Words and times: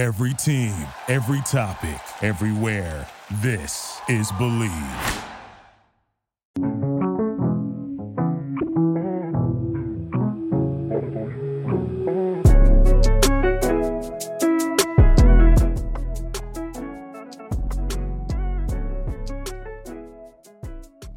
Every 0.00 0.32
team, 0.32 0.72
every 1.08 1.42
topic, 1.42 2.00
everywhere. 2.22 3.06
This 3.42 4.00
is 4.08 4.32
Believe. 4.38 4.72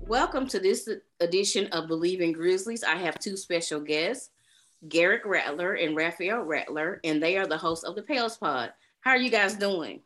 Welcome 0.02 0.46
to 0.48 0.60
this 0.60 0.90
edition 1.22 1.68
of 1.68 1.88
Believe 1.88 2.20
in 2.20 2.34
Grizzlies. 2.34 2.84
I 2.84 2.98
have 2.98 3.18
two 3.18 3.38
special 3.38 3.80
guests, 3.80 4.32
Garrick 4.88 5.26
Rattler 5.26 5.74
and 5.74 5.96
Raphael 5.96 6.42
Rattler, 6.42 7.00
and 7.04 7.22
they 7.22 7.38
are 7.38 7.48
the 7.48 7.58
hosts 7.58 7.86
of 7.86 7.96
the 7.96 8.04
Pels 8.04 8.38
Pod. 8.38 8.72
How 9.02 9.12
are 9.12 9.18
you 9.18 9.30
guys 9.30 9.54
doing? 9.56 10.02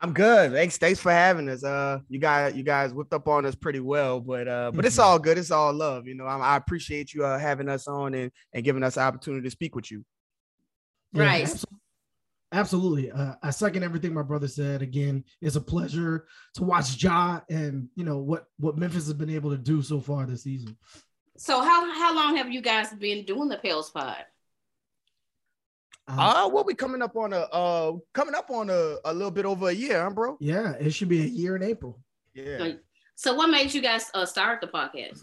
I'm 0.00 0.12
good. 0.12 0.52
Thanks, 0.52 0.78
thanks 0.78 1.00
for 1.00 1.10
having 1.10 1.48
us. 1.48 1.64
Uh, 1.64 1.98
you 2.08 2.20
guys, 2.20 2.54
you 2.54 2.62
guys 2.62 2.94
whipped 2.94 3.12
up 3.12 3.26
on 3.26 3.44
us 3.44 3.56
pretty 3.56 3.80
well, 3.80 4.20
but 4.20 4.46
uh, 4.46 4.70
but 4.72 4.84
it's 4.84 4.98
all 4.98 5.18
good. 5.18 5.38
It's 5.38 5.50
all 5.50 5.72
love. 5.72 6.06
You 6.06 6.14
know, 6.14 6.24
I, 6.24 6.36
I 6.38 6.56
appreciate 6.56 7.12
you 7.12 7.24
uh, 7.24 7.36
having 7.38 7.68
us 7.68 7.88
on 7.88 8.14
and 8.14 8.30
and 8.52 8.62
giving 8.64 8.84
us 8.84 8.94
the 8.94 9.00
opportunity 9.00 9.42
to 9.44 9.50
speak 9.50 9.74
with 9.74 9.90
you. 9.90 10.04
Yeah, 11.12 11.22
Right. 11.24 11.44
abso- 11.46 11.64
Absolutely. 12.50 13.10
Uh, 13.10 13.34
I 13.42 13.50
second 13.50 13.82
everything 13.82 14.14
my 14.14 14.22
brother 14.22 14.48
said. 14.48 14.80
Again, 14.82 15.22
it's 15.42 15.56
a 15.56 15.60
pleasure 15.60 16.26
to 16.54 16.62
watch 16.62 17.02
Ja 17.02 17.40
and 17.50 17.88
you 17.96 18.04
know 18.04 18.18
what 18.18 18.44
what 18.58 18.78
Memphis 18.78 19.04
has 19.06 19.12
been 19.14 19.28
able 19.30 19.50
to 19.50 19.58
do 19.58 19.82
so 19.82 20.00
far 20.00 20.24
this 20.26 20.44
season. 20.44 20.76
So 21.38 21.62
how 21.62 21.90
how 21.92 22.14
long 22.14 22.36
have 22.36 22.50
you 22.50 22.60
guys 22.60 22.92
been 22.92 23.24
doing 23.24 23.48
the 23.48 23.56
Pels 23.58 23.90
Pod? 23.90 24.24
Um, 26.08 26.18
Uh, 26.18 26.48
what 26.48 26.66
we 26.66 26.74
coming 26.74 27.00
up 27.02 27.16
on 27.16 27.32
a 27.32 27.40
uh 27.52 27.92
coming 28.12 28.34
up 28.34 28.50
on 28.50 28.70
a, 28.70 28.96
a 29.04 29.12
little 29.14 29.30
bit 29.30 29.44
over 29.44 29.68
a 29.68 29.72
year, 29.72 30.02
huh, 30.02 30.10
bro? 30.10 30.36
yeah, 30.40 30.72
it 30.72 30.90
should 30.90 31.08
be 31.08 31.22
a 31.22 31.26
year 31.26 31.54
in 31.56 31.62
April. 31.62 32.00
Yeah. 32.34 32.58
Like, 32.58 32.80
So 33.14 33.34
what 33.34 33.50
made 33.50 33.72
you 33.72 33.80
guys 33.82 34.10
uh, 34.14 34.26
start 34.26 34.60
the 34.60 34.66
podcast? 34.68 35.22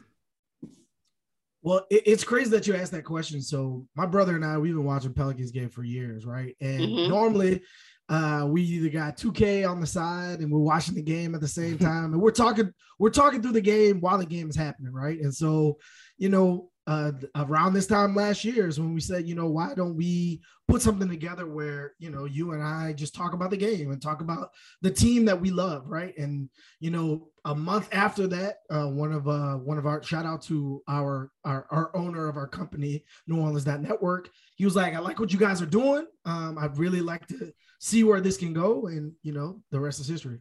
Well, 1.62 1.86
it, 1.90 2.04
it's 2.06 2.24
crazy 2.24 2.52
that 2.52 2.68
you 2.68 2.76
asked 2.76 2.92
that 2.92 3.04
question. 3.06 3.42
So 3.42 3.88
my 3.96 4.06
brother 4.06 4.36
and 4.36 4.46
I, 4.46 4.58
we've 4.58 4.76
been 4.76 4.84
watching 4.86 5.14
Pelicans 5.14 5.52
game 5.52 5.70
for 5.70 5.84
years, 5.84 6.26
right? 6.26 6.56
And 6.62 6.88
Mhm. 6.88 7.08
normally, 7.10 7.62
uh, 8.08 8.46
we 8.48 8.62
either 8.62 8.90
got 8.90 9.18
2K 9.18 9.70
on 9.70 9.80
the 9.80 9.88
side 9.88 10.40
and 10.40 10.52
we're 10.52 10.60
watching 10.60 10.96
the 10.96 11.02
game 11.02 11.34
at 11.34 11.42
the 11.42 11.48
same 11.48 11.78
time, 11.78 12.14
and 12.14 12.22
we're 12.22 12.32
talking, 12.32 12.72
we're 13.00 13.10
talking 13.10 13.42
through 13.42 13.54
the 13.54 13.62
game 13.62 14.00
while 14.00 14.18
the 14.18 14.26
game 14.26 14.50
is 14.50 14.56
happening, 14.56 14.94
right? 14.94 15.20
And 15.20 15.34
so, 15.34 15.78
you 16.18 16.30
know, 16.30 16.70
uh, 16.88 17.12
around 17.36 17.74
this 17.74 17.88
time 17.88 18.16
last 18.16 18.44
year 18.44 18.68
is 18.68 18.80
when 18.80 18.94
we 18.94 19.02
said, 19.02 19.28
you 19.28 19.34
know, 19.34 19.48
why 19.48 19.74
don't 19.74 19.96
we 19.96 20.42
put 20.68 20.82
something 20.82 21.10
together 21.10 21.48
where 21.48 21.94
you 22.00 22.10
know 22.10 22.26
you 22.26 22.52
and 22.52 22.62
I 22.62 22.94
just 22.94 23.16
talk 23.16 23.34
about 23.34 23.50
the 23.50 23.58
game 23.58 23.92
and 23.92 24.02
talk 24.02 24.22
about 24.22 24.50
the 24.82 24.92
team 24.92 25.26
that 25.26 25.40
we 25.40 25.50
love, 25.50 25.88
right? 25.88 26.16
And 26.18 26.50
you 26.80 26.92
know, 26.92 27.30
a 27.44 27.56
month 27.56 27.90
after 27.92 28.28
that, 28.28 28.58
uh, 28.70 28.88
one 28.88 29.12
of 29.12 29.28
uh, 29.28 29.56
one 29.56 29.80
of 29.80 29.88
our 29.88 30.04
shout 30.04 30.26
out 30.26 30.44
to 30.44 30.84
our, 30.88 31.32
our 31.44 31.66
our 31.72 31.96
owner 31.96 32.28
of 32.28 32.38
our 32.38 32.48
company, 32.48 33.04
New 33.28 33.42
Orleans 33.42 33.66
Network. 33.66 34.30
He 34.56 34.66
was 34.66 34.76
like, 34.76 34.94
"I 34.94 35.00
like 35.00 35.20
what 35.20 35.34
you 35.34 35.40
guys 35.40 35.64
are 35.64 35.68
doing. 35.68 36.06
Um, 36.26 36.58
I'd 36.60 36.78
really 36.78 37.02
like 37.02 37.26
to 37.28 37.52
see 37.86 38.04
where 38.04 38.22
this 38.22 38.38
can 38.38 38.54
go." 38.54 38.88
And 38.88 39.14
you 39.22 39.32
know, 39.32 39.62
the 39.72 39.80
rest 39.80 40.00
is 40.00 40.08
history. 40.08 40.40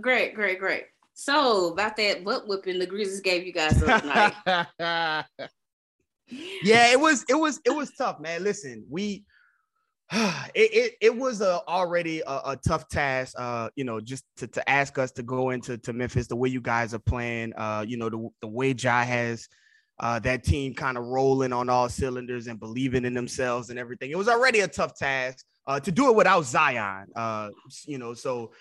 Great, 0.00 0.34
great, 0.34 0.58
great. 0.58 0.84
So 1.14 1.72
about 1.72 1.96
that 1.96 2.24
butt 2.24 2.48
whipping 2.48 2.78
the 2.78 2.86
Grizzlies 2.86 3.20
gave 3.20 3.46
you 3.46 3.52
guys 3.52 3.80
the 3.80 3.94
other 3.94 4.06
night. 4.06 5.26
yeah, 6.62 6.90
it 6.90 6.98
was 6.98 7.24
it 7.28 7.34
was 7.34 7.60
it 7.64 7.70
was 7.70 7.90
tough, 7.96 8.20
man. 8.20 8.42
Listen, 8.42 8.84
we 8.88 9.24
it 10.12 10.50
it, 10.54 10.92
it 11.00 11.16
was 11.16 11.40
a, 11.40 11.60
already 11.68 12.20
a, 12.20 12.40
a 12.46 12.58
tough 12.66 12.88
task, 12.88 13.34
uh, 13.38 13.68
you 13.76 13.84
know, 13.84 14.00
just 14.00 14.24
to, 14.38 14.46
to 14.48 14.68
ask 14.68 14.98
us 14.98 15.12
to 15.12 15.22
go 15.22 15.50
into 15.50 15.78
to 15.78 15.92
Memphis 15.92 16.26
the 16.26 16.36
way 16.36 16.48
you 16.48 16.60
guys 16.60 16.94
are 16.94 17.00
playing, 17.00 17.52
uh, 17.56 17.84
you 17.86 17.96
know, 17.96 18.08
the, 18.08 18.28
the 18.40 18.48
way 18.48 18.72
Ja 18.72 19.02
has 19.02 19.48
uh, 20.00 20.18
that 20.20 20.44
team 20.44 20.74
kind 20.74 20.96
of 20.96 21.04
rolling 21.04 21.52
on 21.52 21.68
all 21.68 21.88
cylinders 21.88 22.46
and 22.46 22.58
believing 22.58 23.04
in 23.04 23.14
themselves 23.14 23.70
and 23.70 23.78
everything. 23.78 24.10
It 24.10 24.18
was 24.18 24.28
already 24.28 24.60
a 24.60 24.68
tough 24.68 24.94
task 24.96 25.44
uh, 25.66 25.80
to 25.80 25.92
do 25.92 26.08
it 26.08 26.16
without 26.16 26.44
Zion, 26.44 27.06
uh, 27.14 27.50
you 27.86 27.98
know, 27.98 28.14
so 28.14 28.52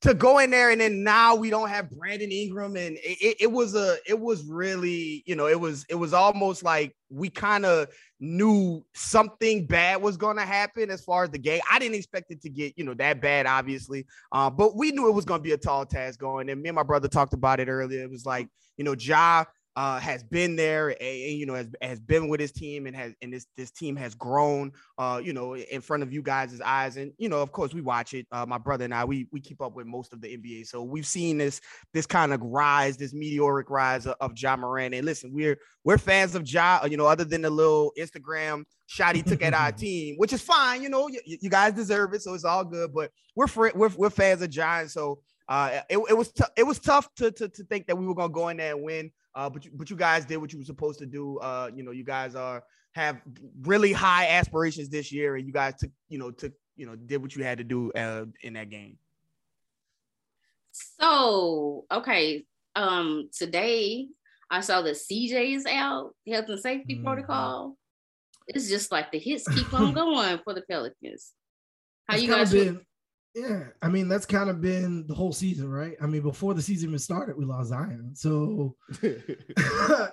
to 0.00 0.14
go 0.14 0.38
in 0.38 0.50
there 0.50 0.70
and 0.70 0.80
then 0.80 1.02
now 1.02 1.34
we 1.34 1.50
don't 1.50 1.68
have 1.68 1.90
Brandon 1.90 2.30
Ingram 2.30 2.76
and 2.76 2.96
it, 2.98 3.18
it, 3.20 3.36
it 3.40 3.52
was 3.52 3.74
a 3.74 3.96
it 4.06 4.18
was 4.18 4.44
really 4.44 5.24
you 5.26 5.34
know 5.34 5.48
it 5.48 5.58
was 5.58 5.84
it 5.88 5.96
was 5.96 6.12
almost 6.12 6.62
like 6.62 6.94
we 7.10 7.28
kind 7.28 7.66
of 7.66 7.88
knew 8.20 8.84
something 8.94 9.66
bad 9.66 10.00
was 10.00 10.16
going 10.16 10.36
to 10.36 10.44
happen 10.44 10.90
as 10.90 11.02
far 11.02 11.24
as 11.24 11.30
the 11.30 11.38
game. 11.38 11.60
I 11.70 11.78
didn't 11.78 11.96
expect 11.96 12.30
it 12.30 12.42
to 12.42 12.48
get 12.48 12.74
you 12.76 12.84
know 12.84 12.94
that 12.94 13.20
bad 13.20 13.46
obviously, 13.46 14.06
uh, 14.30 14.50
but 14.50 14.76
we 14.76 14.92
knew 14.92 15.08
it 15.08 15.14
was 15.14 15.24
going 15.24 15.40
to 15.40 15.44
be 15.44 15.52
a 15.52 15.58
tall 15.58 15.84
task 15.84 16.20
going. 16.20 16.48
And 16.48 16.62
me 16.62 16.68
and 16.68 16.76
my 16.76 16.84
brother 16.84 17.08
talked 17.08 17.32
about 17.32 17.58
it 17.58 17.68
earlier. 17.68 18.02
It 18.02 18.10
was 18.10 18.24
like 18.24 18.48
you 18.76 18.84
know 18.84 18.94
Ja 18.96 19.44
uh, 19.78 20.00
has 20.00 20.24
been 20.24 20.56
there 20.56 20.88
and, 20.88 21.00
and, 21.00 21.38
you 21.38 21.46
know 21.46 21.54
has, 21.54 21.68
has 21.80 22.00
been 22.00 22.26
with 22.26 22.40
his 22.40 22.50
team 22.50 22.88
and 22.88 22.96
has 22.96 23.14
and 23.22 23.32
this 23.32 23.46
this 23.56 23.70
team 23.70 23.94
has 23.94 24.12
grown 24.12 24.72
uh, 24.98 25.20
you 25.22 25.32
know 25.32 25.54
in 25.54 25.80
front 25.80 26.02
of 26.02 26.12
you 26.12 26.20
guys' 26.20 26.60
eyes. 26.64 26.96
And 26.96 27.12
you 27.16 27.28
know 27.28 27.40
of 27.40 27.52
course 27.52 27.72
we 27.72 27.80
watch 27.80 28.12
it. 28.12 28.26
Uh, 28.32 28.44
my 28.44 28.58
brother 28.58 28.84
and 28.86 28.92
I 28.92 29.04
we 29.04 29.28
we 29.30 29.40
keep 29.40 29.62
up 29.62 29.76
with 29.76 29.86
most 29.86 30.12
of 30.12 30.20
the 30.20 30.36
NBA 30.36 30.66
so 30.66 30.82
we've 30.82 31.06
seen 31.06 31.38
this 31.38 31.60
this 31.94 32.06
kind 32.06 32.32
of 32.32 32.42
rise 32.42 32.96
this 32.96 33.14
meteoric 33.14 33.70
rise 33.70 34.06
of, 34.06 34.16
of 34.20 34.32
Ja 34.36 34.56
Morant 34.56 34.94
and 34.94 35.06
listen 35.06 35.32
we're 35.32 35.56
we're 35.84 35.96
fans 35.96 36.34
of 36.34 36.50
Ja 36.50 36.84
you 36.84 36.96
know 36.96 37.06
other 37.06 37.24
than 37.24 37.42
the 37.42 37.50
little 37.50 37.92
Instagram 37.96 38.64
shot 38.86 39.14
he 39.14 39.22
took 39.22 39.42
at 39.42 39.54
our 39.54 39.70
team 39.86 40.16
which 40.16 40.32
is 40.32 40.42
fine 40.42 40.82
you 40.82 40.88
know 40.88 41.06
you, 41.06 41.20
you 41.24 41.48
guys 41.48 41.72
deserve 41.72 42.14
it 42.14 42.22
so 42.22 42.34
it's 42.34 42.44
all 42.44 42.64
good. 42.64 42.92
But 42.92 43.12
we're 43.36 43.46
fr- 43.46 43.76
we're, 43.76 43.90
we're 43.96 44.10
fans 44.10 44.42
of 44.42 44.50
and 44.58 44.90
so 44.90 45.20
uh, 45.48 45.80
it, 45.88 45.98
it 46.10 46.16
was 46.16 46.30
t- 46.30 46.44
it 46.56 46.62
was 46.64 46.78
tough 46.78 47.08
to, 47.14 47.30
to 47.30 47.48
to 47.48 47.64
think 47.64 47.86
that 47.86 47.96
we 47.96 48.06
were 48.06 48.14
gonna 48.14 48.32
go 48.32 48.48
in 48.48 48.58
there 48.58 48.74
and 48.74 48.84
win 48.84 49.10
uh, 49.38 49.48
but 49.48 49.64
you, 49.64 49.70
but 49.72 49.88
you 49.88 49.94
guys 49.94 50.24
did 50.24 50.36
what 50.38 50.52
you 50.52 50.58
were 50.58 50.64
supposed 50.64 50.98
to 50.98 51.06
do. 51.06 51.38
Uh, 51.38 51.70
you 51.72 51.84
know, 51.84 51.92
you 51.92 52.02
guys 52.02 52.34
are 52.34 52.64
have 52.92 53.22
really 53.62 53.92
high 53.92 54.26
aspirations 54.26 54.88
this 54.88 55.12
year, 55.12 55.36
and 55.36 55.46
you 55.46 55.52
guys 55.52 55.74
took 55.78 55.90
you 56.08 56.18
know 56.18 56.32
took 56.32 56.52
you 56.76 56.86
know 56.86 56.96
did 56.96 57.22
what 57.22 57.36
you 57.36 57.44
had 57.44 57.56
to 57.58 57.64
do 57.64 57.92
uh, 57.92 58.24
in 58.42 58.54
that 58.54 58.68
game. 58.68 58.98
So 60.72 61.84
okay, 61.92 62.44
um, 62.74 63.30
today 63.32 64.08
I 64.50 64.60
saw 64.60 64.82
that 64.82 64.96
CJ 64.96 65.54
is 65.54 65.66
out, 65.66 66.16
health 66.26 66.48
and 66.48 66.58
safety 66.58 66.96
Mhm. 66.96 67.04
protocol. 67.04 67.76
It's 68.48 68.68
just 68.68 68.90
like 68.90 69.12
the 69.12 69.20
hits 69.20 69.46
keep 69.46 69.72
on 69.72 69.94
going 69.94 70.40
for 70.42 70.52
the 70.52 70.62
Pelicans. 70.62 71.32
How 72.08 72.14
That's 72.14 72.22
you 72.24 72.28
guys? 72.28 72.52
been, 72.52 72.80
yeah, 73.38 73.64
I 73.82 73.88
mean 73.88 74.08
that's 74.08 74.26
kind 74.26 74.50
of 74.50 74.60
been 74.60 75.06
the 75.06 75.14
whole 75.14 75.32
season, 75.32 75.70
right? 75.70 75.96
I 76.02 76.06
mean, 76.06 76.22
before 76.22 76.54
the 76.54 76.62
season 76.62 76.88
even 76.88 76.98
started, 76.98 77.36
we 77.36 77.44
lost 77.44 77.68
Zion, 77.68 78.10
so 78.14 78.76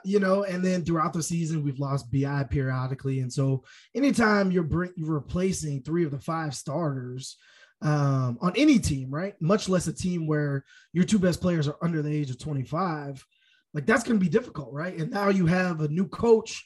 you 0.04 0.20
know, 0.20 0.44
and 0.44 0.64
then 0.64 0.84
throughout 0.84 1.14
the 1.14 1.24
season, 1.24 1.64
we've 1.64 1.80
lost 1.80 2.12
BI 2.12 2.46
periodically, 2.50 3.20
and 3.20 3.32
so 3.32 3.64
anytime 3.96 4.52
you're 4.52 4.64
bring, 4.64 4.92
you're 4.96 5.14
replacing 5.14 5.82
three 5.82 6.06
of 6.06 6.12
the 6.12 6.20
five 6.20 6.54
starters 6.54 7.38
um, 7.82 8.38
on 8.42 8.54
any 8.56 8.80
team, 8.80 9.10
right? 9.12 9.34
Much 9.42 9.70
less 9.70 9.88
a 9.88 9.94
team 9.94 10.28
where 10.28 10.64
your 10.94 11.04
two 11.04 11.20
best 11.20 11.42
players 11.42 11.68
are 11.68 11.78
under 11.82 12.02
the 12.02 12.14
age 12.14 12.30
of 12.30 12.40
25, 12.40 13.26
like 13.74 13.86
that's 13.86 14.04
going 14.04 14.20
to 14.20 14.24
be 14.24 14.30
difficult, 14.30 14.72
right? 14.72 14.98
And 14.98 15.12
now 15.12 15.30
you 15.30 15.46
have 15.46 15.82
a 15.82 15.88
new 15.88 16.08
coach. 16.08 16.66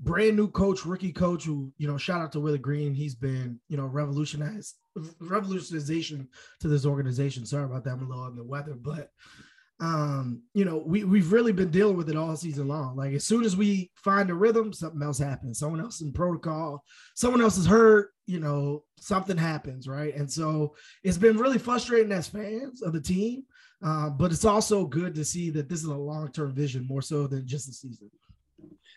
Brand 0.00 0.36
new 0.36 0.48
coach, 0.48 0.86
rookie 0.86 1.12
coach, 1.12 1.44
who 1.44 1.72
you 1.76 1.88
know, 1.88 1.98
shout 1.98 2.20
out 2.20 2.32
to 2.32 2.40
Willie 2.40 2.58
Green. 2.58 2.94
He's 2.94 3.14
been, 3.14 3.58
you 3.68 3.76
know, 3.76 3.86
revolutionized, 3.86 4.76
revolutionization 5.20 6.28
to 6.60 6.68
this 6.68 6.86
organization. 6.86 7.44
Sorry 7.44 7.64
about 7.64 7.84
that, 7.84 7.94
I'm 7.94 8.02
a 8.02 8.08
little 8.08 8.24
under 8.24 8.36
the 8.36 8.44
weather, 8.44 8.74
but 8.74 9.10
um, 9.80 10.42
you 10.54 10.64
know, 10.64 10.82
we 10.84 11.04
we've 11.04 11.32
really 11.32 11.52
been 11.52 11.70
dealing 11.70 11.96
with 11.96 12.10
it 12.10 12.16
all 12.16 12.34
season 12.36 12.66
long. 12.66 12.96
Like 12.96 13.12
as 13.12 13.24
soon 13.24 13.44
as 13.44 13.56
we 13.56 13.90
find 13.94 14.28
a 14.30 14.34
rhythm, 14.34 14.72
something 14.72 15.02
else 15.02 15.18
happens. 15.18 15.58
Someone 15.58 15.80
else 15.80 16.00
in 16.00 16.12
protocol, 16.12 16.84
someone 17.14 17.40
else 17.40 17.56
is 17.56 17.66
hurt, 17.66 18.10
you 18.26 18.40
know, 18.40 18.84
something 18.98 19.36
happens, 19.36 19.86
right? 19.86 20.14
And 20.14 20.30
so 20.30 20.74
it's 21.04 21.18
been 21.18 21.38
really 21.38 21.58
frustrating 21.58 22.12
as 22.12 22.26
fans 22.26 22.82
of 22.82 22.92
the 22.92 23.00
team. 23.00 23.44
Uh, 23.84 24.10
but 24.10 24.32
it's 24.32 24.44
also 24.44 24.84
good 24.84 25.14
to 25.14 25.24
see 25.24 25.50
that 25.50 25.68
this 25.68 25.78
is 25.78 25.86
a 25.86 25.94
long-term 25.94 26.52
vision 26.52 26.84
more 26.88 27.02
so 27.02 27.28
than 27.28 27.46
just 27.46 27.68
a 27.68 27.72
season. 27.72 28.10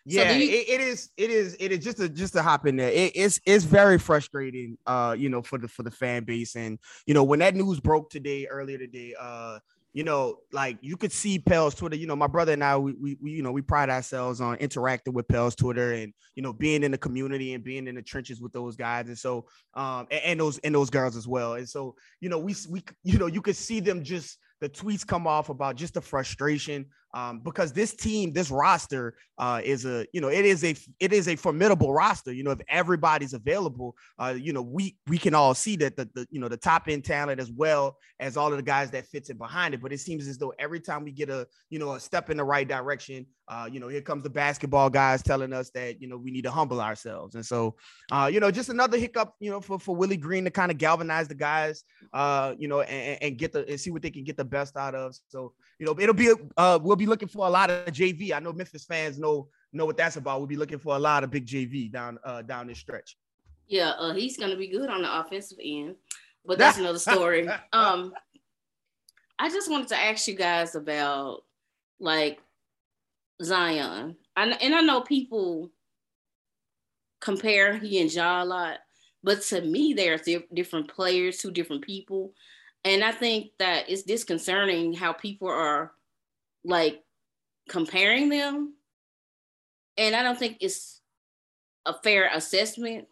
Yeah, 0.05 0.33
do 0.33 0.39
you- 0.39 0.51
it, 0.51 0.69
it 0.69 0.81
is. 0.81 1.09
It 1.17 1.29
is. 1.29 1.55
It 1.59 1.71
is 1.71 1.83
just 1.83 1.97
to 1.97 2.09
just 2.09 2.33
to 2.33 2.41
hop 2.41 2.65
in 2.65 2.75
there. 2.75 2.89
It, 2.91 3.11
it's 3.15 3.39
it's 3.45 3.65
very 3.65 3.99
frustrating. 3.99 4.77
Uh, 4.85 5.15
you 5.17 5.29
know, 5.29 5.41
for 5.41 5.57
the 5.59 5.67
for 5.67 5.83
the 5.83 5.91
fan 5.91 6.23
base, 6.23 6.55
and 6.55 6.79
you 7.05 7.13
know 7.13 7.23
when 7.23 7.39
that 7.39 7.55
news 7.55 7.79
broke 7.79 8.09
today, 8.09 8.47
earlier 8.47 8.77
today. 8.77 9.13
Uh, 9.19 9.59
you 9.93 10.05
know, 10.05 10.37
like 10.53 10.77
you 10.79 10.95
could 10.95 11.11
see 11.11 11.37
Pels 11.37 11.75
Twitter. 11.75 11.97
You 11.97 12.07
know, 12.07 12.15
my 12.15 12.25
brother 12.27 12.53
and 12.53 12.63
I, 12.63 12.77
we, 12.77 12.93
we, 12.93 13.17
we 13.21 13.31
you 13.31 13.43
know, 13.43 13.51
we 13.51 13.61
pride 13.61 13.89
ourselves 13.89 14.39
on 14.39 14.55
interacting 14.55 15.13
with 15.13 15.27
Pels 15.27 15.53
Twitter 15.53 15.91
and 15.91 16.13
you 16.33 16.41
know 16.41 16.53
being 16.53 16.83
in 16.83 16.91
the 16.91 16.97
community 16.97 17.53
and 17.53 17.61
being 17.63 17.87
in 17.87 17.95
the 17.95 18.01
trenches 18.01 18.41
with 18.41 18.53
those 18.53 18.77
guys, 18.77 19.07
and 19.07 19.17
so 19.17 19.47
um 19.73 20.07
and, 20.09 20.21
and 20.23 20.39
those 20.39 20.59
and 20.59 20.73
those 20.73 20.89
girls 20.89 21.17
as 21.17 21.27
well. 21.27 21.55
And 21.55 21.67
so 21.67 21.95
you 22.21 22.29
know, 22.29 22.39
we 22.39 22.55
we 22.69 22.83
you 23.03 23.19
know 23.19 23.27
you 23.27 23.41
could 23.41 23.57
see 23.57 23.81
them 23.81 24.01
just 24.01 24.37
the 24.61 24.69
tweets 24.69 25.05
come 25.05 25.27
off 25.27 25.49
about 25.49 25.75
just 25.75 25.95
the 25.95 26.01
frustration 26.01 26.85
um, 27.13 27.39
because 27.39 27.73
this 27.73 27.93
team, 27.93 28.33
this 28.33 28.51
roster, 28.51 29.15
uh, 29.37 29.59
is 29.63 29.85
a 29.85 30.05
you 30.13 30.21
know 30.21 30.29
it 30.29 30.45
is 30.45 30.63
a 30.63 30.75
it 30.99 31.11
is 31.11 31.27
a 31.27 31.35
formidable 31.35 31.93
roster. 31.93 32.31
You 32.31 32.43
know, 32.43 32.51
if 32.51 32.61
everybody's 32.69 33.33
available, 33.33 33.95
uh, 34.19 34.35
you 34.37 34.53
know 34.53 34.61
we 34.61 34.95
we 35.07 35.17
can 35.17 35.33
all 35.33 35.53
see 35.53 35.75
that 35.77 35.97
the, 35.97 36.07
the 36.13 36.27
you 36.29 36.39
know 36.39 36.47
the 36.47 36.57
top 36.57 36.87
end 36.87 37.03
talent 37.03 37.41
as 37.41 37.51
well 37.51 37.97
as 38.19 38.37
all 38.37 38.51
of 38.51 38.57
the 38.57 38.63
guys 38.63 38.91
that 38.91 39.07
fits 39.07 39.29
it 39.29 39.37
behind 39.37 39.73
it. 39.73 39.81
But 39.81 39.91
it 39.91 39.99
seems 39.99 40.27
as 40.27 40.37
though 40.37 40.53
every 40.59 40.79
time 40.79 41.03
we 41.03 41.11
get 41.11 41.29
a 41.29 41.47
you 41.69 41.79
know 41.79 41.93
a 41.93 41.99
step 41.99 42.29
in 42.29 42.37
the 42.37 42.43
right 42.43 42.67
direction, 42.67 43.25
uh, 43.51 43.67
you 43.69 43.81
know 43.81 43.89
here 43.89 44.01
comes 44.01 44.23
the 44.23 44.29
basketball 44.29 44.89
guys 44.89 45.21
telling 45.21 45.51
us 45.51 45.69
that 45.71 46.01
you 46.01 46.07
know 46.07 46.15
we 46.15 46.31
need 46.31 46.43
to 46.43 46.49
humble 46.49 46.79
ourselves. 46.79 47.35
And 47.35 47.45
so 47.45 47.75
uh, 48.09 48.29
you 48.31 48.39
know 48.39 48.49
just 48.49 48.69
another 48.69 48.97
hiccup 48.97 49.35
you 49.41 49.51
know 49.51 49.59
for 49.59 49.77
for 49.77 49.93
Willie 49.93 50.15
Green 50.15 50.45
to 50.45 50.49
kind 50.49 50.71
of 50.71 50.77
galvanize 50.77 51.27
the 51.27 51.35
guys, 51.35 51.83
uh, 52.13 52.55
you 52.57 52.69
know, 52.69 52.79
and, 52.79 53.21
and 53.21 53.37
get 53.37 53.51
the 53.51 53.67
and 53.67 53.77
see 53.77 53.91
what 53.91 54.01
they 54.01 54.09
can 54.09 54.23
get 54.23 54.37
the 54.37 54.45
best 54.45 54.77
out 54.77 54.95
of. 54.95 55.13
So 55.27 55.53
you 55.79 55.85
know 55.85 55.93
it'll 55.99 56.15
be 56.15 56.33
uh 56.55 56.79
we'll 56.81 56.95
be 56.95 57.05
looking 57.05 57.27
for 57.27 57.45
a 57.45 57.49
lot 57.49 57.69
of 57.69 57.87
JV. 57.87 58.31
I 58.31 58.39
know 58.39 58.53
Memphis 58.53 58.85
fans 58.85 59.19
know 59.19 59.49
know 59.73 59.85
what 59.85 59.97
that's 59.97 60.15
about. 60.15 60.39
We'll 60.39 60.47
be 60.47 60.55
looking 60.55 60.79
for 60.79 60.95
a 60.95 60.99
lot 60.99 61.25
of 61.25 61.29
big 61.29 61.45
JV 61.45 61.91
down 61.91 62.19
uh 62.23 62.43
down 62.43 62.67
this 62.67 62.79
stretch. 62.79 63.17
Yeah, 63.67 63.91
uh, 63.91 64.13
he's 64.13 64.37
gonna 64.37 64.55
be 64.55 64.69
good 64.69 64.89
on 64.89 65.01
the 65.01 65.19
offensive 65.19 65.57
end, 65.61 65.95
but 66.45 66.57
that's 66.57 66.77
another 66.79 66.99
story. 66.99 67.49
Um, 67.73 68.13
I 69.37 69.49
just 69.49 69.69
wanted 69.69 69.89
to 69.89 69.97
ask 69.97 70.25
you 70.27 70.35
guys 70.35 70.75
about 70.75 71.41
like 71.99 72.39
Zion, 73.43 74.15
and 74.35 74.61
and 74.61 74.75
I 74.75 74.81
know 74.81 75.01
people 75.01 75.71
compare 77.19 77.77
he 77.77 78.01
and 78.01 78.13
Ja 78.13 78.43
a 78.43 78.45
lot, 78.45 78.79
but 79.23 79.41
to 79.43 79.61
me, 79.61 79.93
they're 79.93 80.19
different 80.53 80.87
players, 80.87 81.37
two 81.37 81.51
different 81.51 81.83
people, 81.83 82.33
and 82.83 83.03
I 83.03 83.11
think 83.11 83.51
that 83.59 83.89
it's 83.89 84.03
disconcerting 84.03 84.93
how 84.93 85.13
people 85.13 85.47
are 85.47 85.91
like 86.63 87.03
comparing 87.69 88.29
them. 88.29 88.73
And 89.97 90.15
I 90.15 90.23
don't 90.23 90.37
think 90.37 90.57
it's 90.61 91.01
a 91.85 91.93
fair 91.93 92.29
assessment 92.33 93.07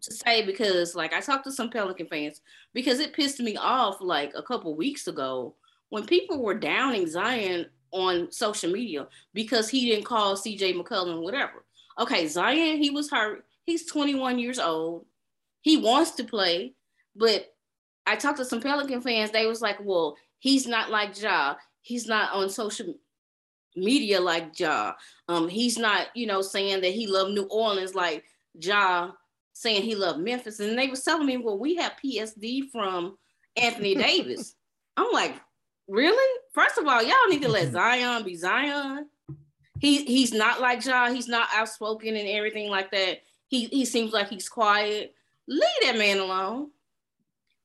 to 0.00 0.12
say 0.12 0.44
because 0.44 0.94
like 0.94 1.12
I 1.12 1.20
talked 1.20 1.44
to 1.44 1.52
some 1.52 1.70
Pelican 1.70 2.06
fans 2.06 2.40
because 2.72 3.00
it 3.00 3.12
pissed 3.12 3.40
me 3.40 3.56
off 3.56 4.00
like 4.00 4.32
a 4.36 4.42
couple 4.42 4.74
weeks 4.76 5.08
ago 5.08 5.54
when 5.88 6.06
people 6.06 6.42
were 6.42 6.54
downing 6.54 7.08
Zion 7.08 7.66
on 7.92 8.30
social 8.30 8.70
media 8.70 9.06
because 9.34 9.68
he 9.68 9.86
didn't 9.86 10.04
call 10.04 10.36
CJ 10.36 10.74
McCollum 10.74 11.22
whatever. 11.22 11.64
Okay, 11.98 12.26
Zion, 12.26 12.78
he 12.78 12.90
was 12.90 13.10
hurt. 13.10 13.44
He's 13.64 13.86
21 13.86 14.38
years 14.38 14.58
old. 14.58 15.06
He 15.62 15.76
wants 15.76 16.12
to 16.12 16.24
play, 16.24 16.74
but 17.14 17.54
I 18.06 18.16
talked 18.16 18.38
to 18.38 18.44
some 18.44 18.60
Pelican 18.60 19.02
fans. 19.02 19.30
They 19.30 19.46
was 19.46 19.60
like, 19.60 19.78
"Well, 19.82 20.16
he's 20.38 20.66
not 20.66 20.90
like 20.90 21.20
Ja. 21.20 21.56
He's 21.82 22.06
not 22.06 22.32
on 22.32 22.48
social 22.48 22.94
media 23.76 24.20
like 24.20 24.58
Ja. 24.58 24.94
Um, 25.28 25.48
he's 25.48 25.78
not, 25.78 26.08
you 26.14 26.26
know, 26.26 26.42
saying 26.42 26.80
that 26.80 26.92
he 26.92 27.06
loved 27.06 27.32
New 27.32 27.46
Orleans 27.50 27.94
like 27.94 28.24
Ja 28.54 29.12
saying 29.52 29.82
he 29.82 29.94
loved 29.94 30.20
Memphis." 30.20 30.60
And 30.60 30.78
they 30.78 30.88
was 30.88 31.02
telling 31.02 31.26
me, 31.26 31.36
"Well, 31.36 31.58
we 31.58 31.76
have 31.76 31.96
PTSD 32.02 32.70
from 32.70 33.18
Anthony 33.56 33.94
Davis." 34.06 34.54
I'm 34.96 35.12
like, 35.12 35.34
"Really? 35.90 36.40
First 36.52 36.78
of 36.78 36.86
all, 36.86 37.02
y'all 37.02 37.28
need 37.28 37.42
to 37.42 37.48
let 37.48 37.72
Zion 37.72 38.24
be 38.24 38.36
Zion. 38.36 39.08
He 39.80 40.04
he's 40.04 40.32
not 40.32 40.60
like 40.60 40.84
Ja. 40.84 41.10
He's 41.10 41.28
not 41.28 41.48
outspoken 41.54 42.16
and 42.16 42.28
everything 42.28 42.70
like 42.70 42.90
that. 42.92 43.22
He 43.48 43.66
he 43.66 43.84
seems 43.84 44.12
like 44.12 44.28
he's 44.28 44.48
quiet. 44.48 45.14
Leave 45.46 45.82
that 45.82 45.98
man 45.98 46.18
alone." 46.18 46.70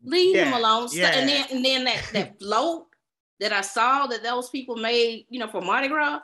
leave 0.05 0.35
yeah, 0.35 0.45
him 0.45 0.53
alone. 0.53 0.87
Yeah. 0.91 1.11
And 1.13 1.27
then 1.27 1.45
and 1.51 1.65
then 1.65 1.83
that 1.85 2.09
that 2.13 2.39
float 2.39 2.87
that 3.39 3.51
I 3.51 3.61
saw 3.61 4.07
that 4.07 4.23
those 4.23 4.49
people 4.49 4.75
made, 4.75 5.25
you 5.29 5.39
know, 5.39 5.47
for 5.47 5.61
Mardi 5.61 5.89
Gras, 5.89 6.19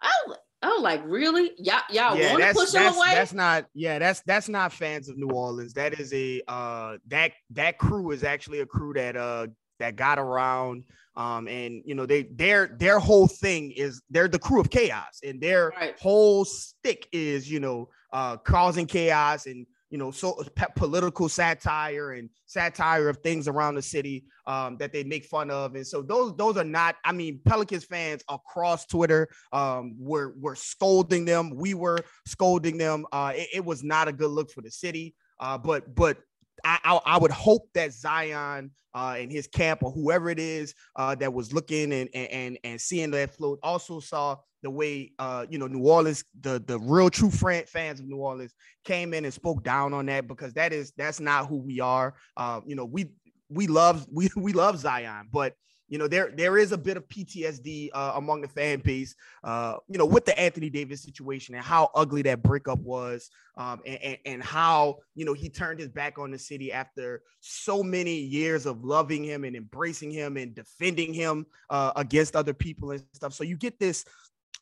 I 0.00 0.12
was, 0.26 0.38
I 0.62 0.68
was 0.68 0.82
like, 0.82 1.02
really? 1.04 1.52
Y'all, 1.58 1.82
y'all 1.90 2.16
yeah, 2.16 2.32
want 2.32 2.42
to 2.42 2.54
push 2.54 2.72
him 2.72 2.94
away? 2.94 3.10
That's 3.12 3.34
not, 3.34 3.66
yeah, 3.74 3.98
that's 3.98 4.22
that's 4.22 4.48
not 4.48 4.72
fans 4.72 5.08
of 5.08 5.18
New 5.18 5.28
Orleans. 5.28 5.74
That 5.74 5.98
is 5.98 6.12
a 6.14 6.40
uh 6.48 6.96
that 7.08 7.32
that 7.50 7.78
crew 7.78 8.12
is 8.12 8.24
actually 8.24 8.60
a 8.60 8.66
crew 8.66 8.94
that 8.94 9.16
uh 9.16 9.48
that 9.78 9.96
got 9.96 10.18
around. 10.18 10.84
Um, 11.16 11.46
and 11.46 11.82
you 11.84 11.94
know, 11.94 12.06
they 12.06 12.24
their 12.24 12.66
their 12.66 12.98
whole 12.98 13.28
thing 13.28 13.70
is 13.72 14.02
they're 14.10 14.28
the 14.28 14.38
crew 14.38 14.60
of 14.60 14.70
chaos, 14.70 15.20
and 15.22 15.40
their 15.40 15.68
right. 15.70 15.98
whole 16.00 16.44
stick 16.44 17.08
is, 17.12 17.50
you 17.50 17.60
know, 17.60 17.88
uh 18.12 18.36
causing 18.36 18.86
chaos 18.86 19.46
and 19.46 19.66
you 19.94 19.98
know, 19.98 20.10
so 20.10 20.42
political 20.74 21.28
satire 21.28 22.14
and 22.14 22.28
satire 22.46 23.08
of 23.08 23.18
things 23.18 23.46
around 23.46 23.76
the 23.76 23.82
city 23.82 24.24
um, 24.44 24.76
that 24.78 24.92
they 24.92 25.04
make 25.04 25.24
fun 25.24 25.52
of. 25.52 25.76
And 25.76 25.86
so 25.86 26.02
those 26.02 26.34
those 26.34 26.56
are 26.56 26.64
not. 26.64 26.96
I 27.04 27.12
mean, 27.12 27.38
Pelicans 27.44 27.84
fans 27.84 28.24
across 28.28 28.86
Twitter 28.86 29.28
um, 29.52 29.94
were 29.96 30.34
were 30.40 30.56
scolding 30.56 31.24
them. 31.24 31.54
We 31.54 31.74
were 31.74 31.98
scolding 32.26 32.76
them. 32.76 33.06
Uh, 33.12 33.34
it, 33.36 33.48
it 33.54 33.64
was 33.64 33.84
not 33.84 34.08
a 34.08 34.12
good 34.12 34.32
look 34.32 34.50
for 34.50 34.62
the 34.62 34.70
city. 34.72 35.14
Uh, 35.38 35.58
but 35.58 35.94
but 35.94 36.18
I, 36.64 36.78
I, 36.84 37.00
I, 37.04 37.18
would 37.18 37.30
hope 37.30 37.68
that 37.74 37.92
Zion 37.92 38.70
uh, 38.94 39.16
and 39.18 39.30
his 39.30 39.46
camp 39.46 39.82
or 39.82 39.90
whoever 39.90 40.30
it 40.30 40.38
is 40.38 40.74
uh, 40.96 41.14
that 41.16 41.32
was 41.32 41.52
looking 41.52 41.92
and, 41.92 42.08
and 42.14 42.58
and 42.64 42.80
seeing 42.80 43.10
that 43.12 43.34
float 43.34 43.58
also 43.62 44.00
saw 44.00 44.36
the 44.62 44.70
way 44.70 45.12
uh, 45.18 45.46
you 45.48 45.58
know 45.58 45.66
New 45.66 45.86
Orleans, 45.86 46.24
the 46.40 46.62
the 46.66 46.78
real 46.80 47.10
true 47.10 47.30
fans 47.30 48.00
of 48.00 48.06
New 48.06 48.16
Orleans 48.16 48.54
came 48.84 49.14
in 49.14 49.24
and 49.24 49.34
spoke 49.34 49.62
down 49.62 49.92
on 49.92 50.06
that 50.06 50.26
because 50.26 50.54
that 50.54 50.72
is 50.72 50.92
that's 50.96 51.20
not 51.20 51.46
who 51.46 51.58
we 51.58 51.80
are. 51.80 52.14
Uh, 52.36 52.60
you 52.66 52.74
know, 52.74 52.84
we 52.86 53.10
we 53.50 53.66
love 53.66 54.06
we 54.12 54.28
we 54.36 54.52
love 54.52 54.78
Zion, 54.78 55.28
but 55.32 55.54
you 55.88 55.98
know 55.98 56.08
there 56.08 56.32
there 56.34 56.58
is 56.58 56.72
a 56.72 56.78
bit 56.78 56.96
of 56.96 57.06
PTSD 57.08 57.90
uh, 57.92 58.12
among 58.16 58.40
the 58.40 58.48
fan 58.48 58.80
base. 58.80 59.14
Uh, 59.42 59.76
you 59.88 59.98
know, 59.98 60.06
with 60.06 60.24
the 60.24 60.38
Anthony 60.38 60.70
Davis 60.70 61.02
situation 61.02 61.54
and 61.54 61.64
how 61.64 61.90
ugly 61.94 62.22
that 62.22 62.42
breakup 62.42 62.78
was, 62.78 63.30
um, 63.56 63.80
and, 63.86 64.02
and, 64.02 64.18
and 64.26 64.42
how 64.42 64.96
you 65.14 65.24
know 65.24 65.32
he 65.32 65.48
turned 65.48 65.80
his 65.80 65.88
back 65.88 66.18
on 66.18 66.30
the 66.30 66.38
city 66.38 66.72
after 66.72 67.22
so 67.40 67.82
many 67.82 68.16
years 68.16 68.66
of 68.66 68.84
loving 68.84 69.22
him 69.22 69.44
and 69.44 69.54
embracing 69.54 70.10
him 70.10 70.36
and 70.36 70.54
defending 70.54 71.12
him 71.12 71.46
uh, 71.70 71.92
against 71.96 72.36
other 72.36 72.54
people 72.54 72.90
and 72.90 73.02
stuff. 73.12 73.34
So 73.34 73.44
you 73.44 73.56
get 73.56 73.78
this 73.78 74.04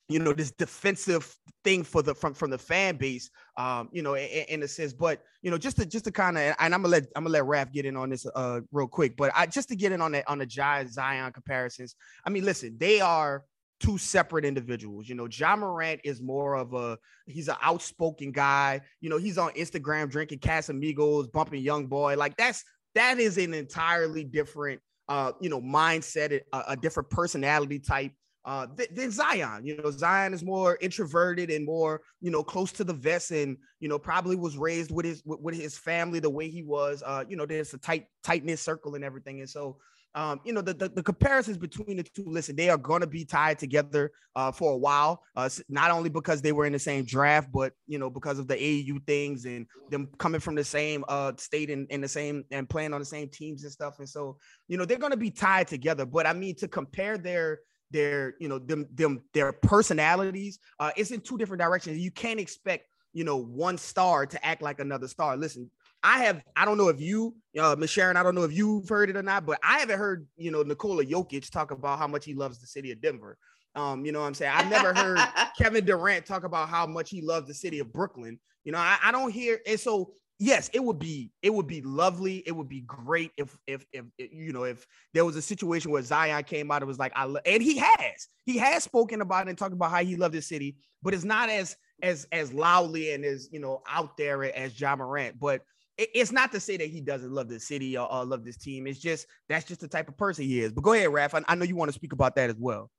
you 0.08 0.18
know 0.18 0.32
this 0.32 0.50
defensive 0.50 1.34
thing 1.64 1.82
for 1.82 2.02
the 2.02 2.14
from 2.14 2.34
from 2.34 2.50
the 2.50 2.58
fan 2.58 2.96
base 2.96 3.30
um 3.56 3.88
you 3.92 4.02
know 4.02 4.14
in, 4.14 4.44
in 4.48 4.62
a 4.62 4.68
sense 4.68 4.92
but 4.92 5.22
you 5.42 5.50
know 5.50 5.58
just 5.58 5.76
to 5.76 5.86
just 5.86 6.04
to 6.04 6.10
kind 6.10 6.36
of 6.36 6.54
and 6.58 6.74
i'm 6.74 6.82
gonna 6.82 6.88
let 6.88 7.04
i'm 7.16 7.24
gonna 7.24 7.32
let 7.32 7.44
Raf 7.44 7.72
get 7.72 7.86
in 7.86 7.96
on 7.96 8.10
this 8.10 8.26
uh 8.34 8.60
real 8.72 8.88
quick 8.88 9.16
but 9.16 9.30
i 9.34 9.46
just 9.46 9.68
to 9.68 9.76
get 9.76 9.92
in 9.92 10.00
on 10.00 10.12
that 10.12 10.28
on 10.28 10.38
the 10.38 10.46
giant 10.46 10.92
zion 10.92 11.32
comparisons 11.32 11.94
i 12.26 12.30
mean 12.30 12.44
listen 12.44 12.76
they 12.78 13.00
are 13.00 13.44
two 13.80 13.98
separate 13.98 14.44
individuals. 14.44 15.08
You 15.08 15.16
know, 15.16 15.26
Ja 15.26 15.56
Morant 15.56 16.00
is 16.04 16.22
more 16.22 16.54
of 16.54 16.72
a 16.72 16.96
he's 17.26 17.48
an 17.48 17.56
outspoken 17.60 18.30
guy. 18.30 18.80
You 19.00 19.10
know, 19.10 19.18
he's 19.18 19.38
on 19.38 19.50
Instagram 19.54 20.08
drinking 20.08 20.38
Casamigos, 20.38 21.30
bumping 21.32 21.64
YoungBoy. 21.64 22.16
Like 22.16 22.36
that's 22.36 22.62
that 22.94 23.18
is 23.18 23.38
an 23.38 23.54
entirely 23.54 24.22
different 24.22 24.80
uh, 25.08 25.32
you 25.40 25.50
know, 25.50 25.60
mindset, 25.60 26.40
a, 26.52 26.62
a 26.68 26.76
different 26.76 27.10
personality 27.10 27.78
type 27.78 28.12
uh, 28.44 28.66
th- 28.76 28.90
than 28.90 29.10
Zion. 29.10 29.64
You 29.64 29.76
know, 29.76 29.90
Zion 29.90 30.34
is 30.34 30.42
more 30.42 30.78
introverted 30.80 31.50
and 31.50 31.64
more, 31.64 32.02
you 32.20 32.30
know, 32.30 32.42
close 32.42 32.72
to 32.72 32.84
the 32.84 32.92
vest, 32.92 33.30
and 33.30 33.56
you 33.80 33.88
know, 33.88 33.98
probably 33.98 34.36
was 34.36 34.56
raised 34.56 34.90
with 34.90 35.06
his 35.06 35.22
with, 35.24 35.40
with 35.40 35.54
his 35.54 35.78
family 35.78 36.18
the 36.18 36.30
way 36.30 36.48
he 36.48 36.62
was. 36.62 37.02
Uh, 37.04 37.24
you 37.28 37.36
know, 37.36 37.46
there's 37.46 37.72
a 37.74 37.78
tight 37.78 38.06
tight 38.22 38.44
knit 38.44 38.58
circle 38.58 38.94
and 38.94 39.04
everything, 39.04 39.40
and 39.40 39.50
so. 39.50 39.76
Um, 40.14 40.40
you 40.44 40.52
know 40.52 40.60
the, 40.60 40.74
the, 40.74 40.90
the 40.90 41.02
comparisons 41.02 41.56
between 41.56 41.96
the 41.96 42.02
two. 42.02 42.26
Listen, 42.26 42.54
they 42.54 42.68
are 42.68 42.76
going 42.76 43.00
to 43.00 43.06
be 43.06 43.24
tied 43.24 43.58
together 43.58 44.12
uh, 44.36 44.52
for 44.52 44.72
a 44.72 44.76
while. 44.76 45.22
Uh, 45.34 45.48
not 45.70 45.90
only 45.90 46.10
because 46.10 46.42
they 46.42 46.52
were 46.52 46.66
in 46.66 46.74
the 46.74 46.78
same 46.78 47.06
draft, 47.06 47.48
but 47.50 47.72
you 47.86 47.98
know 47.98 48.10
because 48.10 48.38
of 48.38 48.46
the 48.46 48.54
AAU 48.54 49.02
things 49.06 49.46
and 49.46 49.66
them 49.90 50.10
coming 50.18 50.38
from 50.38 50.54
the 50.54 50.64
same 50.64 51.02
uh, 51.08 51.32
state 51.38 51.70
and 51.70 51.90
in 51.90 52.02
the 52.02 52.08
same 52.08 52.44
and 52.50 52.68
playing 52.68 52.92
on 52.92 53.00
the 53.00 53.06
same 53.06 53.30
teams 53.30 53.62
and 53.62 53.72
stuff. 53.72 54.00
And 54.00 54.08
so 54.08 54.36
you 54.68 54.76
know 54.76 54.84
they're 54.84 54.98
going 54.98 55.12
to 55.12 55.16
be 55.16 55.30
tied 55.30 55.68
together. 55.68 56.04
But 56.04 56.26
I 56.26 56.34
mean 56.34 56.56
to 56.56 56.68
compare 56.68 57.16
their 57.16 57.60
their 57.92 58.34
you 58.40 58.48
know 58.48 58.58
them 58.58 58.86
them 58.94 59.22
their 59.34 59.52
personalities 59.52 60.58
uh 60.80 60.90
it's 60.96 61.10
in 61.10 61.20
two 61.20 61.38
different 61.38 61.60
directions. 61.60 61.98
You 61.98 62.10
can't 62.10 62.40
expect 62.40 62.86
you 63.12 63.24
know 63.24 63.36
one 63.36 63.78
star 63.78 64.26
to 64.26 64.44
act 64.44 64.62
like 64.62 64.80
another 64.80 65.08
star. 65.08 65.36
Listen 65.36 65.70
i 66.02 66.18
have 66.18 66.42
i 66.56 66.64
don't 66.64 66.78
know 66.78 66.88
if 66.88 67.00
you 67.00 67.34
uh 67.58 67.76
miss 67.78 67.90
sharon 67.90 68.16
i 68.16 68.22
don't 68.22 68.34
know 68.34 68.42
if 68.42 68.52
you've 68.52 68.88
heard 68.88 69.10
it 69.10 69.16
or 69.16 69.22
not 69.22 69.46
but 69.46 69.58
i 69.62 69.78
haven't 69.78 69.98
heard 69.98 70.26
you 70.36 70.50
know 70.50 70.62
nikola 70.62 71.04
jokic 71.04 71.50
talk 71.50 71.70
about 71.70 71.98
how 71.98 72.06
much 72.06 72.24
he 72.24 72.34
loves 72.34 72.60
the 72.60 72.66
city 72.66 72.90
of 72.92 73.00
denver. 73.00 73.38
Um 73.74 74.04
you 74.04 74.12
know 74.12 74.20
what 74.20 74.26
i'm 74.26 74.34
saying? 74.34 74.52
I've 74.54 74.68
never 74.68 74.92
heard 74.94 75.18
kevin 75.58 75.84
durant 75.84 76.26
talk 76.26 76.44
about 76.44 76.68
how 76.68 76.86
much 76.86 77.10
he 77.10 77.22
loves 77.22 77.48
the 77.48 77.54
city 77.54 77.78
of 77.78 77.92
brooklyn. 77.92 78.38
You 78.64 78.72
know 78.72 78.78
I, 78.78 78.98
I 79.02 79.12
don't 79.12 79.30
hear 79.30 79.60
and 79.66 79.78
so 79.78 80.12
yes, 80.38 80.70
it 80.72 80.82
would 80.82 80.98
be 80.98 81.30
it 81.42 81.52
would 81.52 81.66
be 81.66 81.82
lovely. 81.82 82.42
It 82.46 82.52
would 82.52 82.68
be 82.68 82.80
great 82.82 83.32
if 83.36 83.56
if 83.66 83.84
if, 83.92 84.04
you 84.18 84.52
know 84.52 84.64
if 84.64 84.86
there 85.14 85.24
was 85.24 85.36
a 85.36 85.42
situation 85.42 85.90
where 85.90 86.02
Zion 86.02 86.44
came 86.44 86.70
out 86.70 86.82
and 86.82 86.88
was 86.88 86.98
like 86.98 87.12
I 87.14 87.24
lo-, 87.24 87.40
and 87.46 87.62
he 87.62 87.78
has 87.78 88.28
he 88.44 88.58
has 88.58 88.84
spoken 88.84 89.20
about 89.20 89.46
it 89.46 89.50
and 89.50 89.58
talked 89.58 89.72
about 89.72 89.90
how 89.90 90.02
he 90.02 90.16
loved 90.16 90.34
the 90.34 90.42
city, 90.42 90.76
but 91.02 91.14
it's 91.14 91.24
not 91.24 91.48
as 91.48 91.76
as 92.02 92.26
as 92.32 92.52
loudly 92.52 93.12
and 93.12 93.24
as 93.24 93.48
you 93.52 93.60
know 93.60 93.82
out 93.88 94.16
there 94.16 94.44
as 94.56 94.78
Ja 94.78 94.96
Morant. 94.96 95.38
But 95.38 95.62
it, 95.98 96.08
it's 96.14 96.32
not 96.32 96.52
to 96.52 96.60
say 96.60 96.76
that 96.76 96.88
he 96.88 97.00
doesn't 97.00 97.32
love 97.32 97.48
the 97.48 97.60
city 97.60 97.96
or, 97.96 98.10
or, 98.12 98.24
love 98.24 98.44
this 98.44 98.56
team. 98.56 98.86
It's 98.86 98.98
just 98.98 99.26
that's 99.48 99.66
just 99.66 99.80
the 99.80 99.88
type 99.88 100.08
of 100.08 100.16
person 100.16 100.44
he 100.44 100.60
is. 100.60 100.72
But 100.72 100.82
go 100.82 100.92
ahead, 100.92 101.12
Raf. 101.12 101.34
I, 101.34 101.42
I 101.48 101.54
know 101.54 101.64
you 101.64 101.76
want 101.76 101.90
to 101.90 101.94
speak 101.94 102.12
about 102.12 102.34
that 102.36 102.50
as 102.50 102.56
well. 102.58 102.90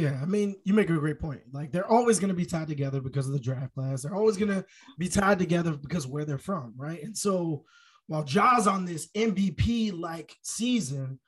Yeah, 0.00 0.18
I 0.20 0.24
mean, 0.24 0.56
you 0.64 0.74
make 0.74 0.90
a 0.90 0.94
great 0.94 1.20
point. 1.20 1.40
Like 1.52 1.72
they're 1.72 1.90
always 1.90 2.18
going 2.18 2.28
to 2.30 2.34
be 2.34 2.46
tied 2.46 2.68
together 2.68 3.00
because 3.00 3.26
of 3.26 3.32
the 3.32 3.40
draft 3.40 3.74
class. 3.74 4.02
They're 4.02 4.14
always 4.14 4.36
going 4.36 4.52
to 4.52 4.64
be 4.98 5.08
tied 5.08 5.38
together 5.38 5.72
because 5.72 6.06
where 6.06 6.24
they're 6.24 6.38
from, 6.38 6.74
right? 6.76 7.02
And 7.02 7.16
so 7.16 7.64
while 8.06 8.24
Ja's 8.24 8.66
on 8.66 8.84
this 8.84 9.08
MVP 9.16 9.98
like 9.98 10.34
season, 10.42 11.20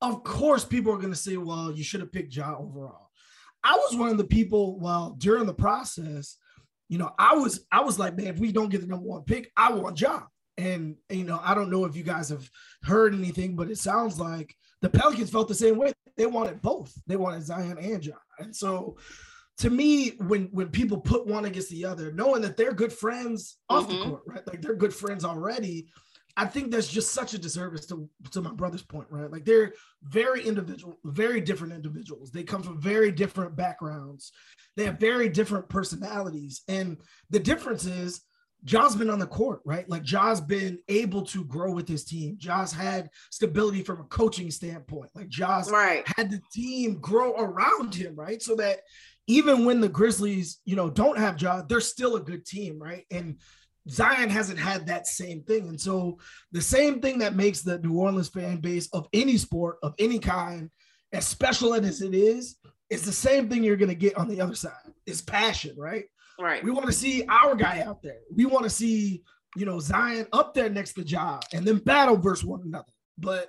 of 0.00 0.22
course 0.22 0.64
people 0.64 0.92
are 0.92 0.98
going 0.98 1.12
to 1.12 1.16
say, 1.16 1.36
"Well, 1.36 1.72
you 1.72 1.82
should 1.82 2.00
have 2.00 2.12
picked 2.12 2.34
Ja 2.34 2.56
overall." 2.56 3.10
I 3.64 3.74
was 3.74 3.96
one 3.96 4.10
of 4.10 4.18
the 4.18 4.24
people. 4.24 4.78
Well, 4.78 5.16
during 5.18 5.46
the 5.46 5.54
process, 5.54 6.36
you 6.88 6.98
know, 6.98 7.10
I 7.18 7.34
was 7.34 7.66
I 7.72 7.80
was 7.80 7.98
like, 7.98 8.16
man, 8.16 8.28
if 8.28 8.38
we 8.38 8.52
don't 8.52 8.70
get 8.70 8.80
the 8.80 8.86
number 8.86 9.06
one 9.06 9.22
pick, 9.24 9.50
I 9.56 9.72
want 9.72 10.00
Ja. 10.00 10.22
And 10.56 10.96
you 11.08 11.24
know, 11.24 11.40
I 11.42 11.54
don't 11.54 11.70
know 11.70 11.84
if 11.84 11.96
you 11.96 12.02
guys 12.02 12.28
have 12.30 12.48
heard 12.82 13.14
anything, 13.14 13.56
but 13.56 13.70
it 13.70 13.78
sounds 13.78 14.18
like 14.18 14.54
the 14.82 14.90
Pelicans 14.90 15.30
felt 15.30 15.48
the 15.48 15.54
same 15.54 15.76
way. 15.76 15.92
They 16.16 16.26
wanted 16.26 16.62
both. 16.62 16.92
They 17.06 17.16
wanted 17.16 17.44
Zion 17.44 17.78
and 17.78 18.02
John. 18.02 18.16
And 18.38 18.54
so 18.54 18.96
to 19.58 19.70
me, 19.70 20.10
when 20.18 20.44
when 20.52 20.68
people 20.68 20.98
put 20.98 21.26
one 21.26 21.44
against 21.44 21.70
the 21.70 21.84
other, 21.84 22.12
knowing 22.12 22.42
that 22.42 22.56
they're 22.56 22.72
good 22.72 22.92
friends 22.92 23.58
off 23.68 23.88
mm-hmm. 23.88 23.98
the 23.98 24.04
court, 24.04 24.22
right? 24.26 24.46
Like 24.46 24.62
they're 24.62 24.74
good 24.74 24.94
friends 24.94 25.24
already. 25.24 25.88
I 26.36 26.46
think 26.46 26.70
that's 26.70 26.86
just 26.86 27.10
such 27.10 27.34
a 27.34 27.38
disservice 27.38 27.84
to, 27.86 28.08
to 28.30 28.40
my 28.40 28.52
brother's 28.52 28.84
point, 28.84 29.08
right? 29.10 29.28
Like 29.28 29.44
they're 29.44 29.72
very 30.04 30.46
individual, 30.46 30.96
very 31.04 31.40
different 31.40 31.72
individuals. 31.72 32.30
They 32.30 32.44
come 32.44 32.62
from 32.62 32.80
very 32.80 33.10
different 33.10 33.56
backgrounds. 33.56 34.30
They 34.76 34.84
have 34.84 35.00
very 35.00 35.28
different 35.28 35.68
personalities. 35.68 36.62
And 36.68 36.98
the 37.30 37.40
difference 37.40 37.86
is 37.86 38.20
Ja's 38.64 38.96
been 38.96 39.10
on 39.10 39.18
the 39.18 39.26
court, 39.26 39.60
right? 39.64 39.88
Like 39.88 40.02
Ja's 40.02 40.40
been 40.40 40.78
able 40.88 41.22
to 41.26 41.44
grow 41.44 41.72
with 41.72 41.88
his 41.88 42.04
team. 42.04 42.36
Ja's 42.38 42.72
had 42.72 43.08
stability 43.30 43.82
from 43.82 44.00
a 44.00 44.04
coaching 44.04 44.50
standpoint. 44.50 45.10
Like 45.14 45.28
Ja's 45.28 45.70
right. 45.70 46.04
had 46.16 46.30
the 46.30 46.40
team 46.52 46.98
grow 47.00 47.34
around 47.36 47.94
him, 47.94 48.16
right? 48.16 48.42
So 48.42 48.56
that 48.56 48.80
even 49.28 49.64
when 49.64 49.80
the 49.80 49.88
Grizzlies, 49.88 50.60
you 50.64 50.74
know, 50.74 50.90
don't 50.90 51.18
have 51.18 51.40
Ja, 51.40 51.62
they're 51.62 51.80
still 51.80 52.16
a 52.16 52.20
good 52.20 52.44
team, 52.44 52.78
right? 52.78 53.04
And 53.10 53.38
Zion 53.88 54.28
hasn't 54.28 54.58
had 54.58 54.86
that 54.86 55.06
same 55.06 55.42
thing. 55.42 55.68
And 55.68 55.80
so 55.80 56.18
the 56.52 56.60
same 56.60 57.00
thing 57.00 57.18
that 57.20 57.36
makes 57.36 57.62
the 57.62 57.78
New 57.78 57.98
Orleans 57.98 58.28
fan 58.28 58.58
base 58.58 58.88
of 58.92 59.06
any 59.12 59.36
sport, 59.36 59.76
of 59.82 59.94
any 59.98 60.18
kind, 60.18 60.70
as 61.12 61.26
special 61.26 61.74
as 61.74 62.02
it 62.02 62.14
is, 62.14 62.56
is 62.90 63.02
the 63.02 63.12
same 63.12 63.48
thing 63.48 63.62
you're 63.62 63.76
going 63.76 63.88
to 63.88 63.94
get 63.94 64.16
on 64.16 64.28
the 64.28 64.40
other 64.40 64.54
side. 64.54 64.72
It's 65.06 65.20
passion, 65.20 65.74
right? 65.78 66.04
Right. 66.40 66.62
We 66.62 66.70
want 66.70 66.86
to 66.86 66.92
see 66.92 67.24
our 67.28 67.54
guy 67.54 67.80
out 67.80 68.02
there. 68.02 68.20
We 68.34 68.46
want 68.46 68.64
to 68.64 68.70
see, 68.70 69.22
you 69.56 69.66
know, 69.66 69.80
Zion 69.80 70.26
up 70.32 70.54
there 70.54 70.70
next 70.70 70.92
to 70.94 71.02
Ja 71.02 71.40
and 71.52 71.66
then 71.66 71.78
battle 71.78 72.16
versus 72.16 72.44
one 72.44 72.62
another. 72.62 72.92
But 73.18 73.48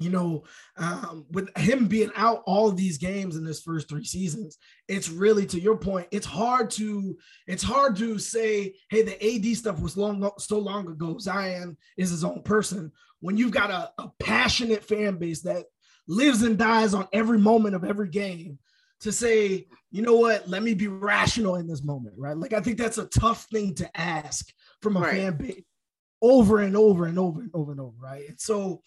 you 0.00 0.08
know, 0.08 0.44
um, 0.78 1.26
with 1.30 1.54
him 1.58 1.86
being 1.86 2.10
out 2.16 2.42
all 2.46 2.70
these 2.70 2.96
games 2.96 3.36
in 3.36 3.44
his 3.44 3.60
first 3.60 3.88
three 3.88 4.04
seasons, 4.04 4.56
it's 4.88 5.10
really 5.10 5.44
to 5.46 5.60
your 5.60 5.76
point. 5.76 6.08
It's 6.10 6.26
hard 6.26 6.70
to 6.72 7.18
it's 7.46 7.62
hard 7.62 7.96
to 7.96 8.18
say, 8.18 8.74
hey, 8.88 9.02
the 9.02 9.22
AD 9.22 9.56
stuff 9.56 9.80
was 9.80 9.96
long 9.96 10.28
so 10.38 10.58
long 10.58 10.88
ago. 10.88 11.18
Zion 11.18 11.76
is 11.98 12.10
his 12.10 12.24
own 12.24 12.42
person. 12.42 12.90
When 13.20 13.36
you've 13.36 13.50
got 13.50 13.70
a, 13.70 13.92
a 14.02 14.10
passionate 14.18 14.84
fan 14.84 15.16
base 15.16 15.42
that 15.42 15.66
lives 16.08 16.42
and 16.42 16.56
dies 16.56 16.94
on 16.94 17.06
every 17.12 17.38
moment 17.38 17.74
of 17.74 17.84
every 17.84 18.08
game, 18.08 18.58
to 19.00 19.12
say, 19.12 19.66
you 19.90 20.02
know 20.02 20.16
what, 20.16 20.48
let 20.48 20.62
me 20.62 20.74
be 20.74 20.88
rational 20.88 21.56
in 21.56 21.66
this 21.66 21.82
moment, 21.82 22.14
right? 22.18 22.36
Like 22.36 22.52
I 22.52 22.60
think 22.60 22.78
that's 22.78 22.98
a 22.98 23.06
tough 23.06 23.44
thing 23.44 23.74
to 23.76 24.00
ask 24.00 24.52
from 24.82 24.96
a 24.96 25.00
right. 25.00 25.12
fan 25.12 25.36
base 25.36 25.62
over 26.22 26.60
and 26.60 26.76
over 26.76 27.06
and 27.06 27.18
over 27.18 27.40
and 27.40 27.50
over 27.54 27.72
and 27.72 27.80
over, 27.80 27.96
right? 27.98 28.28
And 28.28 28.40
so 28.40 28.82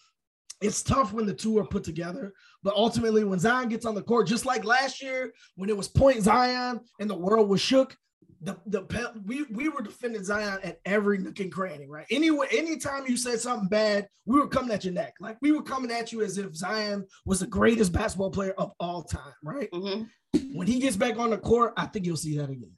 it's 0.60 0.82
tough 0.82 1.12
when 1.12 1.26
the 1.26 1.34
two 1.34 1.58
are 1.58 1.66
put 1.66 1.84
together, 1.84 2.32
but 2.62 2.74
ultimately, 2.74 3.24
when 3.24 3.38
Zion 3.38 3.68
gets 3.68 3.84
on 3.84 3.94
the 3.94 4.02
court, 4.02 4.26
just 4.26 4.46
like 4.46 4.64
last 4.64 5.02
year 5.02 5.32
when 5.56 5.68
it 5.68 5.76
was 5.76 5.88
point 5.88 6.22
Zion 6.22 6.80
and 7.00 7.10
the 7.10 7.16
world 7.16 7.48
was 7.48 7.60
shook, 7.60 7.96
the 8.40 8.56
the 8.66 9.12
we 9.26 9.44
we 9.44 9.68
were 9.68 9.82
defending 9.82 10.24
Zion 10.24 10.58
at 10.62 10.80
every 10.84 11.18
nook 11.18 11.40
and 11.40 11.52
cranny, 11.52 11.86
right? 11.86 12.06
Anyway, 12.10 12.46
anytime 12.52 13.04
you 13.06 13.16
said 13.16 13.40
something 13.40 13.68
bad, 13.68 14.08
we 14.26 14.38
were 14.40 14.48
coming 14.48 14.72
at 14.72 14.84
your 14.84 14.94
neck, 14.94 15.14
like 15.20 15.38
we 15.40 15.52
were 15.52 15.62
coming 15.62 15.90
at 15.90 16.12
you 16.12 16.22
as 16.22 16.38
if 16.38 16.54
Zion 16.54 17.06
was 17.24 17.40
the 17.40 17.46
greatest 17.46 17.92
basketball 17.92 18.30
player 18.30 18.54
of 18.58 18.72
all 18.80 19.02
time, 19.02 19.34
right? 19.42 19.70
Mm-hmm. 19.70 20.56
When 20.56 20.66
he 20.66 20.80
gets 20.80 20.96
back 20.96 21.18
on 21.18 21.30
the 21.30 21.38
court, 21.38 21.72
I 21.76 21.86
think 21.86 22.06
you'll 22.06 22.16
see 22.16 22.36
that 22.38 22.50
again. 22.50 22.72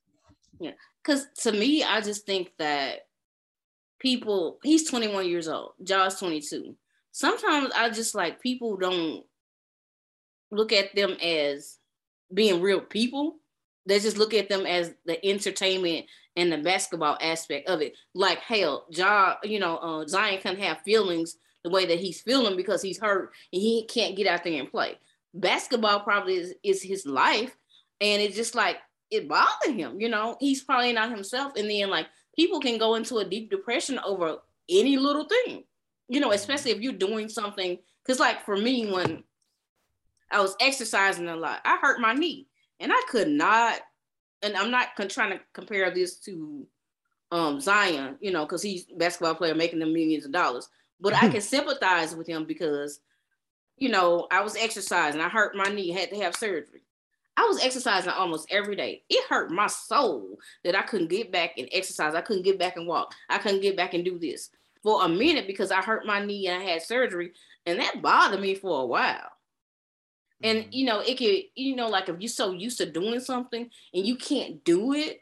Yeah, 0.61 0.73
because 1.03 1.27
to 1.43 1.53
me, 1.53 1.85
I 1.85 2.01
just 2.01 2.27
think 2.27 2.53
that 2.59 3.01
people. 3.99 4.59
He's 4.63 4.89
21 4.89 5.29
years 5.29 5.49
old. 5.49 5.73
Ja's 5.83 6.19
22 6.19 6.77
sometimes 7.17 7.73
I 7.75 7.89
just 7.89 8.15
like 8.15 8.43
people 8.43 8.77
don't 8.77 9.25
look 10.51 10.71
at 10.71 10.95
them 10.95 11.17
as 11.23 11.79
being 12.33 12.61
real 12.61 12.81
people. 12.81 13.37
They 13.87 13.99
just 14.01 14.19
look 14.19 14.35
at 14.35 14.49
them 14.49 14.67
as 14.67 14.95
the 15.05 15.25
entertainment 15.25 16.07
and 16.37 16.53
the 16.53 16.59
basketball 16.59 17.17
aspect 17.21 17.69
of 17.69 17.81
it. 17.81 17.95
Like 18.15 18.39
hell, 18.39 18.87
Ja, 18.91 19.37
you 19.43 19.59
know, 19.59 19.77
uh, 19.79 20.07
Zion 20.07 20.41
can't 20.41 20.59
have 20.59 20.83
feelings 20.83 21.37
the 21.65 21.71
way 21.71 21.87
that 21.87 21.99
he's 21.99 22.21
feeling 22.21 22.57
because 22.57 22.83
he's 22.83 22.99
hurt 22.99 23.33
and 23.53 23.63
he 23.63 23.87
can't 23.87 24.17
get 24.17 24.27
out 24.27 24.45
there 24.45 24.61
and 24.61 24.71
play. 24.71 24.99
Basketball 25.35 26.01
probably 26.01 26.35
is, 26.35 26.55
is 26.63 26.83
his 26.83 27.07
life, 27.07 27.57
and 28.01 28.23
it's 28.23 28.37
just 28.37 28.55
like 28.55 28.79
it 29.11 29.29
bothered 29.29 29.75
him. 29.75 30.01
You 30.01 30.09
know, 30.09 30.37
he's 30.41 30.65
probably 30.65 30.93
not 30.93 31.11
himself, 31.11 31.53
and 31.57 31.71
then 31.71 31.91
like 31.91 32.07
people 32.35 32.61
can 32.61 32.79
go 32.79 32.95
into 32.95 33.19
a 33.19 33.25
deep 33.25 33.51
depression 33.51 34.01
over 34.05 34.39
any 34.69 34.97
little 34.97 35.25
thing 35.25 35.65
you 36.09 36.21
know, 36.21 36.33
especially 36.33 36.71
if 36.71 36.81
you're 36.81 36.93
doing 36.93 37.29
something. 37.29 37.79
Because, 38.05 38.21
like 38.21 38.45
for 38.45 38.57
me, 38.57 38.91
when 38.91 39.25
I 40.31 40.41
was 40.41 40.57
exercising 40.61 41.29
a 41.29 41.37
lot, 41.37 41.61
I 41.65 41.79
hurt 41.81 42.01
my 42.01 42.15
knee, 42.15 42.47
and 42.81 42.93
I 42.93 43.03
could 43.09 43.29
not. 43.29 43.81
And 44.43 44.57
I'm 44.57 44.71
not 44.71 44.95
con- 44.97 45.09
trying 45.09 45.31
to 45.31 45.41
compare 45.55 45.91
this 45.91 46.17
to 46.21 46.67
um, 47.33 47.61
Zion, 47.61 48.17
you 48.21 48.31
know, 48.31 48.45
because 48.45 48.63
he's 48.63 48.85
basketball 48.85 49.35
player 49.35 49.55
making 49.55 49.79
them 49.79 49.93
millions 49.93 50.25
of 50.25 50.33
dollars. 50.33 50.69
But 51.01 51.15
I 51.15 51.29
can 51.29 51.41
sympathize 51.41 52.15
with 52.15 52.27
him 52.27 52.45
because, 52.45 53.01
you 53.77 53.89
know, 53.89 54.27
I 54.31 54.43
was 54.43 54.57
exercising. 54.57 55.21
I 55.21 55.29
hurt 55.29 55.57
my 55.57 55.65
knee, 55.65 55.91
had 55.91 56.11
to 56.11 56.17
have 56.17 56.37
surgery. 56.37 56.83
I 57.37 57.45
was 57.45 57.63
exercising 57.63 58.11
almost 58.11 58.51
every 58.51 58.77
day. 58.77 59.03
It 59.11 59.29
hurt 59.29 59.51
my 59.51 59.67
soul 59.67 60.39
that 60.65 60.75
I 60.75 60.83
couldn't 60.83 61.11
get 61.11 61.31
back 61.31 61.59
and 61.59 61.69
exercise. 61.71 62.15
I 62.15 62.23
couldn't 62.23 62.45
get 62.45 62.59
back 62.59 62.77
and 62.77 62.87
walk. 62.87 63.15
I 63.29 63.39
couldn't 63.39 63.61
get 63.61 63.77
back 63.77 63.93
and 63.93 64.05
do 64.05 64.19
this 64.19 64.51
for 64.83 65.05
a 65.05 65.09
minute 65.09 65.47
because 65.47 65.71
I 65.71 65.83
hurt 65.83 66.07
my 66.07 66.25
knee 66.25 66.47
and 66.47 66.63
I 66.63 66.65
had 66.65 66.83
surgery, 66.83 67.33
and 67.67 67.79
that 67.79 68.01
bothered 68.01 68.41
me 68.41 68.55
for 68.55 68.83
a 68.83 68.87
while. 68.87 69.31
And 70.43 70.59
mm-hmm. 70.59 70.69
you 70.73 70.85
know, 70.87 71.01
it 71.01 71.19
could, 71.19 71.43
you 71.55 71.77
know, 71.77 71.89
like 71.89 72.09
if 72.09 72.21
you're 72.21 72.29
so 72.29 72.53
used 72.53 72.79
to 72.79 72.87
doing 72.91 73.21
something 73.21 73.71
and 73.95 74.07
you 74.07 74.17
can't 74.17 74.63
do 74.65 74.93
it, 74.93 75.21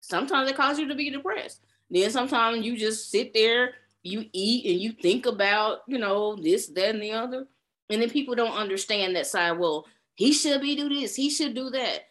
sometimes 0.00 0.50
it 0.50 0.56
causes 0.56 0.80
you 0.80 0.88
to 0.88 0.94
be 0.94 1.10
depressed. 1.10 1.62
Then 1.90 2.10
sometimes 2.10 2.64
you 2.64 2.76
just 2.76 3.10
sit 3.10 3.32
there, 3.32 3.74
you 4.02 4.26
eat 4.32 4.66
and 4.70 4.80
you 4.80 4.92
think 4.92 5.26
about, 5.26 5.80
you 5.86 5.98
know, 5.98 6.36
this, 6.36 6.68
that, 6.68 6.90
and 6.90 7.02
the 7.02 7.12
other. 7.12 7.46
And 7.90 8.02
then 8.02 8.10
people 8.10 8.34
don't 8.34 8.56
understand 8.56 9.14
that 9.14 9.26
side. 9.26 9.52
Well, 9.52 9.86
he 10.14 10.32
should 10.32 10.60
be 10.60 10.76
do 10.76 10.88
this, 10.88 11.14
he 11.14 11.30
should 11.30 11.54
do 11.54 11.70
that. 11.70 12.08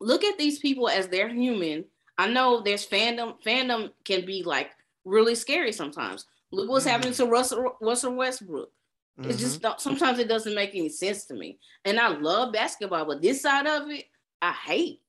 Look 0.00 0.24
at 0.24 0.38
these 0.38 0.58
people 0.58 0.88
as 0.88 1.08
they're 1.08 1.28
human. 1.28 1.84
I 2.16 2.28
know 2.28 2.60
there's 2.60 2.86
fandom. 2.86 3.34
Fandom 3.44 3.90
can 4.04 4.24
be 4.24 4.42
like 4.42 4.70
really 5.04 5.34
scary 5.34 5.72
sometimes. 5.72 6.26
Look 6.50 6.68
what's 6.68 6.84
mm-hmm. 6.84 6.92
happening 6.92 7.14
to 7.14 7.26
Russell, 7.26 7.76
Russell 7.80 8.14
Westbrook. 8.14 8.70
Mm-hmm. 9.18 9.30
It's 9.30 9.40
just 9.40 9.80
sometimes 9.80 10.18
it 10.18 10.28
doesn't 10.28 10.54
make 10.54 10.70
any 10.74 10.88
sense 10.88 11.24
to 11.26 11.34
me. 11.34 11.58
And 11.84 11.98
I 11.98 12.08
love 12.08 12.52
basketball, 12.52 13.04
but 13.04 13.20
this 13.20 13.42
side 13.42 13.66
of 13.66 13.88
it, 13.90 14.04
I 14.40 14.52
hate. 14.52 15.00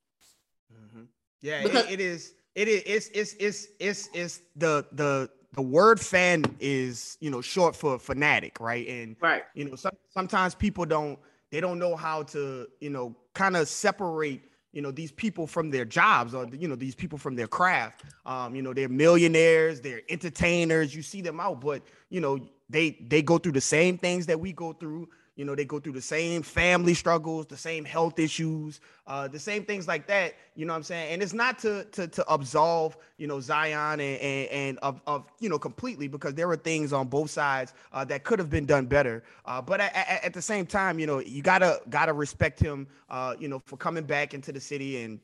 Mm-hmm. 0.73 1.03
Yeah, 1.41 1.63
because 1.63 1.85
it, 1.85 1.93
it 1.93 1.99
is. 1.99 2.33
It 2.55 2.67
is. 2.67 2.83
It's. 2.85 3.09
It's. 3.09 3.33
It's. 3.39 3.67
It's. 3.79 4.09
It's 4.13 4.41
the 4.55 4.85
the 4.93 5.29
the 5.53 5.61
word 5.61 5.99
fan 5.99 6.43
is 6.59 7.17
you 7.19 7.29
know 7.29 7.41
short 7.41 7.75
for 7.75 7.99
fanatic, 7.99 8.59
right? 8.59 8.87
And 8.87 9.15
right. 9.21 9.43
You 9.53 9.65
know, 9.65 9.75
some, 9.75 9.93
sometimes 10.09 10.55
people 10.55 10.85
don't 10.85 11.19
they 11.51 11.61
don't 11.61 11.79
know 11.79 11.95
how 11.95 12.23
to 12.23 12.67
you 12.79 12.89
know 12.89 13.15
kind 13.33 13.55
of 13.55 13.67
separate 13.67 14.41
you 14.71 14.81
know 14.81 14.91
these 14.91 15.11
people 15.11 15.47
from 15.47 15.69
their 15.69 15.85
jobs 15.85 16.33
or 16.33 16.47
you 16.47 16.67
know 16.67 16.75
these 16.75 16.95
people 16.95 17.17
from 17.17 17.35
their 17.35 17.47
craft 17.47 18.03
um 18.27 18.55
you 18.55 18.61
know 18.61 18.71
they're 18.71 18.87
millionaires 18.87 19.81
they're 19.81 20.01
entertainers 20.09 20.93
you 20.93 21.01
see 21.01 21.21
them 21.21 21.39
out 21.39 21.59
but 21.59 21.81
you 22.09 22.21
know 22.21 22.37
they 22.69 22.91
they 23.07 23.21
go 23.21 23.37
through 23.37 23.53
the 23.53 23.61
same 23.61 23.97
things 23.97 24.25
that 24.27 24.39
we 24.39 24.53
go 24.53 24.73
through 24.73 25.09
you 25.39 25.45
know, 25.45 25.55
they 25.55 25.63
go 25.63 25.79
through 25.79 25.93
the 25.93 26.01
same 26.01 26.41
family 26.41 26.93
struggles, 26.93 27.45
the 27.45 27.55
same 27.55 27.85
health 27.85 28.19
issues, 28.19 28.81
uh, 29.07 29.25
the 29.25 29.39
same 29.39 29.63
things 29.63 29.87
like 29.87 30.05
that. 30.07 30.33
You 30.53 30.65
know 30.65 30.73
what 30.73 30.77
I'm 30.79 30.83
saying? 30.83 31.13
And 31.13 31.23
it's 31.23 31.31
not 31.31 31.59
to 31.59 31.85
to, 31.93 32.09
to 32.09 32.25
absolve, 32.29 32.97
you 33.17 33.25
know, 33.25 33.39
Zion 33.39 34.01
and 34.01 34.19
and, 34.19 34.49
and 34.49 34.77
of, 34.79 35.01
of 35.07 35.31
you 35.39 35.47
know 35.47 35.57
completely 35.57 36.09
because 36.09 36.33
there 36.33 36.49
were 36.49 36.57
things 36.57 36.91
on 36.91 37.07
both 37.07 37.29
sides 37.29 37.73
uh, 37.93 38.03
that 38.03 38.25
could 38.25 38.37
have 38.37 38.49
been 38.49 38.65
done 38.65 38.85
better. 38.85 39.23
Uh, 39.45 39.61
but 39.61 39.79
at, 39.79 39.95
at, 39.95 40.25
at, 40.25 40.33
the 40.33 40.41
same 40.41 40.65
time, 40.65 40.99
you 40.99 41.07
know, 41.07 41.19
you 41.19 41.41
gotta 41.41 41.79
gotta 41.89 42.11
respect 42.11 42.59
him, 42.59 42.85
uh, 43.09 43.33
you 43.39 43.47
know, 43.47 43.59
for 43.59 43.77
coming 43.77 44.03
back 44.03 44.33
into 44.33 44.51
the 44.51 44.59
city 44.59 45.03
and 45.03 45.21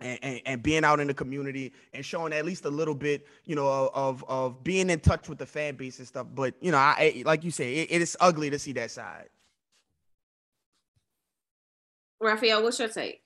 and, 0.00 0.18
and, 0.22 0.40
and, 0.44 0.62
being 0.62 0.84
out 0.84 1.00
in 1.00 1.06
the 1.06 1.14
community 1.14 1.72
and 1.92 2.04
showing 2.04 2.32
at 2.32 2.44
least 2.44 2.64
a 2.64 2.70
little 2.70 2.94
bit, 2.94 3.26
you 3.44 3.54
know, 3.54 3.90
of 3.94 4.24
of 4.28 4.62
being 4.64 4.90
in 4.90 5.00
touch 5.00 5.28
with 5.28 5.38
the 5.38 5.46
fan 5.46 5.76
base 5.76 5.98
and 5.98 6.08
stuff. 6.08 6.26
But 6.34 6.54
you 6.60 6.72
know, 6.72 6.78
I 6.78 7.22
like 7.24 7.44
you 7.44 7.50
say, 7.50 7.74
it, 7.74 7.88
it 7.90 8.02
is 8.02 8.16
ugly 8.20 8.50
to 8.50 8.58
see 8.58 8.72
that 8.72 8.90
side. 8.90 9.28
Raphael, 12.20 12.62
what's 12.62 12.78
your 12.78 12.88
take? 12.88 13.20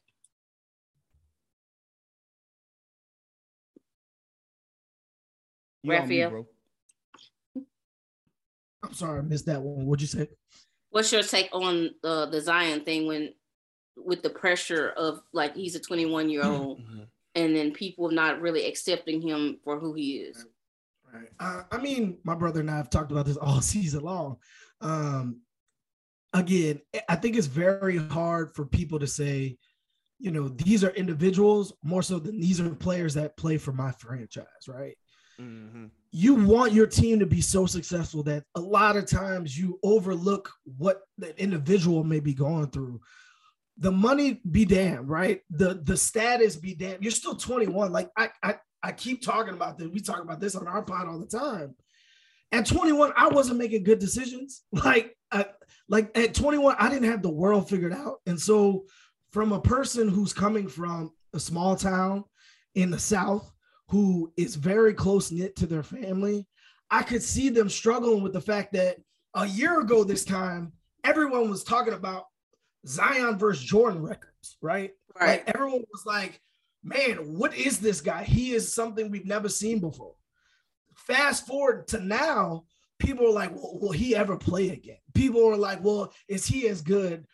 You 5.82 5.94
on 5.94 6.08
me, 6.08 6.22
Raphael? 6.22 6.30
bro. 6.30 6.46
I'm 8.82 8.92
sorry, 8.92 9.18
I 9.18 9.22
missed 9.22 9.46
that 9.46 9.62
one. 9.62 9.86
What'd 9.86 10.02
you 10.02 10.08
say? 10.08 10.28
What's 10.90 11.12
your 11.12 11.22
take 11.22 11.48
on 11.52 11.90
the 12.02 12.26
the 12.26 12.40
Zion 12.40 12.84
thing 12.84 13.06
when 13.06 13.34
with 14.04 14.22
the 14.22 14.30
pressure 14.30 14.90
of 14.90 15.20
like 15.32 15.54
he's 15.54 15.74
a 15.74 15.80
21 15.80 16.30
year 16.30 16.44
old 16.44 16.80
Mhm. 16.80 17.06
and 17.34 17.54
then 17.56 17.72
people 17.72 18.10
not 18.10 18.40
really 18.40 18.66
accepting 18.66 19.20
him 19.20 19.58
for 19.64 19.78
who 19.78 19.94
he 19.94 20.18
is? 20.18 20.44
Right. 21.12 21.28
Uh, 21.40 21.62
I 21.70 21.78
mean, 21.78 22.18
my 22.24 22.34
brother 22.34 22.60
and 22.60 22.70
I 22.70 22.76
have 22.76 22.90
talked 22.90 23.10
about 23.12 23.26
this 23.26 23.36
all 23.42 23.60
season 23.60 24.02
long. 24.02 24.36
Um, 24.80 25.40
again, 26.32 26.80
I 27.08 27.16
think 27.16 27.36
it's 27.36 27.46
very 27.46 27.96
hard 27.96 28.54
for 28.54 28.64
people 28.66 28.98
to 28.98 29.06
say, 29.06 29.56
you 30.18 30.30
know, 30.30 30.48
these 30.48 30.82
are 30.84 30.90
individuals 30.90 31.72
more 31.82 32.02
so 32.02 32.18
than 32.18 32.40
these 32.40 32.60
are 32.60 32.74
players 32.74 33.14
that 33.14 33.36
play 33.36 33.56
for 33.56 33.72
my 33.72 33.92
franchise, 33.92 34.46
right? 34.68 34.96
Mhm. 35.40 35.90
you 36.10 36.34
want 36.34 36.72
your 36.72 36.86
team 36.86 37.20
to 37.20 37.26
be 37.26 37.40
so 37.40 37.64
successful 37.66 38.22
that 38.24 38.42
a 38.56 38.60
lot 38.60 38.96
of 38.96 39.06
times 39.06 39.56
you 39.56 39.78
overlook 39.84 40.50
what 40.64 41.02
that 41.18 41.38
individual 41.38 42.02
may 42.02 42.18
be 42.18 42.32
going 42.34 42.68
through. 42.70 42.98
The 43.78 43.92
money 43.92 44.40
be 44.50 44.64
damned, 44.64 45.08
right? 45.08 45.40
The 45.50 45.80
the 45.82 45.96
status 45.96 46.56
be 46.56 46.74
damned. 46.74 47.02
You're 47.02 47.12
still 47.12 47.36
21. 47.36 47.92
Like 47.92 48.10
I 48.16 48.30
I, 48.42 48.56
I 48.82 48.92
keep 48.92 49.22
talking 49.22 49.54
about 49.54 49.78
this. 49.78 49.88
We 49.88 50.00
talk 50.00 50.20
about 50.20 50.40
this 50.40 50.56
on 50.56 50.66
our 50.66 50.82
pod 50.82 51.08
all 51.08 51.18
the 51.18 51.26
time. 51.26 51.74
At 52.50 52.66
21, 52.66 53.12
I 53.16 53.28
wasn't 53.28 53.58
making 53.58 53.84
good 53.84 53.98
decisions. 53.98 54.62
Like 54.72 55.14
like 55.88 56.16
at 56.16 56.34
21, 56.34 56.76
I 56.78 56.88
didn't 56.88 57.10
have 57.10 57.22
the 57.22 57.30
world 57.30 57.68
figured 57.68 57.92
out. 57.92 58.16
And 58.26 58.38
so 58.38 58.84
from 59.30 59.52
a 59.52 59.60
person 59.60 60.08
who's 60.08 60.32
coming 60.32 60.68
from 60.68 61.12
a 61.34 61.40
small 61.40 61.76
town 61.76 62.24
in 62.74 62.90
the 62.90 62.98
South 62.98 63.50
who 63.88 64.32
is 64.36 64.54
very 64.54 64.92
close 64.92 65.30
knit 65.30 65.56
to 65.56 65.66
their 65.66 65.82
family, 65.82 66.46
I 66.90 67.02
could 67.02 67.22
see 67.22 67.48
them 67.48 67.68
struggling 67.68 68.22
with 68.22 68.32
the 68.32 68.40
fact 68.40 68.72
that 68.72 68.96
a 69.34 69.46
year 69.46 69.80
ago 69.80 70.04
this 70.04 70.24
time, 70.24 70.72
everyone 71.04 71.50
was 71.50 71.64
talking 71.64 71.94
about 71.94 72.24
Zion 72.86 73.38
versus 73.38 73.64
Jordan 73.64 74.02
records, 74.02 74.56
right? 74.62 74.92
Right. 75.18 75.46
Like 75.46 75.54
everyone 75.54 75.84
was 75.92 76.04
like, 76.06 76.40
man, 76.82 77.16
what 77.38 77.56
is 77.56 77.78
this 77.80 78.00
guy? 78.00 78.24
He 78.24 78.52
is 78.52 78.72
something 78.72 79.10
we've 79.10 79.26
never 79.26 79.48
seen 79.48 79.80
before. 79.80 80.14
Fast 80.94 81.46
forward 81.46 81.88
to 81.88 82.00
now, 82.00 82.64
people 82.98 83.26
are 83.26 83.32
like, 83.32 83.54
well, 83.54 83.78
will 83.80 83.92
he 83.92 84.14
ever 84.14 84.36
play 84.36 84.70
again? 84.70 84.98
People 85.14 85.46
are 85.46 85.56
like, 85.56 85.82
well, 85.82 86.12
is 86.28 86.46
he 86.46 86.68
as 86.68 86.80
good? 86.80 87.26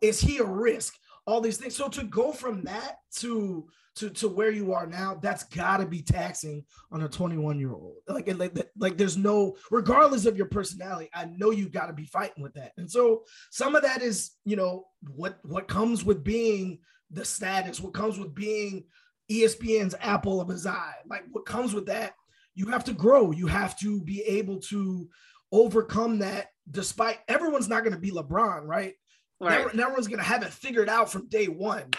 Is 0.00 0.20
he 0.20 0.38
a 0.38 0.44
risk? 0.44 0.94
All 1.26 1.40
these 1.40 1.58
things. 1.58 1.76
So 1.76 1.88
to 1.88 2.04
go 2.04 2.32
from 2.32 2.62
that 2.64 2.96
to 3.16 3.68
to, 3.98 4.10
to 4.10 4.28
where 4.28 4.50
you 4.50 4.72
are 4.72 4.86
now, 4.86 5.18
that's 5.20 5.44
got 5.44 5.78
to 5.78 5.86
be 5.86 6.02
taxing 6.02 6.64
on 6.90 7.02
a 7.02 7.08
21 7.08 7.58
year 7.58 7.72
old. 7.72 7.96
Like, 8.08 8.32
like, 8.38 8.56
like, 8.76 8.96
there's 8.96 9.16
no, 9.16 9.56
regardless 9.70 10.26
of 10.26 10.36
your 10.36 10.46
personality, 10.46 11.10
I 11.14 11.26
know 11.26 11.50
you've 11.50 11.72
got 11.72 11.86
to 11.86 11.92
be 11.92 12.04
fighting 12.06 12.42
with 12.42 12.54
that. 12.54 12.72
And 12.76 12.90
so 12.90 13.24
some 13.50 13.74
of 13.74 13.82
that 13.82 14.02
is, 14.02 14.32
you 14.44 14.56
know, 14.56 14.86
what 15.14 15.38
what 15.42 15.68
comes 15.68 16.04
with 16.04 16.24
being 16.24 16.78
the 17.10 17.24
status, 17.24 17.80
what 17.80 17.94
comes 17.94 18.18
with 18.18 18.34
being 18.34 18.84
ESPN's 19.30 19.94
apple 20.00 20.40
of 20.40 20.48
his 20.48 20.66
eye, 20.66 20.94
like 21.08 21.24
what 21.30 21.46
comes 21.46 21.74
with 21.74 21.86
that. 21.86 22.14
You 22.54 22.66
have 22.66 22.84
to 22.84 22.92
grow. 22.92 23.30
You 23.30 23.46
have 23.46 23.78
to 23.80 24.00
be 24.00 24.22
able 24.22 24.58
to 24.62 25.08
overcome 25.52 26.18
that. 26.20 26.48
Despite 26.70 27.18
everyone's 27.28 27.68
not 27.68 27.84
going 27.84 27.94
to 27.94 28.00
be 28.00 28.10
LeBron, 28.10 28.66
right? 28.66 28.94
Right. 29.40 29.58
Never, 29.58 29.70
everyone's 29.82 30.08
going 30.08 30.18
to 30.18 30.24
have 30.24 30.42
it 30.42 30.52
figured 30.52 30.88
out 30.88 31.10
from 31.10 31.28
day 31.28 31.46
one. 31.46 31.90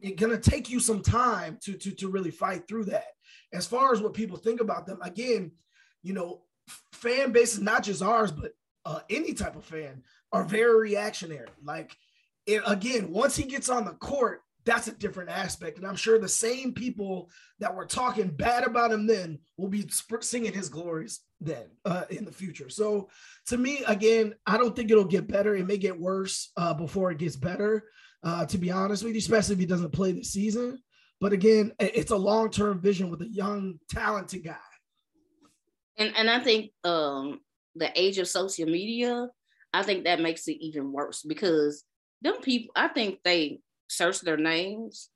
It's 0.00 0.20
to 0.20 0.50
take 0.50 0.70
you 0.70 0.80
some 0.80 1.02
time 1.02 1.58
to, 1.62 1.74
to, 1.74 1.92
to 1.92 2.08
really 2.08 2.30
fight 2.30 2.66
through 2.66 2.86
that. 2.86 3.06
As 3.52 3.66
far 3.66 3.92
as 3.92 4.00
what 4.00 4.14
people 4.14 4.36
think 4.36 4.60
about 4.60 4.86
them, 4.86 4.98
again, 5.02 5.52
you 6.02 6.12
know, 6.12 6.42
fan 6.92 7.32
bases, 7.32 7.60
not 7.60 7.82
just 7.82 8.02
ours, 8.02 8.32
but 8.32 8.52
uh, 8.84 9.00
any 9.10 9.34
type 9.34 9.56
of 9.56 9.64
fan, 9.64 10.02
are 10.32 10.44
very 10.44 10.80
reactionary. 10.80 11.48
Like, 11.62 11.96
it, 12.46 12.62
again, 12.66 13.10
once 13.10 13.36
he 13.36 13.44
gets 13.44 13.68
on 13.68 13.84
the 13.84 13.92
court, 13.92 14.42
that's 14.64 14.88
a 14.88 14.92
different 14.92 15.30
aspect. 15.30 15.78
And 15.78 15.86
I'm 15.86 15.96
sure 15.96 16.18
the 16.18 16.28
same 16.28 16.72
people 16.72 17.30
that 17.58 17.74
were 17.74 17.84
talking 17.84 18.28
bad 18.28 18.64
about 18.64 18.92
him 18.92 19.06
then 19.06 19.40
will 19.56 19.68
be 19.68 19.88
singing 20.20 20.52
his 20.52 20.68
glories 20.68 21.20
then 21.40 21.64
uh, 21.84 22.04
in 22.10 22.24
the 22.24 22.32
future. 22.32 22.68
So 22.68 23.08
to 23.46 23.58
me, 23.58 23.82
again, 23.86 24.34
I 24.46 24.56
don't 24.56 24.74
think 24.74 24.90
it'll 24.90 25.04
get 25.04 25.26
better. 25.26 25.54
It 25.56 25.66
may 25.66 25.78
get 25.78 25.98
worse 25.98 26.52
uh, 26.56 26.74
before 26.74 27.10
it 27.10 27.18
gets 27.18 27.36
better, 27.36 27.84
uh, 28.22 28.46
to 28.46 28.58
be 28.58 28.70
honest 28.70 29.02
with 29.04 29.14
you, 29.14 29.18
especially 29.18 29.54
if 29.54 29.60
he 29.60 29.66
doesn't 29.66 29.92
play 29.92 30.12
this 30.12 30.32
season. 30.32 30.78
But 31.20 31.32
again, 31.32 31.72
it's 31.78 32.10
a 32.10 32.16
long 32.16 32.50
term 32.50 32.80
vision 32.80 33.10
with 33.10 33.22
a 33.22 33.28
young, 33.28 33.78
talented 33.88 34.44
guy. 34.44 34.56
And 35.96 36.12
and 36.16 36.28
I 36.28 36.40
think 36.40 36.72
um 36.84 37.40
the 37.76 37.90
age 38.00 38.18
of 38.18 38.28
social 38.28 38.66
media, 38.66 39.28
I 39.72 39.82
think 39.82 40.04
that 40.04 40.20
makes 40.20 40.48
it 40.48 40.58
even 40.60 40.92
worse 40.92 41.22
because 41.22 41.84
them 42.22 42.40
people, 42.40 42.72
I 42.76 42.88
think 42.88 43.20
they 43.24 43.60
search 43.88 44.20
their 44.20 44.36
names 44.36 45.10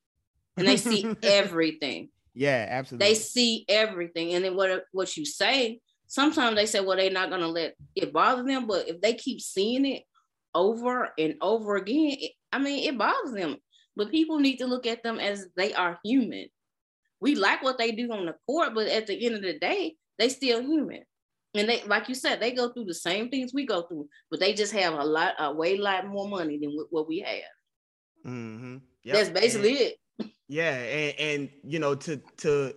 and 0.57 0.67
they 0.67 0.77
see 0.77 1.15
everything. 1.23 2.11
Yeah, 2.35 2.67
absolutely. 2.69 3.09
They 3.09 3.15
see 3.15 3.65
everything. 3.69 4.35
And 4.35 4.45
then 4.45 4.57
what 4.57 4.85
what 4.93 5.17
you 5.17 5.25
say, 5.25 5.81
sometimes 6.07 6.57
they 6.57 6.67
say, 6.67 6.81
well, 6.81 6.97
they're 6.97 7.11
not 7.11 7.31
gonna 7.31 7.49
let 7.49 7.75
it 7.95 8.13
bother 8.13 8.45
them. 8.45 8.67
But 8.67 8.89
if 8.89 9.01
they 9.01 9.15
keep 9.15 9.41
seeing 9.41 9.87
it 9.87 10.03
over 10.55 11.11
and 11.19 11.35
over 11.41 11.77
again, 11.77 12.17
it, 12.21 12.33
I 12.57 12.59
mean, 12.59 12.89
it 12.89 12.97
bothers 12.97 13.33
them. 13.35 13.57
But 13.97 14.11
people 14.11 14.39
need 14.39 14.57
to 14.59 14.67
look 14.67 14.87
at 14.87 15.03
them 15.03 15.19
as 15.21 15.47
they 15.57 15.73
are 15.75 15.99
human. 16.05 16.47
We 17.21 17.35
like 17.35 17.63
what 17.63 17.79
they 17.79 17.93
do 17.93 18.11
on 18.13 18.27
the 18.27 18.35
court, 18.47 18.75
but 18.75 18.89
at 18.89 19.07
the 19.07 19.25
end 19.27 19.35
of 19.37 19.43
the 19.43 19.59
day, 19.59 19.95
they 20.19 20.29
still 20.29 20.61
human. 20.61 21.03
And 21.55 21.69
they, 21.69 21.83
like 21.85 22.09
you 22.09 22.15
said, 22.15 22.41
they 22.41 22.53
go 22.53 22.71
through 22.71 22.85
the 22.85 22.95
same 22.95 23.31
things 23.31 23.55
we 23.55 23.65
go 23.67 23.83
through, 23.83 24.09
but 24.31 24.41
they 24.41 24.53
just 24.53 24.73
have 24.73 24.95
a 24.95 25.05
lot, 25.05 25.35
a 25.39 25.53
way 25.55 25.79
lot 25.79 26.07
more 26.07 26.29
money 26.29 26.59
than 26.59 26.77
what 26.91 27.09
we 27.09 27.21
have. 27.21 28.31
Mm-hmm. 28.31 28.77
That's 29.05 29.31
basically 29.31 29.71
And- 29.71 29.81
it. 29.81 29.95
Yeah, 30.49 30.75
and, 30.75 31.15
and 31.19 31.51
you 31.65 31.79
know, 31.81 31.95
to 31.97 32.21
to 32.39 32.73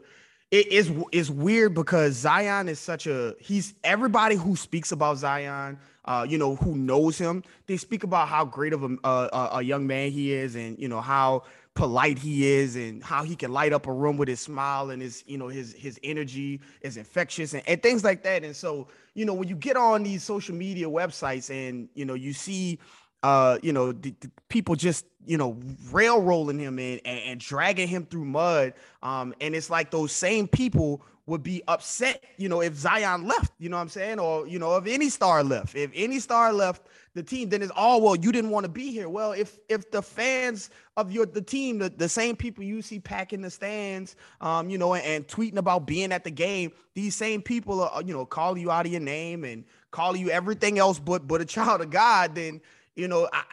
it 0.52 0.68
is 0.68 0.92
it's 1.12 1.30
weird 1.30 1.76
because 1.76 2.15
Zion 2.15 2.68
is 2.68 2.80
such 2.80 3.06
a 3.06 3.36
he's 3.39 3.76
everybody 3.84 4.36
who 4.36 4.56
speaks 4.56 4.92
about 4.92 5.18
Zion, 5.18 5.78
uh, 6.10 6.26
you 6.28 6.39
know, 6.39 6.56
who 6.56 6.76
knows 6.76 7.19
him, 7.19 7.43
they 7.67 7.78
speak 7.78 8.04
about 8.04 8.28
how 8.28 8.43
great 8.43 8.74
of 8.74 8.84
a 8.84 8.98
a, 9.04 9.50
a 9.54 9.62
young 9.62 9.86
man 9.86 10.10
he 10.10 10.34
is, 10.34 10.56
and 10.56 10.78
you 10.80 10.88
know 10.88 11.02
how 11.02 11.43
polite 11.76 12.17
he 12.17 12.48
is, 12.48 12.76
and 12.76 13.04
how 13.04 13.24
he 13.24 13.36
can 13.36 13.54
light 13.54 13.74
up 13.74 13.86
a 13.86 13.93
room 13.93 14.17
with 14.17 14.28
his 14.28 14.39
smile 14.39 14.89
and 14.89 15.04
his 15.04 15.24
you 15.28 15.38
know 15.38 15.48
his 15.48 15.72
his 15.74 16.00
energy 16.04 16.62
is 16.82 16.98
infectious 16.98 17.54
and, 17.54 17.62
and 17.67 17.84
things 17.84 18.04
like 18.04 18.24
that. 18.24 18.43
And 18.43 18.56
so 18.56 18.88
you 19.13 19.24
know 19.24 19.36
when 19.36 19.48
you 19.48 19.56
get 19.56 19.78
on 19.78 20.02
these 20.02 20.24
social 20.24 20.56
media 20.56 20.88
websites 20.88 21.52
and 21.52 21.88
you 21.93 22.06
know 22.06 22.15
you 22.15 22.34
see 22.34 22.80
uh, 23.23 23.58
you 23.62 23.73
know, 23.73 23.91
the, 23.91 24.13
the 24.19 24.32
people 24.47 24.75
just, 24.75 25.05
you 25.25 25.38
know, 25.38 25.58
railroading 25.91 26.60
him 26.60 26.79
in 26.79 26.99
and, 27.05 27.19
and 27.19 27.39
dragging 27.39 27.88
him 27.88 28.05
through 28.05 28.25
mud. 28.25 28.73
Um, 29.03 29.34
and 29.41 29.55
it's 29.55 29.69
like 29.69 29.91
those 29.91 30.12
same 30.12 30.47
people 30.47 31.01
would 31.29 31.43
be 31.43 31.62
upset, 31.67 32.23
you 32.38 32.49
know, 32.49 32.62
if 32.62 32.75
Zion 32.75 33.27
left, 33.27 33.53
you 33.60 33.69
know 33.69 33.77
what 33.77 33.84
I'm 33.84 33.89
saying? 33.89 34.19
Or, 34.19 34.47
you 34.47 34.58
know, 34.58 34.75
if 34.77 34.88
any 34.88 35.10
star 35.10 35.43
left, 35.43 35.75
if 35.75 35.91
any 35.93 36.19
star 36.19 36.51
left 36.51 36.88
the 37.13 37.21
team, 37.21 37.49
then 37.49 37.62
it's 37.62 37.71
all, 37.75 38.01
well, 38.01 38.15
you 38.15 38.32
didn't 38.32 38.49
want 38.49 38.63
to 38.65 38.69
be 38.71 38.91
here. 38.91 39.08
Well, 39.08 39.34
if 39.34 39.60
if 39.69 39.91
the 39.91 40.01
fans 40.01 40.71
of 40.97 41.12
your 41.12 41.27
the 41.27 41.41
team, 41.41 41.77
the, 41.77 41.89
the 41.89 42.10
same 42.10 42.36
people 42.36 42.63
you 42.63 42.82
see 42.82 42.99
packing 42.99 43.41
the 43.41 43.51
stands, 43.51 44.15
um, 44.41 44.69
you 44.69 44.77
know, 44.77 44.95
and, 44.95 45.05
and 45.05 45.27
tweeting 45.27 45.58
about 45.58 45.86
being 45.86 46.12
at 46.12 46.23
the 46.23 46.32
game, 46.32 46.71
these 46.95 47.15
same 47.15 47.41
people 47.41 47.84
are, 47.84 48.01
you 48.01 48.13
know, 48.13 48.25
calling 48.25 48.62
you 48.62 48.71
out 48.71 48.88
of 48.88 48.91
your 48.91 49.01
name 49.01 49.43
and 49.43 49.63
calling 49.91 50.21
you 50.21 50.32
everything 50.32 50.79
else 50.79 50.99
but 50.99 51.27
but 51.27 51.41
a 51.41 51.45
child 51.45 51.82
of 51.82 51.91
God, 51.91 52.36
then 52.36 52.60
you 52.95 53.08
know, 53.08 53.28
I, 53.34 53.38
I, 53.38 53.43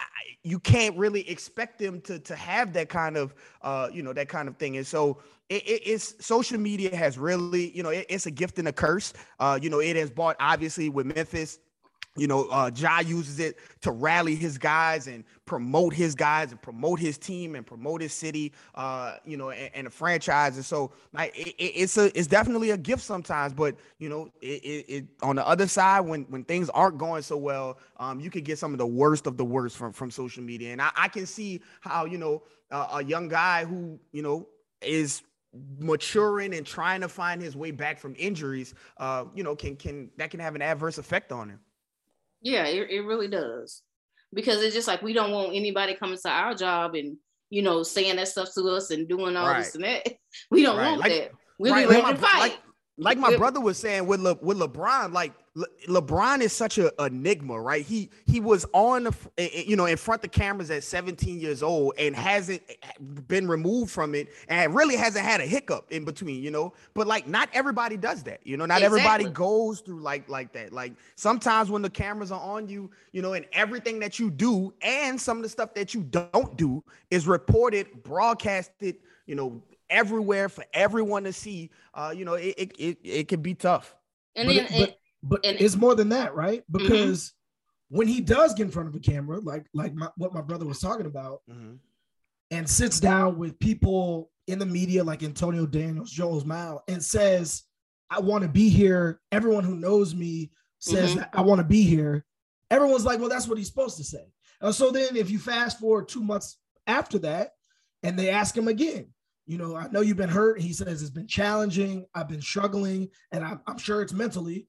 you 0.43 0.59
can't 0.59 0.97
really 0.97 1.29
expect 1.29 1.79
them 1.79 2.01
to 2.03 2.19
to 2.21 2.37
have 2.37 2.73
that 2.75 2.89
kind 2.89 3.17
of, 3.17 3.35
uh, 3.63 3.89
you 3.93 4.03
know, 4.03 4.13
that 4.13 4.29
kind 4.29 4.49
of 4.49 4.57
thing. 4.57 4.77
And 4.77 4.87
so 4.87 5.19
it, 5.49 5.63
it, 5.67 5.83
it's 5.85 6.25
social 6.25 6.59
media 6.59 6.95
has 6.95 7.19
really, 7.19 7.71
you 7.77 7.83
know, 7.83 7.91
it, 7.91 8.07
it's 8.09 8.27
a 8.27 8.31
gift 8.31 8.59
and 8.59 8.69
a 8.69 8.73
curse. 8.73 9.13
Uh, 9.39 9.59
you 9.61 9.71
know, 9.71 9.81
it 9.81 9.97
has 9.97 10.11
bought 10.11 10.37
obviously 10.41 10.89
with 10.89 11.07
Memphis. 11.07 11.59
You 12.17 12.27
know, 12.27 12.49
uh, 12.49 12.71
Ja 12.75 13.01
uses 13.01 13.39
it 13.41 13.59
to 13.83 13.91
rally 13.91 14.35
his 14.35 14.59
guys 14.59 15.07
and 15.07 15.25
promote 15.45 15.93
his 15.95 16.15
guys 16.15 16.51
and 16.51 16.61
promote 16.61 16.99
his 16.99 17.19
team 17.19 17.55
and 17.55 17.67
promote 17.67 18.01
his 18.01 18.13
city. 18.13 18.53
Uh, 18.75 19.17
you 19.25 19.37
know, 19.37 19.51
and, 19.51 19.71
and 19.75 19.87
the 19.87 19.91
franchise. 19.91 20.57
And 20.57 20.65
so, 20.65 20.93
like, 21.13 21.37
it, 21.39 21.49
it, 21.59 21.73
it's 21.75 21.97
a 21.97 22.17
it's 22.19 22.27
definitely 22.27 22.71
a 22.71 22.77
gift 22.77 23.03
sometimes. 23.03 23.53
But 23.53 23.77
you 23.99 24.09
know, 24.09 24.31
it, 24.41 24.47
it, 24.47 24.85
it 24.89 25.05
on 25.23 25.37
the 25.37 25.47
other 25.47 25.67
side, 25.67 26.01
when 26.01 26.23
when 26.25 26.45
things 26.45 26.71
aren't 26.71 26.99
going 26.99 27.23
so 27.23 27.37
well, 27.37 27.79
um, 27.99 28.21
you 28.21 28.31
could 28.31 28.45
get 28.45 28.59
some 28.59 28.73
of 28.73 28.79
the 28.79 28.87
worst 28.87 29.27
of 29.27 29.37
the 29.37 29.45
worst 29.45 29.77
from 29.77 29.93
from 29.93 30.11
social 30.11 30.43
media. 30.43 30.73
And 30.73 30.83
I, 30.83 30.91
I 30.97 31.09
can 31.09 31.27
see 31.27 31.61
how 31.81 32.05
you 32.05 32.19
know 32.19 32.43
uh, 32.71 32.89
a 32.95 33.05
young 33.05 33.29
guy 33.29 33.65
who 33.65 33.99
you 34.13 34.23
know 34.23 34.49
is 34.81 35.23
maturing 35.79 36.55
and 36.55 36.67
trying 36.67 37.01
to 37.01 37.09
find 37.09 37.41
his 37.41 37.57
way 37.57 37.71
back 37.71 37.99
from 37.99 38.15
injuries, 38.19 38.75
uh, 38.99 39.25
you 39.35 39.43
know, 39.43 39.57
can 39.57 39.77
can 39.77 40.11
that 40.17 40.31
can 40.31 40.41
have 40.41 40.55
an 40.55 40.63
adverse 40.63 40.99
effect 40.99 41.33
on 41.33 41.49
him. 41.49 41.61
Yeah, 42.53 42.65
it, 42.67 42.91
it 42.91 43.01
really 43.01 43.29
does. 43.29 43.83
because 44.35 44.63
it's 44.63 44.75
just 44.75 44.89
like 44.89 45.03
we 45.03 45.13
don't 45.13 45.33
want 45.33 45.55
anybody 45.55 45.95
coming 45.95 46.19
to 46.23 46.29
our 46.29 46.55
job 46.55 46.95
and 46.95 47.17
you 47.51 47.63
know 47.63 47.83
saying 47.83 48.17
that 48.17 48.29
stuff 48.29 48.49
to 48.55 48.63
us 48.77 48.91
and 48.91 49.09
doing 49.09 49.37
all 49.37 49.47
Right. 49.49 49.65
this 49.65 49.75
and 49.75 49.85
that. 49.85 50.07
We 50.51 50.63
don't 50.63 50.77
Right. 50.77 50.89
want 50.91 51.01
Like- 51.01 51.13
that. 51.13 51.31
We 51.59 51.71
right, 51.71 51.89
be 51.89 51.95
like 51.95 52.05
ready 52.05 52.17
to 52.17 52.23
my- 52.23 52.29
fight. 52.29 52.39
like- 52.41 52.59
like 52.99 53.19
my 53.19 53.37
brother 53.37 53.61
was 53.61 53.77
saying 53.77 54.07
with 54.07 54.21
Le, 54.21 54.35
with 54.41 54.59
LeBron, 54.59 55.13
like 55.13 55.35
Le, 55.55 55.67
LeBron 55.89 56.41
is 56.41 56.53
such 56.53 56.79
a 56.79 56.91
enigma, 57.05 57.61
right? 57.61 57.85
He 57.85 58.11
he 58.25 58.41
was 58.41 58.65
on 58.73 59.05
the 59.05 59.65
you 59.67 59.77
know 59.77 59.85
in 59.85 59.99
front 59.99 60.25
of 60.25 60.31
the 60.31 60.39
cameras 60.39 60.71
at 60.71 60.83
17 60.83 61.39
years 61.39 61.63
old 61.63 61.95
and 61.99 62.17
hasn't 62.17 62.63
eh, 62.69 62.75
been 63.29 63.49
removed 63.49 63.91
from 63.91 64.15
it 64.15 64.29
and 64.49 64.75
really 64.75 64.97
hasn't 64.97 65.25
had 65.25 65.41
a 65.43 65.47
hiccup 65.47 65.91
in 65.91 66.07
between, 66.07 66.43
you 66.43 66.51
know. 66.51 66.73
But 66.95 67.07
like 67.07 67.27
not 67.27 67.51
everybody 67.53 67.99
does 67.99 68.23
that, 68.23 68.41
you 68.47 68.57
know. 68.57 68.65
Not 68.65 68.81
everybody 68.81 69.29
goes 69.29 69.81
through 69.81 70.01
like 70.01 70.29
like 70.31 70.53
that. 70.55 70.73
Like 70.73 70.95
sometimes 71.17 71.71
when 71.71 71.83
the 71.83 71.91
cameras 71.91 72.33
are 72.33 72.41
on 72.41 72.67
you, 72.67 72.91
you 73.13 73.21
know, 73.21 73.35
and 73.35 73.45
everything 73.53 73.99
that 74.01 74.19
you 74.19 74.31
do 74.31 74.73
and 74.81 75.21
some 75.21 75.37
of 75.37 75.43
the 75.43 75.51
stuff 75.51 75.75
that 75.75 75.93
you 75.93 76.03
don't 76.03 76.57
do 76.57 76.83
is 77.11 77.27
reported, 77.27 78.03
broadcasted, 78.03 78.97
you 79.27 79.35
know, 79.35 79.63
everywhere 79.91 80.49
for 80.49 80.65
everyone 80.73 81.25
to 81.25 81.33
see. 81.33 81.71
Uh, 81.95 82.13
you 82.17 82.25
know, 82.25 82.35
it 82.35 82.55
it 82.59 82.73
it, 82.79 82.99
it 83.03 83.29
can 83.29 83.43
be 83.43 83.55
tough. 83.55 83.95
and 84.35 84.47
but, 84.49 84.55
then 84.55 84.67
it- 84.67 84.79
but, 84.79 84.97
but 85.23 85.47
and- 85.47 85.61
it's 85.61 85.77
more 85.77 85.95
than 85.95 86.09
that, 86.11 86.35
right? 86.35 86.63
Mm-hmm. 86.73 86.83
Because 86.89 87.33
when 87.89 88.09
he 88.09 88.21
does 88.21 88.55
get 88.55 88.65
in 88.65 88.71
front 88.73 88.89
of 88.89 88.95
a 88.95 89.01
camera, 89.01 89.39
like 89.41 89.67
like 89.73 89.95
my, 89.95 90.09
what 90.17 90.35
my 90.35 90.41
brother 90.43 90.67
was 90.67 90.81
talking 90.81 91.07
about, 91.07 91.41
and 92.51 92.69
sits 92.69 93.01
down 93.01 93.39
with 93.39 93.59
people 93.59 94.31
in 94.47 94.59
the 94.59 94.67
media 94.67 95.03
like 95.03 95.23
Antonio 95.23 95.67
Daniels, 95.67 96.11
Joel 96.11 96.47
Meyers, 96.47 96.79
and 96.89 97.03
says, 97.03 97.65
I 98.11 98.21
want 98.21 98.43
to 98.43 98.49
be 98.49 98.69
here. 98.69 99.21
Everyone 99.33 99.65
who 99.65 99.75
knows 99.77 100.15
me 100.15 100.53
says 100.79 101.13
Mhm. 101.13 101.17
that 101.17 101.31
I 101.33 101.41
want 101.41 101.59
to 101.59 101.65
be 101.67 101.83
here. 101.83 102.25
Everyone's 102.71 103.05
like, 103.05 103.19
well, 103.19 103.29
that's 103.29 103.49
what 103.49 103.59
he's 103.59 103.67
supposed 103.67 103.97
to 103.97 104.05
say. 104.05 104.25
Uh, 104.61 104.71
so 104.73 104.91
then 104.91 105.17
if 105.17 105.31
you 105.31 105.39
fast 105.39 105.81
forward 105.81 106.09
two 106.09 106.23
months 106.23 106.59
after 106.87 107.19
that, 107.21 107.53
and 108.05 108.17
they 108.17 108.31
ask 108.31 108.57
him 108.57 108.69
again, 108.69 109.09
you 109.47 109.59
know, 109.59 109.77
I 109.77 109.89
know 109.89 110.01
you've 110.01 110.17
been 110.17 110.29
hurt. 110.29 110.61
He 110.61 110.73
says 110.73 111.03
it's 111.03 111.11
been 111.11 111.29
challenging. 111.29 112.05
I've 112.15 112.29
been 112.29 112.43
struggling, 112.43 113.09
and 113.33 113.45
I'm, 113.45 113.61
I'm 113.67 113.79
sure 113.79 114.03
it's 114.03 114.13
mentally, 114.13 114.67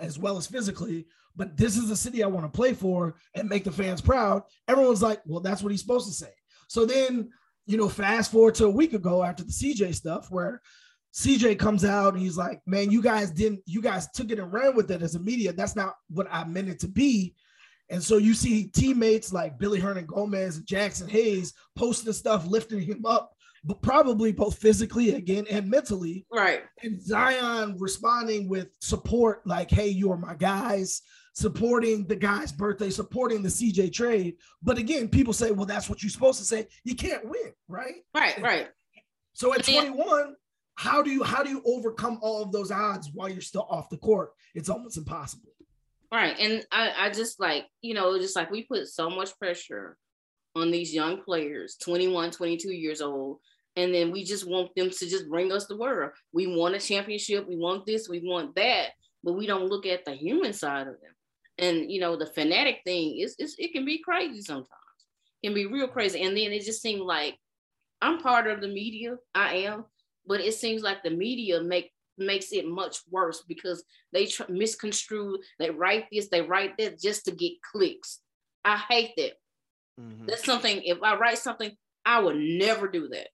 as 0.00 0.18
well 0.18 0.36
as 0.36 0.46
physically. 0.46 1.06
But 1.36 1.56
this 1.56 1.76
is 1.76 1.88
the 1.88 1.96
city 1.96 2.22
I 2.22 2.26
want 2.26 2.44
to 2.44 2.56
play 2.56 2.74
for 2.74 3.14
and 3.34 3.48
make 3.48 3.64
the 3.64 3.72
fans 3.72 4.00
proud. 4.00 4.42
Everyone's 4.68 5.02
like, 5.02 5.22
well, 5.24 5.40
that's 5.40 5.62
what 5.62 5.70
he's 5.70 5.80
supposed 5.80 6.08
to 6.08 6.12
say. 6.12 6.32
So 6.68 6.84
then, 6.84 7.30
you 7.66 7.76
know, 7.76 7.88
fast 7.88 8.32
forward 8.32 8.56
to 8.56 8.66
a 8.66 8.70
week 8.70 8.92
ago 8.92 9.22
after 9.22 9.44
the 9.44 9.52
CJ 9.52 9.94
stuff, 9.94 10.30
where 10.30 10.60
CJ 11.14 11.58
comes 11.58 11.84
out 11.84 12.14
and 12.14 12.22
he's 12.22 12.36
like, 12.36 12.60
man, 12.66 12.90
you 12.90 13.02
guys 13.02 13.30
didn't, 13.30 13.60
you 13.66 13.80
guys 13.80 14.10
took 14.10 14.30
it 14.30 14.38
and 14.38 14.52
ran 14.52 14.74
with 14.74 14.90
it 14.90 15.02
as 15.02 15.14
a 15.14 15.20
media. 15.20 15.52
That's 15.52 15.76
not 15.76 15.94
what 16.08 16.26
I 16.30 16.44
meant 16.44 16.68
it 16.68 16.80
to 16.80 16.88
be. 16.88 17.34
And 17.88 18.02
so 18.02 18.16
you 18.16 18.34
see 18.34 18.68
teammates 18.68 19.32
like 19.32 19.60
Willy 19.60 19.80
Hernangomez 19.80 20.56
and 20.56 20.66
Jaxson 20.66 21.08
Hayes 21.10 21.52
posting 21.76 22.12
stuff, 22.14 22.46
lifting 22.46 22.80
him 22.80 23.04
up, 23.04 23.32
probably 23.80 24.32
both 24.32 24.58
physically 24.58 25.14
again 25.14 25.46
and 25.50 25.68
mentally. 25.68 26.26
right. 26.32 26.62
And 26.82 27.00
Zion 27.00 27.76
responding 27.78 28.48
with 28.48 28.68
support, 28.80 29.46
like, 29.46 29.70
hey, 29.70 29.88
you 29.88 30.10
are 30.10 30.16
my 30.16 30.34
guys, 30.34 31.02
supporting 31.34 32.06
the 32.06 32.16
guy's 32.16 32.52
birthday, 32.52 32.90
supporting 32.90 33.42
the 33.42 33.48
CJ 33.48 33.92
trade. 33.92 34.36
But 34.62 34.78
again, 34.78 35.08
people 35.08 35.32
say, 35.32 35.50
well, 35.52 35.66
that's 35.66 35.88
what 35.88 36.02
you're 36.02 36.10
supposed 36.10 36.38
to 36.40 36.44
say. 36.44 36.66
You 36.84 36.94
can't 36.94 37.24
win, 37.24 37.52
right? 37.68 38.04
Right, 38.14 38.40
right. 38.42 38.68
So 39.32 39.54
at 39.54 39.66
Yeah. 39.68 39.82
21, 39.82 40.34
how 40.74 41.02
do 41.02 41.10
you 41.10 41.22
how 41.22 41.42
do 41.42 41.50
you 41.50 41.62
overcome 41.64 42.18
all 42.22 42.42
of 42.42 42.50
those 42.52 42.70
odds 42.70 43.10
while 43.12 43.28
you're 43.28 43.40
still 43.40 43.66
off 43.70 43.88
the 43.90 43.96
court? 43.98 44.32
It's 44.54 44.68
almost 44.68 44.96
impossible. 44.96 45.50
Right. 46.10 46.36
And 46.38 46.66
I, 46.70 46.92
I 46.98 47.10
just 47.10 47.40
like, 47.40 47.66
you 47.80 47.94
know, 47.94 48.18
just 48.18 48.36
like 48.36 48.50
we 48.50 48.64
put 48.64 48.88
so 48.88 49.08
much 49.08 49.38
pressure 49.38 49.96
on 50.54 50.70
these 50.70 50.92
young 50.92 51.22
players, 51.22 51.76
21, 51.76 52.30
22 52.32 52.70
years 52.70 53.00
old. 53.00 53.38
And 53.76 53.94
then 53.94 54.10
we 54.10 54.24
just 54.24 54.46
want 54.46 54.74
them 54.74 54.90
to 54.90 55.06
just 55.08 55.28
bring 55.28 55.50
us 55.50 55.66
the 55.66 55.76
world. 55.76 56.12
We 56.32 56.46
want 56.46 56.74
a 56.74 56.78
championship. 56.78 57.48
We 57.48 57.56
want 57.56 57.86
this. 57.86 58.08
We 58.08 58.20
want 58.20 58.54
that. 58.56 58.90
But 59.24 59.32
we 59.32 59.46
don't 59.46 59.68
look 59.68 59.86
at 59.86 60.04
the 60.04 60.12
human 60.12 60.52
side 60.52 60.88
of 60.88 61.00
them. 61.00 61.14
And, 61.58 61.90
you 61.90 62.00
know, 62.00 62.16
the 62.16 62.26
fanatic 62.26 62.80
thing 62.84 63.18
is, 63.18 63.34
is 63.38 63.54
it 63.58 63.72
can 63.72 63.84
be 63.84 63.98
crazy 63.98 64.42
sometimes. 64.42 64.68
It 65.42 65.48
can 65.48 65.54
be 65.54 65.66
real 65.66 65.88
crazy. 65.88 66.22
And 66.22 66.36
then 66.36 66.52
it 66.52 66.64
just 66.64 66.82
seemed 66.82 67.02
like 67.02 67.36
I'm 68.00 68.18
part 68.18 68.46
of 68.46 68.60
the 68.60 68.68
media. 68.68 69.16
I 69.34 69.54
am. 69.56 69.84
But 70.26 70.40
it 70.40 70.54
seems 70.54 70.82
like 70.82 71.02
the 71.02 71.10
media 71.10 71.62
make 71.62 71.92
makes 72.18 72.52
it 72.52 72.68
much 72.68 72.98
worse 73.10 73.42
because 73.48 73.82
they 74.12 74.26
tr- 74.26 74.50
misconstrue, 74.50 75.38
they 75.58 75.70
write 75.70 76.06
this, 76.12 76.28
they 76.28 76.42
write 76.42 76.76
that 76.78 77.00
just 77.00 77.24
to 77.24 77.32
get 77.32 77.52
clicks. 77.62 78.20
I 78.64 78.76
hate 78.76 79.12
that. 79.16 79.32
Mhm. 79.98 80.26
That's 80.26 80.44
something. 80.44 80.82
If 80.82 81.02
I 81.02 81.16
write 81.16 81.38
something, 81.38 81.76
I 82.04 82.20
would 82.20 82.36
never 82.36 82.86
do 82.88 83.08
that. 83.08 83.28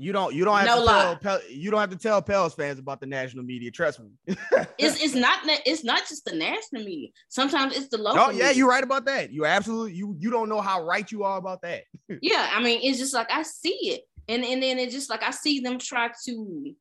You 0.00 0.12
don't 0.12 0.32
you 0.32 0.44
don't 0.44 0.56
have 0.56 0.66
No 0.66 0.76
to 0.76 0.80
lie. 0.84 1.02
tell 1.02 1.16
Pel- 1.16 1.50
you 1.50 1.72
don't 1.72 1.80
have 1.80 1.90
to 1.90 1.96
tell 1.96 2.22
Pels 2.22 2.54
fans 2.54 2.78
about 2.78 3.00
the 3.00 3.06
national 3.06 3.42
media. 3.44 3.70
Trust 3.72 3.98
me. 4.00 4.10
It's 4.78 5.02
it's 5.02 5.16
not 5.16 5.40
it's 5.44 5.82
not 5.82 6.06
just 6.08 6.24
the 6.24 6.36
national 6.36 6.84
media. 6.84 7.08
Sometimes 7.28 7.76
it's 7.76 7.88
the 7.88 7.98
oh, 7.98 8.02
local. 8.02 8.20
oh 8.20 8.30
yeah, 8.30 8.44
media. 8.44 8.52
you're 8.52 8.68
right 8.68 8.84
about 8.84 9.06
that. 9.06 9.32
You 9.32 9.44
absolutely 9.44 9.94
you 9.94 10.14
you 10.16 10.30
don't 10.30 10.48
know 10.48 10.60
how 10.60 10.84
right 10.84 11.10
you 11.10 11.24
are 11.24 11.36
about 11.36 11.62
that. 11.62 11.82
Yeah, 12.22 12.48
I 12.52 12.62
mean, 12.62 12.80
it's 12.82 12.98
just 12.98 13.12
like 13.12 13.28
I 13.30 13.42
see 13.42 13.76
it, 13.90 14.02
and 14.28 14.44
and 14.44 14.62
then 14.62 14.78
it's 14.78 14.94
just 14.94 15.10
like 15.10 15.24
I 15.24 15.32
see 15.32 15.60
them 15.60 15.78
try 15.80 16.10
to. 16.26 16.74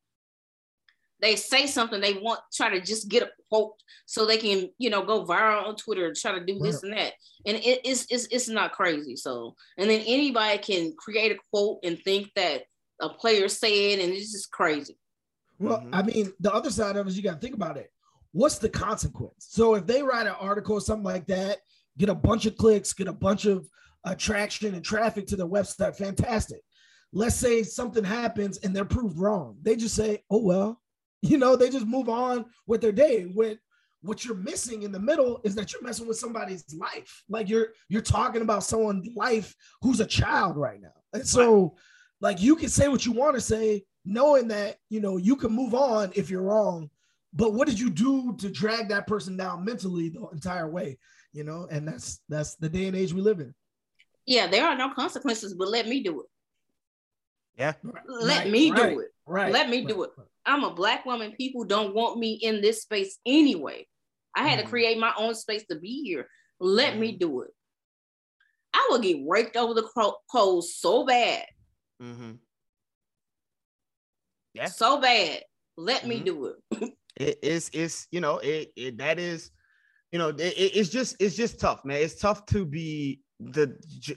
They 1.20 1.36
say 1.36 1.66
something 1.66 2.00
they 2.00 2.14
want, 2.14 2.42
try 2.54 2.70
to 2.70 2.80
just 2.80 3.10
get 3.10 3.24
a 3.24 3.30
quote 3.50 3.74
so 4.06 4.28
they 4.28 4.38
can, 4.38 4.70
you 4.78 4.92
know, 4.92 5.04
go 5.04 5.26
viral 5.26 5.66
on 5.66 5.76
Twitter, 5.76 6.14
try 6.14 6.38
to 6.38 6.46
do 6.46 6.60
this 6.60 6.84
and 6.84 6.94
that, 6.94 7.14
and 7.48 7.58
it 7.58 7.84
is 7.84 8.06
it's, 8.12 8.28
it's 8.28 8.48
not 8.48 8.74
crazy. 8.74 9.16
So, 9.16 9.56
and 9.80 9.90
then 9.90 10.02
anybody 10.06 10.60
can 10.60 10.94
create 10.96 11.32
a 11.32 11.40
quote 11.52 11.80
and 11.84 11.98
think 11.98 12.30
that 12.36 12.66
a 13.00 13.10
player 13.10 13.48
said, 13.48 14.00
and 14.00 14.12
it's 14.12 14.32
just 14.32 14.52
crazy. 14.52 14.98
Well, 15.60 15.80
Mhm. 15.82 15.90
I 15.94 16.02
mean, 16.04 16.34
the 16.40 16.54
other 16.54 16.70
side 16.70 16.96
of 16.98 17.08
it 17.08 17.10
is 17.10 17.18
you 17.18 17.24
got 17.24 17.36
to 17.36 17.40
think 17.40 17.56
about 17.56 17.78
it. 17.78 17.92
What's 18.32 18.60
the 18.60 18.70
consequence? 18.70 19.48
So 19.50 19.76
if 19.76 19.86
they 19.88 20.04
write 20.04 20.28
an 20.28 20.36
article 20.40 20.76
or 20.76 20.82
something 20.82 21.04
like 21.06 21.28
that, 21.28 21.60
get 21.98 22.10
a 22.10 22.16
bunch 22.16 22.46
of 22.46 22.56
clicks, 22.58 22.94
get 22.94 23.08
a 23.08 23.14
bunch 23.14 23.46
of 23.46 23.68
attraction 24.04 24.76
and 24.76 24.84
traffic 24.84 25.26
to 25.28 25.36
their 25.36 25.48
website, 25.48 25.96
fantastic. 25.98 26.62
Let's 27.14 27.36
say 27.36 27.64
something 27.64 28.04
happens 28.04 28.58
and 28.60 28.76
they're 28.76 28.86
proved 28.86 29.18
wrong. 29.18 29.58
They 29.62 29.76
just 29.76 29.96
say, 29.96 30.24
"Oh 30.30 30.42
well," 30.44 30.82
you 31.22 31.38
know, 31.38 31.56
they 31.56 31.70
just 31.70 31.88
move 31.88 32.10
on 32.10 32.46
with 32.68 32.82
their 32.82 32.92
day. 32.92 33.24
When 33.24 33.58
what 34.02 34.24
you're 34.24 34.36
missing 34.36 34.84
in 34.84 34.92
the 34.92 35.00
middle 35.00 35.42
is 35.44 35.56
that 35.56 35.74
you're 35.74 35.82
messing 35.82 36.08
with 36.08 36.20
somebody's 36.20 36.64
life. 36.76 37.24
Like 37.30 37.50
you're 37.50 37.70
you're 37.90 38.02
talking 38.02 38.42
about 38.44 38.64
someone's 38.64 39.08
life 39.16 39.56
who's 39.82 40.00
a 40.00 40.06
child 40.06 40.56
right 40.58 40.80
now. 40.80 40.94
And 41.14 41.28
so, 41.28 41.76
like 42.22 42.42
you 42.42 42.56
can 42.56 42.70
say 42.70 42.88
what 42.88 43.06
you 43.06 43.12
want 43.12 43.36
to 43.36 43.42
say, 43.42 43.84
knowing 44.06 44.48
that 44.50 44.78
you 44.90 45.00
know 45.00 45.18
you 45.18 45.36
can 45.36 45.52
move 45.52 45.74
on 45.74 46.12
if 46.16 46.30
you're 46.30 46.42
wrong. 46.42 46.90
But 47.34 47.54
what 47.54 47.68
did 47.68 47.80
you 47.80 47.90
do 47.90 48.36
to 48.38 48.50
drag 48.50 48.90
that 48.90 49.06
person 49.06 49.38
down 49.38 49.64
mentally 49.66 50.10
the 50.10 50.28
entire 50.32 50.70
way? 50.70 50.98
You 51.34 51.44
know, 51.44 51.68
and 51.70 51.88
that's 51.88 52.22
that's 52.30 52.56
the 52.56 52.70
day 52.70 52.88
and 52.88 52.96
age 52.96 53.14
we 53.14 53.22
live 53.22 53.40
in. 53.40 53.54
Yeah, 54.26 54.48
there 54.48 54.66
are 54.66 54.76
no 54.76 54.94
consequences, 54.94 55.54
but 55.54 55.70
let 55.70 55.88
me 55.88 56.04
do 56.04 56.22
it. 56.22 56.28
Yeah. 57.58 57.74
Let 58.08 58.44
Right, 58.44 58.52
me 58.52 58.72
right, 58.72 58.94
do 58.94 59.00
it. 59.00 59.08
Right. 59.26 59.52
Let 59.52 59.70
me 59.70 59.84
do 59.84 60.04
it. 60.04 60.12
I'm 60.46 60.64
a 60.64 60.74
black 60.74 61.06
woman. 61.06 61.34
People 61.34 61.66
don't 61.66 61.94
want 61.94 62.18
me 62.20 62.34
in 62.34 62.62
this 62.62 62.82
space 62.82 63.20
anyway. 63.26 63.86
I 64.36 64.48
had 64.48 64.60
Mhm. 64.60 64.64
to 64.64 64.70
create 64.70 64.98
my 64.98 65.14
own 65.18 65.36
space 65.36 65.66
to 65.70 65.78
be 65.80 66.04
here. 66.04 66.30
Let 66.60 66.98
me 66.98 67.12
do 67.12 67.42
it. 67.42 67.52
I 68.74 68.88
will 68.90 69.00
get 69.00 69.18
raked 69.28 69.58
over 69.58 69.74
the 69.74 69.84
cro- 69.84 70.18
coals 70.32 70.76
so 70.76 71.06
bad, 71.06 71.46
Mm-hmm. 72.02 72.32
Yeah. 74.54 74.66
so 74.66 75.00
bad. 75.00 75.44
Let 75.78 76.08
me 76.08 76.20
Mhm. 76.20 76.26
do 76.26 76.46
it. 76.48 76.58
it, 77.18 77.40
it's 77.42 77.70
it's 77.74 78.08
you 78.12 78.22
know 78.22 78.38
it, 78.40 78.72
it 78.76 78.98
that 78.98 79.20
is 79.20 79.52
you 80.12 80.20
know 80.20 80.30
it, 80.30 80.40
it- 80.42 80.76
it's 80.76 80.90
just 80.90 81.16
it's 81.20 81.36
just 81.36 81.60
tough 81.60 81.84
man 81.86 82.02
it's 82.02 82.20
tough 82.20 82.46
to 82.48 82.66
be 82.66 83.22
the 83.40 83.76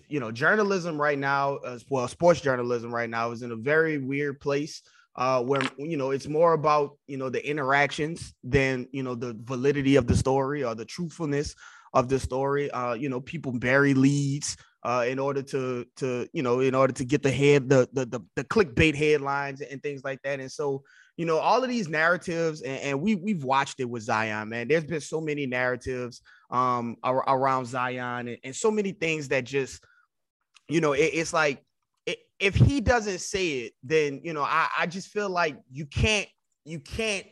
you 0.08 0.20
know 0.20 0.30
journalism 0.32 1.00
right 1.00 1.18
now 1.18 1.56
as 1.58 1.84
well 1.90 2.08
sports 2.08 2.40
journalism 2.40 2.94
right 2.94 3.10
now 3.10 3.30
is 3.32 3.42
in 3.42 3.52
a 3.52 3.56
very 3.56 3.98
weird 3.98 4.40
place 4.40 4.82
uh 5.16 5.42
where 5.42 5.60
you 5.78 5.96
know 5.96 6.10
it's 6.10 6.26
more 6.28 6.54
about 6.54 6.98
you 7.06 7.16
know 7.18 7.28
the 7.28 7.46
interactions 7.46 8.34
than 8.44 8.86
you 8.92 9.02
know 9.02 9.14
the 9.14 9.36
validity 9.44 9.96
of 9.96 10.06
the 10.06 10.16
story 10.16 10.64
or 10.64 10.74
the 10.74 10.84
truthfulness 10.86 11.54
of 11.94 12.08
the 12.08 12.18
story 12.18 12.70
uh 12.70 12.94
you 12.94 13.08
know 13.10 13.20
people 13.20 13.52
bury 13.52 13.92
leads 13.94 14.56
uh 14.82 15.04
in 15.06 15.18
order 15.18 15.42
to 15.42 15.84
to 15.96 16.26
you 16.32 16.42
know 16.42 16.60
in 16.60 16.74
order 16.74 16.92
to 16.92 17.04
get 17.04 17.22
the 17.22 17.30
head 17.30 17.68
the 17.68 17.88
the 17.92 18.06
the, 18.06 18.20
the 18.36 18.44
clickbait 18.44 18.94
headlines 18.94 19.60
and 19.60 19.82
things 19.82 20.02
like 20.04 20.20
that 20.22 20.40
and 20.40 20.50
so 20.50 20.82
you 21.20 21.26
know, 21.26 21.36
all 21.36 21.62
of 21.62 21.68
these 21.68 21.86
narratives, 21.86 22.62
and, 22.62 22.80
and 22.80 23.02
we 23.02 23.14
we've 23.14 23.44
watched 23.44 23.78
it 23.78 23.84
with 23.84 24.04
Zion, 24.04 24.48
man. 24.48 24.68
There's 24.68 24.86
been 24.86 25.02
so 25.02 25.20
many 25.20 25.44
narratives 25.44 26.22
um 26.48 26.96
around 27.04 27.66
Zion 27.66 28.28
and, 28.28 28.38
and 28.42 28.56
so 28.56 28.70
many 28.70 28.92
things 28.92 29.28
that 29.28 29.44
just, 29.44 29.84
you 30.70 30.80
know, 30.80 30.94
it, 30.94 31.10
it's 31.12 31.34
like 31.34 31.62
if 32.40 32.54
he 32.54 32.80
doesn't 32.80 33.20
say 33.20 33.58
it, 33.58 33.72
then 33.82 34.22
you 34.24 34.32
know, 34.32 34.42
I, 34.42 34.68
I 34.78 34.86
just 34.86 35.08
feel 35.08 35.28
like 35.28 35.58
you 35.70 35.84
can't 35.84 36.26
you 36.64 36.80
can't 36.80 37.26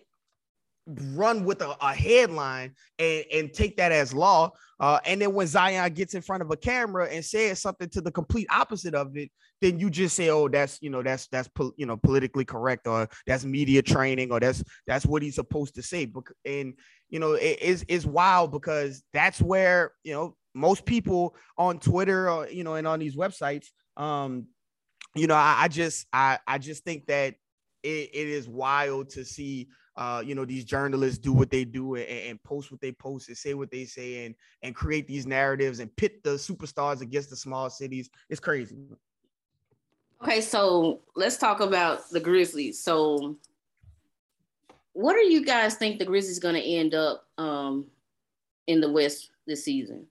run 1.14 1.44
with 1.44 1.60
a, 1.62 1.76
a 1.80 1.94
headline 1.94 2.74
and, 2.98 3.24
and 3.32 3.52
take 3.52 3.76
that 3.76 3.92
as 3.92 4.14
law. 4.14 4.50
Uh, 4.80 4.98
and 5.04 5.20
then 5.20 5.34
when 5.34 5.46
Zion 5.46 5.92
gets 5.92 6.14
in 6.14 6.22
front 6.22 6.42
of 6.42 6.50
a 6.50 6.56
camera 6.56 7.08
and 7.10 7.24
says 7.24 7.60
something 7.60 7.88
to 7.90 8.00
the 8.00 8.12
complete 8.12 8.46
opposite 8.50 8.94
of 8.94 9.16
it, 9.16 9.30
then 9.60 9.78
you 9.78 9.90
just 9.90 10.14
say, 10.14 10.30
"Oh, 10.30 10.48
that's 10.48 10.78
you 10.80 10.88
know 10.88 11.02
that's 11.02 11.26
that's 11.28 11.48
you 11.76 11.84
know 11.84 11.96
politically 11.96 12.44
correct, 12.44 12.86
or 12.86 13.08
that's 13.26 13.44
media 13.44 13.82
training, 13.82 14.30
or 14.30 14.38
that's 14.38 14.62
that's 14.86 15.04
what 15.04 15.22
he's 15.22 15.34
supposed 15.34 15.74
to 15.74 15.82
say." 15.82 16.10
And 16.44 16.74
you 17.08 17.18
know 17.18 17.32
it 17.32 17.60
is 17.60 17.84
is 17.88 18.06
wild 18.06 18.52
because 18.52 19.02
that's 19.12 19.42
where 19.42 19.92
you 20.04 20.12
know 20.12 20.36
most 20.54 20.84
people 20.84 21.34
on 21.56 21.80
Twitter 21.80 22.30
or 22.30 22.48
you 22.48 22.62
know 22.62 22.74
and 22.74 22.86
on 22.86 23.00
these 23.00 23.16
websites, 23.16 23.66
um, 23.96 24.46
you 25.14 25.26
know, 25.26 25.34
I, 25.34 25.56
I 25.62 25.68
just 25.68 26.06
I 26.12 26.38
I 26.46 26.58
just 26.58 26.84
think 26.84 27.06
that 27.06 27.34
it, 27.82 28.10
it 28.12 28.28
is 28.28 28.48
wild 28.48 29.10
to 29.10 29.24
see 29.24 29.68
uh, 29.98 30.22
you 30.24 30.36
know, 30.36 30.44
these 30.44 30.64
journalists 30.64 31.18
do 31.18 31.32
what 31.32 31.50
they 31.50 31.64
do 31.64 31.96
and, 31.96 32.06
and, 32.06 32.42
post 32.44 32.70
what 32.70 32.80
they 32.80 32.92
post 32.92 33.26
and 33.26 33.36
say 33.36 33.54
what 33.54 33.68
they 33.68 33.84
say 33.84 34.26
and 34.26 34.34
and 34.62 34.72
create 34.72 35.08
these 35.08 35.26
narratives 35.26 35.80
and 35.80 35.94
pit 35.96 36.22
the 36.22 36.30
superstars 36.30 37.00
against 37.00 37.30
the 37.30 37.36
small 37.36 37.68
cities. 37.68 38.08
It's 38.30 38.38
crazy. 38.38 38.76
Okay, 40.22 40.40
so 40.40 41.00
let's 41.16 41.36
talk 41.36 41.58
about 41.58 42.08
the 42.10 42.20
Grizzlies. 42.20 42.80
So, 42.80 43.36
what 44.92 45.14
do 45.14 45.26
you 45.26 45.44
guys 45.44 45.74
think 45.74 45.98
the 45.98 46.04
Grizzlies 46.04 46.38
going 46.38 46.54
to 46.54 46.62
end 46.62 46.94
up 46.94 47.24
um, 47.36 47.86
in 48.68 48.80
the 48.80 48.90
West 48.90 49.30
this 49.48 49.64
season? 49.64 50.06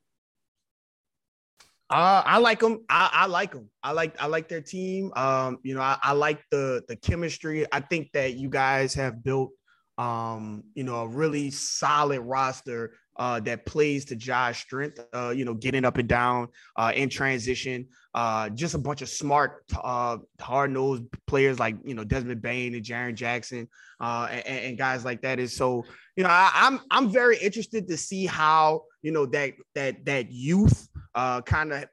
Uh, 1.90 2.22
I 2.26 2.38
like 2.40 2.60
them. 2.60 2.84
I, 2.90 3.10
I, 3.14 3.26
like 3.28 3.54
them. 3.54 3.70
I 3.82 3.94
like 3.94 4.22
I 4.22 4.28
like 4.28 4.50
their 4.50 4.62
team. 4.62 5.12
Um, 5.16 5.60
you 5.64 5.74
know, 5.74 5.82
I, 5.82 5.98
I 6.04 6.12
like 6.12 6.44
the 6.52 6.84
the 6.88 6.98
chemistry. 6.98 7.66
I 7.72 7.80
think 7.80 8.12
that 8.12 8.34
you 8.34 8.50
guys 8.50 8.94
have 8.96 9.24
built 9.24 9.52
um, 9.98 10.64
you 10.76 10.84
know, 10.84 11.02
a 11.02 11.08
really 11.08 11.50
solid 11.50 12.22
roster 12.22 12.94
uh, 13.16 13.40
that 13.40 13.66
plays 13.66 14.06
to 14.06 14.16
Ja's 14.16 14.58
strength, 14.58 15.00
uh, 15.14 15.34
you 15.36 15.44
know, 15.44 15.56
getting 15.56 15.84
up 15.84 15.98
and 15.98 16.08
down 16.08 16.50
uh, 16.76 16.92
in 16.96 17.10
transition. 17.10 17.88
Uh, 18.14 18.50
just 18.50 18.76
a 18.76 18.78
bunch 18.78 19.02
of 19.02 19.10
smart, 19.10 19.64
uh, 19.84 20.18
hard 20.40 20.72
nosed 20.72 21.04
players 21.26 21.60
like, 21.60 21.76
you 21.84 21.96
know, 21.96 22.04
Desmond 22.04 22.42
Bane 22.42 22.76
and 22.76 22.84
Jaren 22.84 23.16
Jackson 23.16 23.68
uh, 24.00 24.28
and, 24.30 24.66
and, 24.66 24.78
guys 24.78 25.06
like 25.06 25.22
that 25.22 25.40
is 25.40 25.56
so, 25.56 25.84
you 26.16 26.24
know, 26.24 26.30
I, 26.30 26.52
I'm, 26.54 26.80
I'm 26.90 27.10
very 27.10 27.38
interested 27.38 27.88
to 27.88 27.98
see 27.98 28.26
how, 28.26 28.84
you 29.02 29.12
know, 29.12 29.26
that, 29.28 29.54
that, 29.76 30.06
that 30.06 30.32
youth 30.32 30.88
uh, 31.18 31.42
kind 31.42 31.74
of 31.74 31.86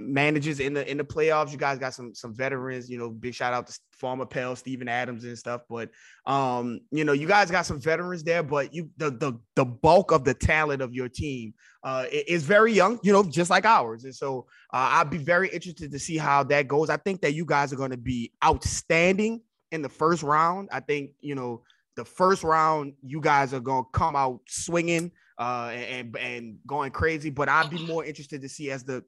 manages 0.00 0.58
in 0.58 0.74
the 0.74 0.90
in 0.90 0.98
the 0.98 1.04
playoffs. 1.04 1.52
You 1.52 1.58
guys 1.58 1.78
got 1.78 1.94
some 1.94 2.12
some 2.12 2.34
veterans. 2.34 2.90
You 2.90 2.98
know, 2.98 3.08
big 3.08 3.32
shout 3.32 3.54
out 3.54 3.68
to 3.68 3.78
former 3.92 4.26
Pell, 4.26 4.56
Steven 4.56 4.88
Adams 4.88 5.22
and 5.22 5.38
stuff. 5.38 5.60
But 5.70 5.90
um, 6.26 6.80
you 6.90 7.04
know, 7.04 7.12
you 7.12 7.28
guys 7.28 7.52
got 7.52 7.66
some 7.66 7.80
veterans 7.80 8.24
there. 8.24 8.42
But 8.42 8.74
you 8.74 8.90
the 8.96 9.12
the 9.12 9.38
the 9.54 9.64
bulk 9.64 10.10
of 10.10 10.24
the 10.24 10.34
talent 10.34 10.82
of 10.82 10.92
your 10.92 11.08
team 11.08 11.54
uh, 11.84 12.06
is 12.10 12.42
very 12.42 12.72
young. 12.72 12.98
You 13.04 13.12
know, 13.12 13.22
just 13.22 13.48
like 13.48 13.64
ours. 13.64 14.02
And 14.02 14.14
so 14.14 14.46
uh, 14.72 14.88
I'd 14.90 15.08
be 15.08 15.18
very 15.18 15.50
interested 15.50 15.92
to 15.92 15.98
see 16.00 16.16
how 16.16 16.42
that 16.42 16.66
goes. 16.66 16.90
I 16.90 16.96
think 16.96 17.20
that 17.20 17.32
you 17.32 17.44
guys 17.44 17.72
are 17.72 17.76
going 17.76 17.92
to 17.92 17.96
be 17.96 18.32
outstanding 18.44 19.40
in 19.70 19.82
the 19.82 19.88
first 19.88 20.24
round. 20.24 20.68
I 20.72 20.80
think 20.80 21.12
you 21.20 21.36
know 21.36 21.62
the 21.94 22.04
first 22.04 22.42
round, 22.42 22.94
you 23.06 23.20
guys 23.20 23.54
are 23.54 23.60
gonna 23.60 23.86
come 23.92 24.16
out 24.16 24.40
swinging 24.48 25.12
uh, 25.38 25.70
and 25.72 26.16
and 26.16 26.58
going 26.66 26.90
crazy. 26.90 27.30
But 27.30 27.48
I'd 27.48 27.70
be 27.70 27.84
more 27.86 28.04
interested 28.04 28.42
to 28.42 28.48
see 28.48 28.70
as 28.70 28.84
the 28.84 29.04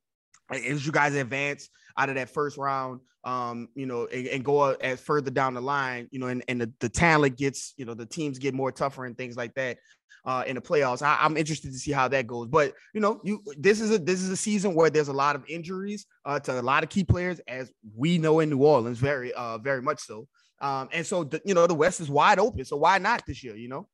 as 0.51 0.87
you 0.87 0.93
guys 0.93 1.15
advance 1.15 1.69
out 1.97 2.09
of 2.09 2.15
that 2.15 2.31
first 2.31 2.57
round, 2.57 3.01
um, 3.25 3.69
you 3.75 3.87
know, 3.87 4.07
and, 4.07 4.27
and, 4.29 4.45
go 4.45 4.73
as 4.75 5.01
further 5.01 5.31
down 5.31 5.55
the 5.55 5.61
line, 5.61 6.07
you 6.12 6.21
know, 6.21 6.29
and, 6.29 6.45
and 6.47 6.61
the, 6.61 6.73
the 6.79 6.89
talent 6.89 7.37
gets, 7.37 7.75
you 7.77 7.85
know, 7.85 7.95
the 7.95 8.07
teams 8.07 8.39
get 8.39 8.55
more 8.55 8.71
tougher 8.71 9.07
and 9.07 9.17
things 9.17 9.37
like 9.37 9.53
that 9.55 9.79
uh, 10.27 10.45
in 10.47 10.57
the 10.57 10.61
playoffs. 10.61 11.03
I, 11.03 11.25
am 11.25 11.37
interested 11.37 11.73
to 11.73 11.79
see 11.79 11.93
how 11.93 12.09
that 12.09 12.27
goes. 12.27 12.49
But 12.49 12.75
you 12.93 13.01
know, 13.01 13.21
you 13.25 13.43
this 13.57 13.81
is 13.81 13.93
a 13.93 13.99
this 13.99 14.21
is 14.21 14.29
a 14.29 14.37
season 14.37 14.75
where 14.75 14.91
there's 14.91 15.09
a 15.09 15.12
lot 15.12 15.37
of 15.37 15.45
injuries 15.49 16.07
uh, 16.25 16.41
to 16.41 16.61
a 16.61 16.62
lot 16.62 16.83
of 16.83 16.91
key 16.91 17.05
players, 17.05 17.41
as 17.49 17.71
we 17.97 18.19
know 18.19 18.41
in 18.41 18.51
New 18.51 18.59
Orleans, 18.59 18.99
very 18.99 19.33
uh, 19.33 19.59
very 19.59 19.83
much 19.83 20.01
so. 20.01 20.27
Um, 20.61 20.89
and 20.93 21.07
so 21.07 21.25
the, 21.25 21.41
you 21.45 21.55
know, 21.55 21.67
the 21.67 21.75
West 21.75 22.01
is 22.01 22.11
wide 22.11 22.39
open. 22.39 22.65
So 22.65 22.77
why 22.77 22.99
not 22.99 23.23
this 23.27 23.43
year? 23.43 23.57
You 23.57 23.69
know. 23.69 23.89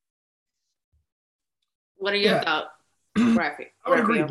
What 2.03 2.11
are 2.11 2.17
your 2.17 2.31
yeah. 2.31 2.43
thoughts, 2.43 2.67
Graphic? 3.15 3.73
I 3.85 3.89
would 3.91 3.99
agree, 3.99 4.25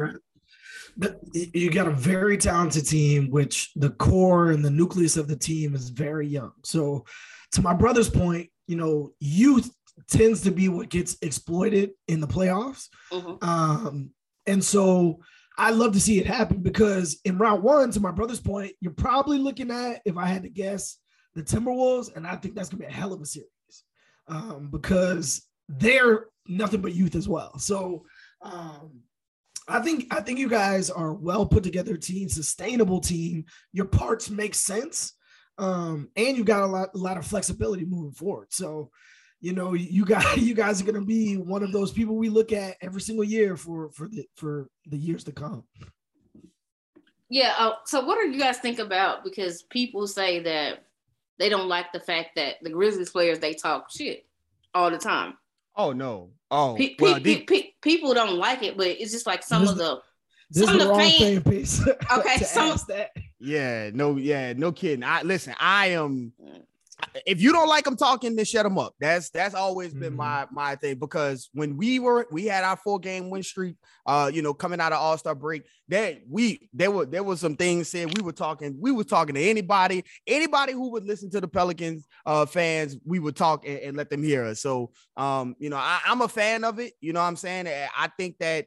But 0.95 1.21
you 1.33 1.71
got 1.71 1.89
a 1.89 1.93
very 1.93 2.37
talented 2.37 2.87
team, 2.87 3.31
which 3.31 3.71
the 3.77 3.89
core 3.89 4.51
and 4.51 4.63
the 4.63 4.71
nucleus 4.71 5.17
of 5.17 5.27
the 5.27 5.37
team 5.37 5.75
is 5.75 5.89
very 5.89 6.29
young. 6.29 6.53
So, 6.65 7.07
to 7.53 7.63
my 7.63 7.73
brother's 7.73 8.11
point, 8.11 8.51
you 8.67 8.77
know, 8.77 9.15
youth 9.21 9.75
tends 10.07 10.43
to 10.43 10.51
be 10.51 10.69
what 10.69 10.91
gets 10.91 11.17
exploited 11.23 11.93
in 12.09 12.21
the 12.21 12.27
playoffs. 12.27 12.89
Mm-hmm. 13.11 13.43
Um, 13.43 14.11
and 14.47 14.63
so 14.63 15.21
I 15.57 15.71
love 15.71 15.95
to 15.95 16.01
see 16.01 16.19
it 16.19 16.27
happen 16.27 16.59
because 16.59 17.21
in 17.25 17.39
round 17.39 17.63
one, 17.63 17.91
to 17.93 18.01
my 18.01 18.11
brother's 18.11 18.41
point, 18.41 18.73
you're 18.81 18.93
probably 18.93 19.39
looking 19.39 19.71
at, 19.71 20.03
if 20.05 20.19
I 20.19 20.27
had 20.27 20.43
to 20.43 20.51
guess, 20.51 20.99
the 21.35 21.43
Timberwolves, 21.43 22.15
and 22.15 22.27
I 22.27 22.37
think 22.37 22.55
that's 22.55 22.69
gonna 22.69 22.81
be 22.81 22.87
a 22.87 22.93
hell 22.93 23.15
of 23.15 23.23
a 23.23 23.25
series 23.25 23.49
um, 24.29 24.69
because 24.71 25.41
they're 25.79 26.27
nothing 26.47 26.81
but 26.81 26.95
youth 26.95 27.15
as 27.15 27.29
well. 27.29 27.59
So 27.59 28.05
um, 28.43 29.01
I 29.69 29.81
think 29.81 30.13
I 30.13 30.21
think 30.21 30.39
you 30.39 30.49
guys 30.49 30.91
are 30.91 31.15
well 31.15 31.47
put 31.47 31.63
together 31.63 31.97
team, 31.97 32.29
sustainable 32.29 33.01
team. 33.01 33.45
Your 33.73 33.87
parts 33.87 34.31
make 34.31 34.55
sense, 34.55 35.15
um, 35.59 36.09
and 36.17 36.37
you 36.37 36.45
got 36.45 36.63
a 36.63 36.67
lot 36.67 36.91
a 36.95 36.99
lot 36.99 37.17
of 37.17 37.27
flexibility 37.27 37.85
moving 37.85 38.13
forward. 38.13 38.49
So 38.51 38.91
you 39.41 39.53
know 39.53 39.75
you 39.75 40.05
got 40.05 40.37
you 40.41 40.55
guys 40.55 40.81
are 40.81 40.85
going 40.85 41.01
to 41.01 41.07
be 41.07 41.37
one 41.37 41.63
of 41.63 41.73
those 41.73 41.93
people 41.93 42.17
we 42.17 42.29
look 42.29 42.53
at 42.53 42.77
every 42.81 43.01
single 43.01 43.25
year 43.25 43.57
for 43.57 43.91
for 43.93 44.09
the 44.09 44.27
for 44.37 44.69
the 44.87 44.99
years 44.99 45.25
to 45.25 45.33
come. 45.33 45.65
Yeah. 47.29 47.55
Uh, 47.57 47.73
so 47.87 48.05
what 48.05 48.19
do 48.21 48.31
you 48.31 48.39
guys 48.39 48.59
think 48.59 48.79
about? 48.79 49.25
Because 49.25 49.63
people 49.63 50.07
say 50.07 50.41
that 50.41 50.85
they 51.39 51.49
don't 51.49 51.69
like 51.69 51.91
the 51.91 52.01
fact 52.01 52.33
that 52.37 52.57
the 52.61 52.69
Grizzlies 52.69 53.09
players 53.09 53.39
they 53.39 53.55
talk 53.55 53.91
shit 53.91 54.27
all 54.75 54.91
the 54.91 54.99
time. 54.99 55.35
Oh 55.77 55.93
no. 55.93 56.31
Oh 56.51 56.75
pe- 56.77 56.97
well, 56.99 57.21
pe- 57.21 57.45
pe- 57.45 57.71
people 57.81 58.15
don't 58.15 58.37
like 58.37 58.63
it, 58.63 58.77
but 58.77 58.89
it's 58.89 59.13
just 59.13 59.27
like 59.27 59.43
some 59.43 59.63
this, 59.63 59.71
of 59.71 59.79
the 59.79 60.01
this 60.51 60.67
some 60.67 60.81
of 60.81 60.89
the 60.89 60.95
fans. 60.95 61.43
Piece 61.45 61.89
okay, 62.13 62.37
some 62.39 62.79
that. 62.89 63.11
Yeah, 63.41 63.91
no, 63.93 64.17
yeah, 64.17 64.53
no 64.53 64.73
kidding. 64.73 65.03
I 65.03 65.23
listen. 65.23 65.55
I 65.59 65.89
am 65.89 66.33
mm. 66.41 66.63
If 67.27 67.41
you 67.41 67.53
don't 67.53 67.69
like 67.69 67.85
them 67.85 67.97
talking, 67.97 68.37
then 68.37 68.45
shut 68.45 68.65
them 68.65 68.79
up. 68.79 68.95
That's 69.01 69.31
that's 69.31 69.55
always 69.55 69.93
been 69.93 70.11
mm-hmm. 70.11 70.17
my 70.17 70.47
my 70.51 70.77
thing 70.77 70.99
because 70.99 71.51
when 71.53 71.77
we 71.77 71.99
were 71.99 72.27
we 72.31 72.47
had 72.47 72.65
our 72.65 72.77
four 72.77 72.99
game 72.99 73.31
win 73.31 73.43
streak, 73.43 73.77
uh, 74.07 74.31
you 74.33 74.43
know, 74.43 74.55
coming 74.55 74.81
out 74.81 74.93
of 74.93 74.99
All 74.99 75.19
Star 75.19 75.35
break, 75.35 75.65
that 75.89 76.21
we 76.29 76.69
there 76.73 76.91
were 76.91 77.07
there 77.07 77.23
was 77.23 77.41
some 77.41 77.57
things 77.57 77.89
said. 77.89 78.17
We 78.17 78.23
were 78.23 78.33
talking, 78.33 78.77
we 78.81 78.93
were 78.93 79.05
talking 79.05 79.35
to 79.35 79.43
anybody, 79.43 80.05
anybody 80.27 80.73
who 80.73 80.91
would 80.93 81.05
listen 81.05 81.31
to 81.31 81.41
the 81.41 81.49
Pelicans 81.49 82.07
uh 82.27 82.47
fans, 82.47 82.97
we 83.05 83.19
would 83.19 83.37
talk 83.37 83.67
and, 83.67 83.79
and 83.79 83.97
let 83.97 84.11
them 84.11 84.23
hear 84.23 84.45
us. 84.45 84.61
So, 84.61 84.91
um, 85.17 85.57
you 85.59 85.71
know, 85.71 85.77
I, 85.77 86.01
I'm 86.07 86.23
a 86.23 86.29
fan 86.29 86.65
of 86.65 86.79
it. 86.79 86.95
You 87.01 87.13
know, 87.13 87.21
what 87.21 87.27
I'm 87.27 87.37
saying 87.37 87.67
I 87.67 88.09
think 88.17 88.39
that 88.39 88.67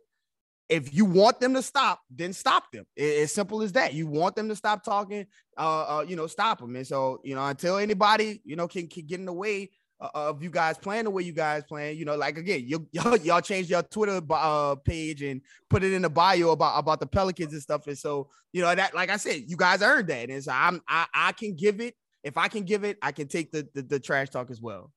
if 0.70 0.94
you 0.94 1.06
want 1.06 1.40
them 1.40 1.54
to 1.54 1.62
stop, 1.62 2.02
then 2.10 2.34
stop 2.34 2.72
them. 2.72 2.86
It's 2.96 3.34
simple 3.34 3.62
as 3.62 3.74
that. 3.74 3.94
You 3.94 4.08
want 4.08 4.36
them 4.36 4.50
to 4.50 4.56
stop 4.56 4.84
talking, 4.84 5.28
uh, 5.58 5.98
uh, 5.98 6.06
you 6.08 6.16
know, 6.16 6.28
stop 6.28 6.60
them. 6.60 6.76
And 6.76 6.88
so, 6.88 7.22
you 7.24 7.36
know, 7.36 7.46
until 7.46 7.78
anybody, 7.78 8.42
you 8.44 8.56
know, 8.56 8.68
can, 8.68 8.88
can 8.88 9.06
get 9.06 9.20
in 9.20 9.26
the 9.26 9.34
way 9.34 9.70
uh, 10.02 10.10
of 10.14 10.42
you 10.42 10.50
guys 10.50 10.78
playing 10.78 11.04
the 11.04 11.10
way 11.12 11.24
you 11.24 11.34
guys 11.34 11.64
playing, 11.64 11.98
you 11.98 12.06
know, 12.06 12.16
like 12.16 12.38
again, 12.38 12.64
you, 12.66 12.88
y'all, 12.92 13.16
y'all 13.18 13.42
changed 13.42 13.70
your 13.70 13.84
Twitter 13.84 14.22
uh, 14.32 14.76
page 14.76 15.22
and 15.22 15.42
put 15.70 15.84
it 15.84 15.94
in 15.94 16.02
the 16.02 16.10
bio 16.10 16.50
about 16.50 16.80
about 16.80 17.00
the 17.00 17.08
Pelicans 17.08 17.54
and 17.54 17.62
stuff. 17.62 17.86
And 17.88 17.98
so, 17.98 18.30
you 18.52 18.62
know, 18.62 18.74
that 18.74 18.96
like 18.96 19.10
I 19.10 19.18
said, 19.18 19.44
you 19.48 19.58
guys 19.58 19.82
earned 19.82 20.08
that. 20.08 20.30
And 20.30 20.44
so 20.44 20.52
I'm 20.52 20.82
I, 20.88 21.06
I 21.14 21.32
can 21.34 21.56
give 21.56 21.80
it. 21.80 21.96
If 22.24 22.40
I 22.40 22.48
can 22.48 22.64
give 22.64 22.84
it, 22.84 22.98
I 23.04 23.12
can 23.12 23.28
take 23.28 23.52
the, 23.52 23.68
the, 23.76 23.84
the 23.84 24.00
trash 24.00 24.32
talk 24.32 24.50
as 24.50 24.60
well. 24.60 24.92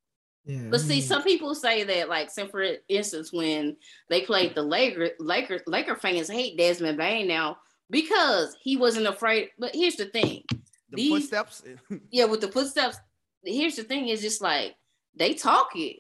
Yeah. 0.49 0.71
But 0.71 0.81
see, 0.81 1.03
some 1.03 1.23
people 1.23 1.55
say 1.55 1.85
that, 1.85 2.09
like, 2.09 2.31
say 2.31 2.49
for 2.49 2.65
instance, 2.89 3.31
when 3.35 3.77
they 4.09 4.23
played 4.23 4.55
the 4.55 4.63
Laker, 4.63 5.11
Laker, 5.21 5.61
Laker 5.67 5.95
fans 5.95 6.31
hate 6.31 6.57
Desmond 6.57 6.97
Bane 6.97 7.29
now 7.29 7.59
because 7.91 8.57
he 8.63 8.79
wasn't 8.79 9.07
afraid. 9.07 9.51
But 9.59 9.75
here's 9.75 9.97
the 9.97 10.07
thing: 10.07 10.45
the 10.89 10.97
these, 10.97 11.11
footsteps. 11.11 11.63
yeah, 12.11 12.25
with 12.25 12.41
the 12.41 12.49
footsteps. 12.49 12.97
Here's 13.45 13.77
the 13.77 13.85
thing: 13.85 14.09
is 14.09 14.23
just 14.23 14.41
like 14.41 14.75
they 15.15 15.35
talk 15.35 15.73
it, 15.75 15.99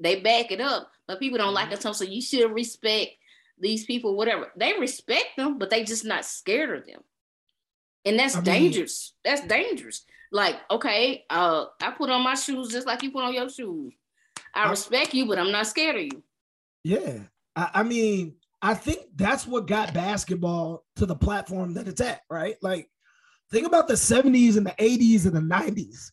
they 0.00 0.18
back 0.18 0.50
it 0.50 0.60
up, 0.60 0.90
but 1.06 1.20
people 1.20 1.38
don't 1.38 1.54
mm-hmm. 1.54 1.70
like 1.70 1.72
it. 1.72 1.82
So 1.82 2.02
you 2.02 2.20
should 2.20 2.52
respect 2.52 3.12
these 3.56 3.84
people, 3.84 4.16
whatever. 4.16 4.50
They 4.56 4.72
respect 4.80 5.36
them, 5.36 5.58
but 5.58 5.70
they 5.70 5.84
just 5.84 6.04
not 6.04 6.24
scared 6.24 6.76
of 6.76 6.86
them, 6.86 7.02
and 8.04 8.18
that's 8.18 8.34
I 8.34 8.40
dangerous. 8.40 9.12
Mean, 9.24 9.36
that's 9.36 9.46
dangerous. 9.46 10.04
Like, 10.32 10.56
okay, 10.70 11.24
uh, 11.30 11.66
I 11.80 11.90
put 11.92 12.10
on 12.10 12.22
my 12.22 12.34
shoes 12.34 12.68
just 12.68 12.86
like 12.86 13.02
you 13.02 13.10
put 13.10 13.24
on 13.24 13.34
your 13.34 13.48
shoes. 13.48 13.92
I 14.54 14.70
respect 14.70 15.14
you, 15.14 15.26
but 15.26 15.38
I'm 15.38 15.52
not 15.52 15.66
scared 15.66 15.96
of 15.96 16.02
you. 16.02 16.22
Yeah. 16.84 17.18
I, 17.54 17.70
I 17.74 17.82
mean, 17.82 18.36
I 18.62 18.74
think 18.74 19.00
that's 19.14 19.46
what 19.46 19.66
got 19.66 19.94
basketball 19.94 20.84
to 20.96 21.06
the 21.06 21.14
platform 21.14 21.74
that 21.74 21.88
it's 21.88 22.00
at, 22.00 22.22
right? 22.30 22.56
Like, 22.62 22.88
think 23.50 23.66
about 23.66 23.88
the 23.88 23.94
70s 23.94 24.56
and 24.56 24.66
the 24.66 24.74
80s 24.78 25.26
and 25.26 25.36
the 25.36 25.54
90s. 25.54 26.10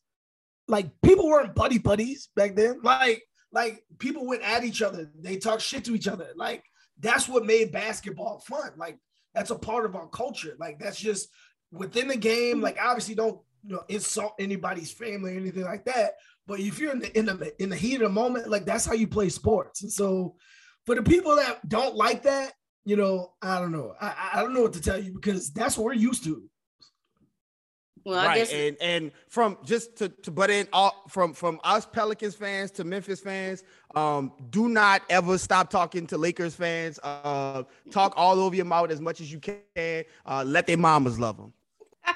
Like, 0.68 0.92
people 1.02 1.28
weren't 1.28 1.56
buddy 1.56 1.78
buddies 1.78 2.30
back 2.36 2.56
then. 2.56 2.82
Like, 2.84 3.24
Like 3.54 3.84
people 4.00 4.26
went 4.26 4.42
at 4.42 4.64
each 4.64 4.82
other, 4.82 5.12
they 5.20 5.38
talked 5.38 5.62
shit 5.62 5.86
to 5.86 5.96
each 5.96 6.08
other. 6.08 6.30
Like 6.36 6.64
that's 7.00 7.30
what 7.30 7.46
made 7.46 7.72
basketball 7.72 8.40
fun. 8.40 8.72
Like 8.78 8.98
that's 9.36 9.52
a 9.52 9.56
part 9.56 9.86
of 9.86 9.96
our 9.96 10.08
culture. 10.08 10.56
Like 10.60 10.80
that's 10.80 11.00
just 11.00 11.30
within 11.72 12.08
the 12.08 12.18
game. 12.18 12.62
Like 12.62 12.78
obviously 12.82 13.14
don't 13.14 13.40
you 13.66 13.76
know 13.76 13.84
insult 13.88 14.34
anybody's 14.40 14.92
family 14.92 15.36
or 15.36 15.40
anything 15.40 15.64
like 15.64 15.86
that. 15.86 16.14
But 16.46 16.60
if 16.60 16.80
you're 16.80 16.92
in 16.92 17.00
the 17.00 17.18
in 17.18 17.26
the 17.26 17.54
in 17.62 17.70
the 17.70 17.76
heat 17.76 17.96
of 17.96 18.02
the 18.02 18.10
moment, 18.10 18.50
like 18.50 18.66
that's 18.66 18.86
how 18.86 18.94
you 18.94 19.08
play 19.08 19.30
sports. 19.30 19.84
And 19.84 19.92
so 19.92 20.36
for 20.86 20.96
the 20.96 21.04
people 21.04 21.36
that 21.38 21.68
don't 21.68 21.96
like 21.96 22.24
that, 22.24 22.54
you 22.86 22.98
know, 22.98 23.34
I 23.42 23.60
don't 23.60 23.72
know. 23.72 23.94
I, 24.00 24.32
I 24.34 24.42
don't 24.42 24.54
know 24.54 24.64
what 24.64 24.74
to 24.74 24.82
tell 24.82 25.00
you 25.00 25.14
because 25.14 25.52
that's 25.52 25.78
what 25.78 25.86
we're 25.86 25.94
used 25.94 26.24
to. 26.26 26.44
Well, 28.06 28.18
right. 28.18 28.32
I 28.32 28.38
guess 28.40 28.52
and 28.52 28.78
and 28.82 29.12
from 29.30 29.58
just 29.64 29.96
to, 29.98 30.10
to 30.10 30.32
but 30.32 30.50
in 30.50 30.68
all 30.74 31.06
from 31.08 31.34
from 31.34 31.62
us 31.64 31.86
Pelicans 31.86 32.36
fans 32.36 32.70
to 32.72 32.84
Memphis 32.84 33.22
fans, 33.22 33.64
um, 33.96 34.34
do 34.50 34.68
not 34.68 35.04
ever 35.10 35.38
stop 35.38 35.70
talking 35.70 36.06
to 36.08 36.18
Lakers 36.18 36.54
fans. 36.54 37.00
Uh, 37.02 37.64
talk 37.92 38.14
all 38.18 38.42
over 38.42 38.56
your 38.56 38.66
mouth 38.66 38.92
as 38.92 39.00
much 39.00 39.22
as 39.22 39.32
you 39.32 39.40
can. 39.40 40.04
Uh, 40.26 40.44
let 40.46 40.68
their 40.68 40.78
mamas 40.78 41.18
love 41.18 41.38
them. 41.38 41.54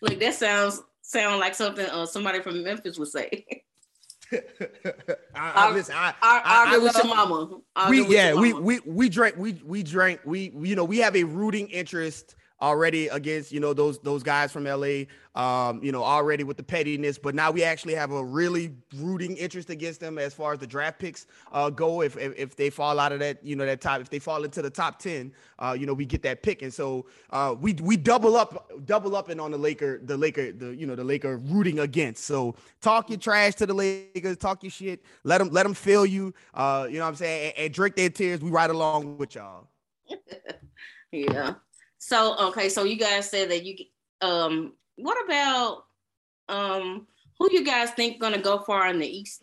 Look, 0.00 0.18
that 0.20 0.34
sounds 0.34 0.82
sound 1.02 1.40
like 1.40 1.54
something 1.54 1.86
uh, 1.86 2.06
somebody 2.06 2.40
from 2.40 2.62
Memphis 2.62 2.98
would 2.98 3.08
say. 3.08 3.62
I, 4.32 4.38
I, 5.34 5.72
listen, 5.72 5.94
I, 5.96 6.14
I, 6.20 6.42
I, 6.44 6.74
I 6.74 6.78
with 6.78 6.94
your 6.96 7.06
mama. 7.06 7.60
we 7.88 8.06
yeah, 8.06 8.34
we 8.34 8.52
we 8.52 8.80
we 8.80 9.08
drank 9.08 9.36
we 9.36 9.60
we 9.64 9.82
drank 9.82 10.20
we 10.24 10.52
you 10.60 10.76
know 10.76 10.84
we 10.84 10.98
have 10.98 11.16
a 11.16 11.24
rooting 11.24 11.68
interest 11.68 12.34
already 12.60 13.06
against 13.08 13.52
you 13.52 13.60
know 13.60 13.72
those 13.72 14.00
those 14.00 14.22
guys 14.22 14.50
from 14.50 14.64
LA 14.64 15.04
um 15.36 15.80
you 15.82 15.92
know 15.92 16.02
already 16.02 16.42
with 16.42 16.56
the 16.56 16.62
pettiness 16.62 17.16
but 17.16 17.32
now 17.32 17.52
we 17.52 17.62
actually 17.62 17.94
have 17.94 18.10
a 18.10 18.24
really 18.24 18.74
rooting 18.96 19.36
interest 19.36 19.70
against 19.70 20.00
them 20.00 20.18
as 20.18 20.34
far 20.34 20.52
as 20.52 20.58
the 20.58 20.66
draft 20.66 20.98
picks 20.98 21.26
uh 21.52 21.70
go. 21.70 22.02
If 22.02 22.16
if, 22.16 22.36
if 22.36 22.56
they 22.56 22.70
fall 22.70 22.98
out 22.98 23.12
of 23.12 23.20
that 23.20 23.44
you 23.44 23.54
know 23.54 23.64
that 23.64 23.80
top 23.80 24.00
if 24.00 24.10
they 24.10 24.18
fall 24.18 24.42
into 24.42 24.60
the 24.60 24.70
top 24.70 24.98
10 24.98 25.32
uh 25.60 25.76
you 25.78 25.86
know 25.86 25.94
we 25.94 26.04
get 26.04 26.22
that 26.22 26.42
pick. 26.42 26.62
And 26.62 26.74
so 26.74 27.06
uh 27.30 27.54
we 27.58 27.74
we 27.74 27.96
double 27.96 28.36
up 28.36 28.68
double 28.84 29.14
up 29.14 29.28
and 29.28 29.40
on 29.40 29.52
the 29.52 29.58
Laker 29.58 30.00
the 30.02 30.16
Laker 30.16 30.50
the 30.52 30.74
you 30.74 30.86
know 30.86 30.96
the 30.96 31.04
Laker 31.04 31.36
rooting 31.36 31.78
against. 31.78 32.24
So 32.24 32.56
talk 32.80 33.08
your 33.08 33.20
trash 33.20 33.54
to 33.56 33.66
the 33.66 33.74
Lakers 33.74 34.36
talk 34.36 34.64
your 34.64 34.70
shit 34.70 35.04
let 35.22 35.38
them 35.38 35.50
let 35.50 35.62
them 35.62 35.74
feel 35.74 36.04
you 36.04 36.34
uh 36.54 36.88
you 36.90 36.98
know 36.98 37.04
what 37.04 37.10
I'm 37.10 37.14
saying? 37.14 37.52
And, 37.56 37.66
and 37.66 37.74
drink 37.74 37.94
their 37.94 38.10
tears. 38.10 38.40
We 38.40 38.50
ride 38.50 38.70
along 38.70 39.18
with 39.18 39.36
y'all. 39.36 39.68
Yeah 41.10 41.54
so 41.98 42.48
okay, 42.48 42.68
so 42.68 42.84
you 42.84 42.96
guys 42.96 43.30
said 43.30 43.50
that 43.50 43.64
you 43.64 43.76
um 44.20 44.72
what 44.96 45.16
about 45.24 45.84
um 46.48 47.06
who 47.38 47.48
you 47.52 47.64
guys 47.64 47.90
think 47.90 48.20
gonna 48.20 48.40
go 48.40 48.58
far 48.58 48.88
in 48.88 48.98
the 48.98 49.06
East? 49.06 49.42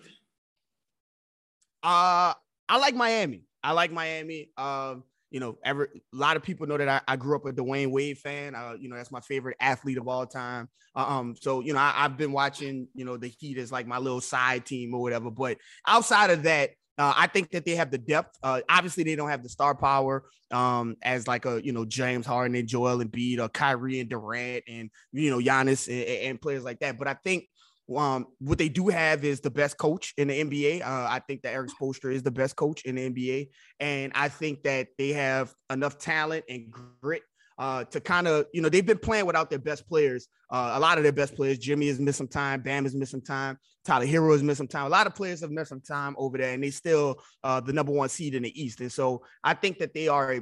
Uh 1.84 2.34
I 2.68 2.78
like 2.78 2.96
Miami. 2.96 3.44
I 3.64 3.72
like 3.72 3.92
Miami. 3.92 4.50
Um, 4.58 5.04
you 5.32 5.40
know, 5.40 5.58
every 5.64 5.88
a 5.88 6.16
lot 6.16 6.38
of 6.38 6.44
people 6.44 6.68
know 6.68 6.78
that 6.78 6.88
I, 6.88 7.02
I 7.08 7.16
grew 7.16 7.36
up 7.36 7.46
a 7.46 7.52
Dwyane 7.52 7.92
Wade 7.92 8.18
fan. 8.18 8.56
Uh, 8.56 8.76
you 8.80 8.90
know, 8.90 8.96
that's 8.96 9.12
my 9.12 9.22
favorite 9.22 9.58
athlete 9.60 9.98
of 9.98 10.08
all 10.08 10.26
time. 10.26 10.70
Uh, 10.96 11.06
um, 11.08 11.36
so 11.40 11.62
you 11.62 11.74
know, 11.74 11.80
I, 11.80 11.92
have 11.92 12.18
been 12.18 12.32
watching, 12.32 12.88
you 12.94 13.06
know, 13.06 13.18
the 13.18 13.28
Heat 13.28 13.58
as 13.58 13.72
like 13.72 13.88
my 13.88 13.98
little 13.98 14.22
side 14.22 14.66
team 14.66 14.94
or 14.94 15.02
whatever. 15.02 15.30
But 15.30 15.58
outside 15.86 16.30
of 16.30 16.44
that, 16.44 16.72
uh, 16.98 17.14
I 17.16 17.28
think 17.28 17.52
that 17.52 17.66
they 17.66 17.76
have 17.76 17.92
the 17.92 17.98
depth. 17.98 18.38
Uh, 18.42 18.62
obviously, 18.70 19.04
they 19.04 19.16
don't 19.16 19.30
have 19.30 19.44
the 19.44 19.50
star 19.50 19.76
power 19.76 20.24
um, 20.52 20.96
as 21.02 21.28
like 21.28 21.46
a 21.46 21.64
you 21.64 21.74
know 21.74 21.86
James 21.86 22.26
Harden 22.26 22.56
and 22.56 22.68
Joel 22.68 23.04
Embiid 23.04 23.40
or 23.40 23.50
Kyrie 23.50 24.00
and 24.00 24.10
Durant 24.10 24.64
and 24.68 24.90
you 25.12 25.30
know 25.30 25.40
Giannis 25.40 25.88
and, 25.88 26.30
and 26.30 26.42
players 26.42 26.64
like 26.64 26.80
that. 26.80 26.98
But 26.98 27.08
I 27.08 27.16
think 27.16 27.48
um, 27.96 28.28
what 28.40 28.58
they 28.58 28.70
do 28.70 28.88
have 28.88 29.24
is 29.26 29.42
the 29.42 29.52
best 29.52 29.78
coach 29.78 30.14
in 30.18 30.30
the 30.30 30.44
NBA. 30.44 30.82
Uh, 30.82 31.08
I 31.10 31.20
think 31.28 31.42
that 31.42 31.54
Erik 31.54 31.70
Spoelstra 31.70 32.14
is 32.14 32.24
the 32.24 32.32
best 32.32 32.56
coach 32.56 32.84
in 32.86 32.96
the 32.96 33.10
NBA, 33.10 33.50
and 33.80 34.12
I 34.16 34.30
think 34.30 34.64
that 34.64 34.88
they 34.98 35.10
have 35.10 35.54
enough 35.70 35.98
talent 35.98 36.46
and 36.50 36.72
grit 36.72 37.24
uh, 37.58 37.84
to 37.86 38.00
kind 38.00 38.28
of, 38.28 38.46
you 38.54 38.62
know, 38.62 38.70
they've 38.70 38.86
been 38.86 38.98
playing 38.98 39.26
without 39.26 39.50
their 39.50 39.60
best 39.60 39.88
players. 39.88 40.28
Uh, 40.52 40.74
a 40.76 40.80
lot 40.80 40.98
of 40.98 41.04
their 41.04 41.14
best 41.14 41.36
players, 41.36 41.58
Jimmy 41.58 41.88
has 41.88 42.00
missed 42.00 42.18
some 42.18 42.28
time, 42.28 42.62
Bam 42.62 42.84
has 42.84 42.96
missed 42.96 43.12
some 43.12 43.22
time, 43.22 43.58
Tyler 43.84 44.06
Herro 44.06 44.32
has 44.32 44.44
missed 44.44 44.58
some 44.58 44.68
time. 44.68 44.86
A 44.86 44.90
lot 44.90 45.08
of 45.08 45.16
players 45.16 45.42
have 45.42 45.52
missed 45.52 45.70
some 45.70 45.82
time 45.82 46.16
over 46.18 46.38
there, 46.38 46.54
and 46.54 46.64
they 46.64 46.70
still 46.70 47.20
uh, 47.44 47.60
the 47.60 47.74
number 47.74 47.92
one 47.92 48.10
seed 48.10 48.36
in 48.36 48.44
the 48.44 48.62
East. 48.62 48.82
And 48.82 48.92
so 48.92 49.24
I 49.44 49.54
think 49.54 49.80
that 49.80 49.94
they 49.94 50.08
are 50.08 50.34
a 50.34 50.42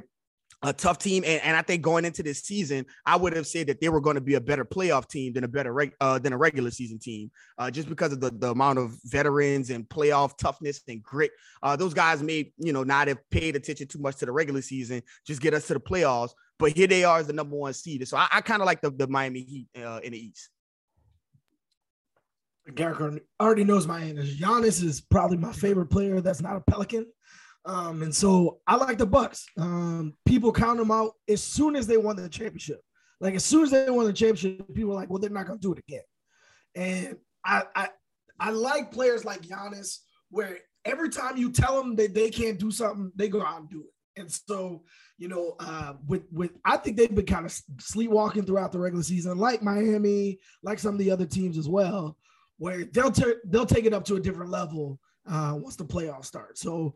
a 0.64 0.72
tough 0.72 0.98
team. 0.98 1.22
And, 1.24 1.40
and 1.42 1.56
I 1.56 1.62
think 1.62 1.82
going 1.82 2.04
into 2.04 2.22
this 2.22 2.40
season, 2.40 2.86
I 3.06 3.16
would 3.16 3.36
have 3.36 3.46
said 3.46 3.68
that 3.68 3.80
they 3.80 3.90
were 3.90 4.00
going 4.00 4.14
to 4.14 4.20
be 4.20 4.34
a 4.34 4.40
better 4.40 4.64
playoff 4.64 5.08
team 5.08 5.32
than 5.34 5.44
a 5.44 5.48
better 5.48 5.72
reg, 5.72 5.92
uh, 6.00 6.18
than 6.18 6.32
a 6.32 6.38
regular 6.38 6.70
season 6.70 6.98
team, 6.98 7.30
uh, 7.58 7.70
just 7.70 7.88
because 7.88 8.12
of 8.12 8.20
the, 8.20 8.30
the 8.30 8.50
amount 8.50 8.78
of 8.78 8.96
veterans 9.04 9.70
and 9.70 9.88
playoff 9.88 10.36
toughness 10.38 10.80
and 10.88 11.02
grit. 11.02 11.30
Uh, 11.62 11.76
those 11.76 11.94
guys 11.94 12.22
may, 12.22 12.52
you 12.58 12.72
know, 12.72 12.82
not 12.82 13.08
have 13.08 13.18
paid 13.30 13.54
attention 13.54 13.86
too 13.86 13.98
much 13.98 14.16
to 14.16 14.26
the 14.26 14.32
regular 14.32 14.62
season, 14.62 15.02
just 15.26 15.40
get 15.40 15.54
us 15.54 15.66
to 15.66 15.74
the 15.74 15.80
playoffs. 15.80 16.30
But 16.58 16.72
here 16.72 16.86
they 16.86 17.04
are 17.04 17.18
as 17.18 17.26
the 17.26 17.32
number 17.32 17.56
one 17.56 17.74
seed. 17.74 18.06
So 18.08 18.16
I, 18.16 18.28
I 18.32 18.40
kind 18.40 18.62
of 18.62 18.66
like 18.66 18.80
the, 18.80 18.90
the 18.90 19.06
Miami 19.06 19.42
Heat 19.42 19.68
uh, 19.76 20.00
in 20.02 20.12
the 20.12 20.18
East. 20.18 20.48
Garrick 22.74 23.22
already 23.38 23.64
knows 23.64 23.86
my 23.86 24.00
answer. 24.00 24.22
Giannis 24.22 24.82
is 24.82 25.02
probably 25.02 25.36
my 25.36 25.52
favorite 25.52 25.90
player 25.90 26.22
that's 26.22 26.40
not 26.40 26.56
a 26.56 26.60
Pelican. 26.60 27.06
Um, 27.66 28.02
and 28.02 28.14
so 28.14 28.60
I 28.66 28.76
like 28.76 28.98
the 28.98 29.06
Bucks. 29.06 29.46
Um, 29.58 30.14
people 30.26 30.52
count 30.52 30.78
them 30.78 30.90
out 30.90 31.12
as 31.28 31.42
soon 31.42 31.76
as 31.76 31.86
they 31.86 31.96
won 31.96 32.16
the 32.16 32.28
championship. 32.28 32.80
Like 33.20 33.34
as 33.34 33.44
soon 33.44 33.62
as 33.62 33.70
they 33.70 33.88
won 33.90 34.06
the 34.06 34.12
championship, 34.12 34.74
people 34.74 34.92
are 34.92 34.96
like, 34.96 35.08
well, 35.08 35.18
they're 35.18 35.30
not 35.30 35.46
gonna 35.46 35.58
do 35.58 35.72
it 35.72 35.78
again. 35.78 36.02
And 36.74 37.16
I 37.44 37.62
I 37.74 37.88
I 38.38 38.50
like 38.50 38.92
players 38.92 39.24
like 39.24 39.42
Giannis, 39.42 39.98
where 40.30 40.58
every 40.84 41.08
time 41.08 41.36
you 41.36 41.50
tell 41.50 41.80
them 41.80 41.96
that 41.96 42.14
they 42.14 42.30
can't 42.30 42.58
do 42.58 42.70
something, 42.70 43.12
they 43.14 43.28
go 43.28 43.42
out 43.42 43.60
and 43.60 43.70
do 43.70 43.80
it. 43.84 44.20
And 44.20 44.30
so, 44.30 44.82
you 45.18 45.28
know, 45.28 45.56
uh, 45.58 45.94
with 46.06 46.24
with 46.32 46.50
I 46.64 46.76
think 46.76 46.96
they've 46.96 47.14
been 47.14 47.26
kind 47.26 47.46
of 47.46 47.58
sleepwalking 47.78 48.44
throughout 48.44 48.72
the 48.72 48.78
regular 48.78 49.02
season, 49.02 49.38
like 49.38 49.62
Miami, 49.62 50.38
like 50.62 50.78
some 50.78 50.94
of 50.94 50.98
the 50.98 51.10
other 51.10 51.26
teams 51.26 51.56
as 51.56 51.68
well, 51.68 52.16
where 52.58 52.84
they'll 52.84 53.10
t- 53.10 53.34
they'll 53.46 53.66
take 53.66 53.86
it 53.86 53.94
up 53.94 54.04
to 54.04 54.16
a 54.16 54.20
different 54.20 54.50
level 54.50 55.00
uh, 55.28 55.54
once 55.56 55.76
the 55.76 55.84
playoffs 55.84 56.26
start. 56.26 56.58
So 56.58 56.94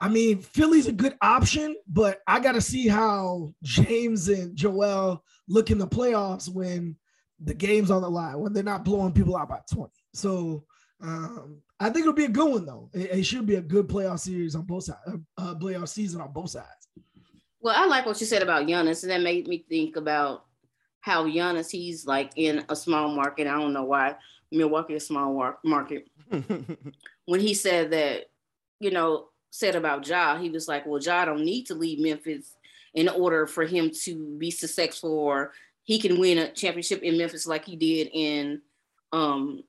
I 0.00 0.08
mean, 0.08 0.40
Philly's 0.40 0.86
a 0.86 0.92
good 0.92 1.16
option, 1.22 1.74
but 1.88 2.20
I 2.26 2.38
got 2.40 2.52
to 2.52 2.60
see 2.60 2.86
how 2.86 3.52
James 3.62 4.28
and 4.28 4.54
Joel 4.54 5.24
look 5.48 5.70
in 5.70 5.78
the 5.78 5.88
playoffs 5.88 6.48
when 6.48 6.96
the 7.40 7.54
game's 7.54 7.90
on 7.90 8.02
the 8.02 8.10
line, 8.10 8.38
when 8.38 8.52
they're 8.52 8.62
not 8.62 8.84
blowing 8.84 9.12
people 9.12 9.36
out 9.36 9.48
by 9.48 9.60
20. 9.72 9.90
So 10.14 10.64
um, 11.00 11.60
I 11.80 11.90
think 11.90 12.02
it'll 12.02 12.12
be 12.12 12.24
a 12.24 12.28
good 12.28 12.50
one, 12.50 12.66
though. 12.66 12.90
It, 12.92 13.18
it 13.18 13.22
should 13.24 13.46
be 13.46 13.56
a 13.56 13.60
good 13.60 13.88
playoff 13.88 14.20
series 14.20 14.54
on 14.54 14.62
both 14.62 14.84
sides, 14.84 15.00
uh, 15.06 15.16
uh, 15.36 15.54
playoff 15.54 15.88
season 15.88 16.20
on 16.20 16.32
both 16.32 16.50
sides. 16.50 16.88
Well, 17.60 17.74
I 17.76 17.86
like 17.86 18.06
what 18.06 18.20
you 18.20 18.26
said 18.26 18.42
about 18.42 18.66
Giannis, 18.66 19.02
and 19.02 19.10
that 19.10 19.20
made 19.20 19.48
me 19.48 19.64
think 19.68 19.96
about 19.96 20.44
how 21.00 21.26
Giannis, 21.26 21.70
he's 21.70 22.06
like 22.06 22.32
in 22.36 22.64
a 22.68 22.76
small 22.76 23.08
market. 23.08 23.46
I 23.46 23.58
don't 23.58 23.72
know 23.72 23.84
why 23.84 24.16
Milwaukee 24.52 24.94
is 24.94 25.04
a 25.04 25.06
small 25.06 25.54
market. 25.64 26.08
when 27.26 27.40
he 27.40 27.54
said 27.54 27.90
that, 27.92 28.26
you 28.80 28.90
know, 28.90 29.28
said 29.50 29.74
about 29.74 30.06
Ja, 30.06 30.38
he 30.38 30.50
was 30.50 30.68
like, 30.68 30.86
well, 30.86 31.00
Ja 31.00 31.24
don't 31.24 31.44
need 31.44 31.66
to 31.66 31.74
leave 31.74 32.00
Memphis 32.00 32.54
in 32.94 33.08
order 33.08 33.46
for 33.46 33.64
him 33.64 33.90
to 34.04 34.36
be 34.38 34.50
successful 34.50 35.12
or 35.12 35.52
he 35.84 35.98
can 35.98 36.18
win 36.18 36.38
a 36.38 36.52
championship 36.52 37.02
in 37.02 37.16
Memphis 37.16 37.46
like 37.46 37.64
he 37.64 37.76
did 37.76 38.10
in 38.12 38.60
um, 39.12 39.62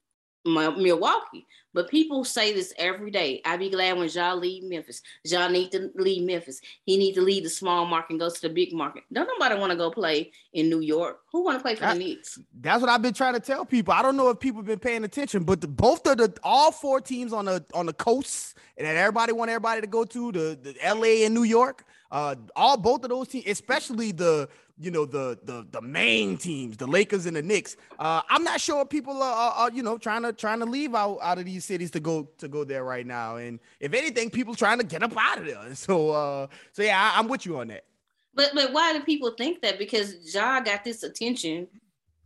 Milwaukee. 0.45 1.47
But 1.73 1.89
people 1.89 2.25
say 2.25 2.51
this 2.53 2.73
every 2.77 3.11
day. 3.11 3.41
I'd 3.45 3.59
be 3.59 3.69
glad 3.69 3.97
when 3.97 4.09
Ja 4.09 4.33
leave 4.33 4.63
Memphis. 4.63 5.01
Ja 5.23 5.47
need 5.47 5.71
to 5.71 5.91
leave 5.95 6.23
Memphis. 6.23 6.61
He 6.83 6.97
need 6.97 7.13
to 7.13 7.21
leave 7.21 7.43
the 7.43 7.49
small 7.49 7.85
market 7.85 8.11
and 8.11 8.19
go 8.19 8.29
to 8.29 8.41
the 8.41 8.49
big 8.49 8.73
market. 8.73 9.03
Don't 9.13 9.27
nobody 9.27 9.59
want 9.59 9.71
to 9.71 9.77
go 9.77 9.91
play 9.91 10.31
in 10.53 10.69
New 10.69 10.79
York. 10.79 11.19
Who 11.31 11.43
want 11.43 11.59
to 11.59 11.61
play 11.61 11.75
for 11.75 11.81
that, 11.81 11.93
the 11.93 11.99
Knicks? 11.99 12.39
That's 12.59 12.81
what 12.81 12.89
I've 12.89 13.03
been 13.03 13.13
trying 13.13 13.35
to 13.35 13.39
tell 13.39 13.65
people. 13.65 13.93
I 13.93 14.01
don't 14.01 14.17
know 14.17 14.29
if 14.29 14.39
people 14.39 14.61
have 14.61 14.67
been 14.67 14.79
paying 14.79 15.03
attention, 15.03 15.43
but 15.43 15.61
the, 15.61 15.67
both 15.67 16.07
of 16.07 16.17
the 16.17 16.35
all 16.43 16.71
four 16.71 17.01
teams 17.01 17.33
on 17.33 17.45
the 17.45 17.63
on 17.73 17.85
the 17.85 17.93
coast 17.93 18.57
and 18.77 18.87
that 18.87 18.95
everybody 18.95 19.33
want 19.33 19.51
everybody 19.51 19.81
to 19.81 19.87
go 19.87 20.05
to 20.05 20.31
the, 20.31 20.59
the 20.61 20.75
LA 20.83 21.25
and 21.25 21.35
New 21.35 21.43
York. 21.43 21.85
Uh, 22.11 22.35
all 22.55 22.77
both 22.77 23.03
of 23.03 23.09
those 23.09 23.27
teams, 23.27 23.45
especially 23.47 24.11
the 24.11 24.49
you 24.79 24.89
know 24.89 25.05
the 25.05 25.37
the 25.43 25.67
the 25.71 25.81
main 25.81 26.37
teams, 26.37 26.77
the 26.77 26.87
Lakers 26.87 27.25
and 27.25 27.35
the 27.35 27.41
Knicks. 27.41 27.75
Uh, 27.99 28.21
I'm 28.29 28.43
not 28.43 28.61
sure 28.61 28.85
people 28.85 29.21
are, 29.21 29.51
are, 29.51 29.71
you 29.71 29.83
know 29.83 29.97
trying 29.97 30.23
to 30.23 30.33
trying 30.33 30.59
to 30.59 30.65
leave 30.65 30.95
out, 30.95 31.19
out 31.21 31.37
of 31.37 31.45
these 31.45 31.65
cities 31.65 31.91
to 31.91 31.99
go 31.99 32.29
to 32.37 32.47
go 32.47 32.63
there 32.63 32.83
right 32.83 33.05
now. 33.05 33.35
And 33.35 33.59
if 33.79 33.93
anything, 33.93 34.29
people 34.29 34.55
trying 34.55 34.79
to 34.79 34.85
get 34.85 35.03
up 35.03 35.13
out 35.17 35.39
of 35.39 35.45
there. 35.45 35.59
So 35.75 36.11
uh, 36.11 36.47
so 36.71 36.81
yeah, 36.81 37.11
I, 37.15 37.19
am 37.19 37.27
with 37.27 37.45
you 37.45 37.59
on 37.59 37.67
that. 37.67 37.85
But 38.33 38.51
but 38.55 38.73
why 38.73 38.93
do 38.93 39.01
people 39.01 39.31
think 39.37 39.61
that? 39.61 39.77
Because 39.77 40.33
Ja 40.33 40.61
got 40.61 40.83
this 40.83 41.03
attention 41.03 41.67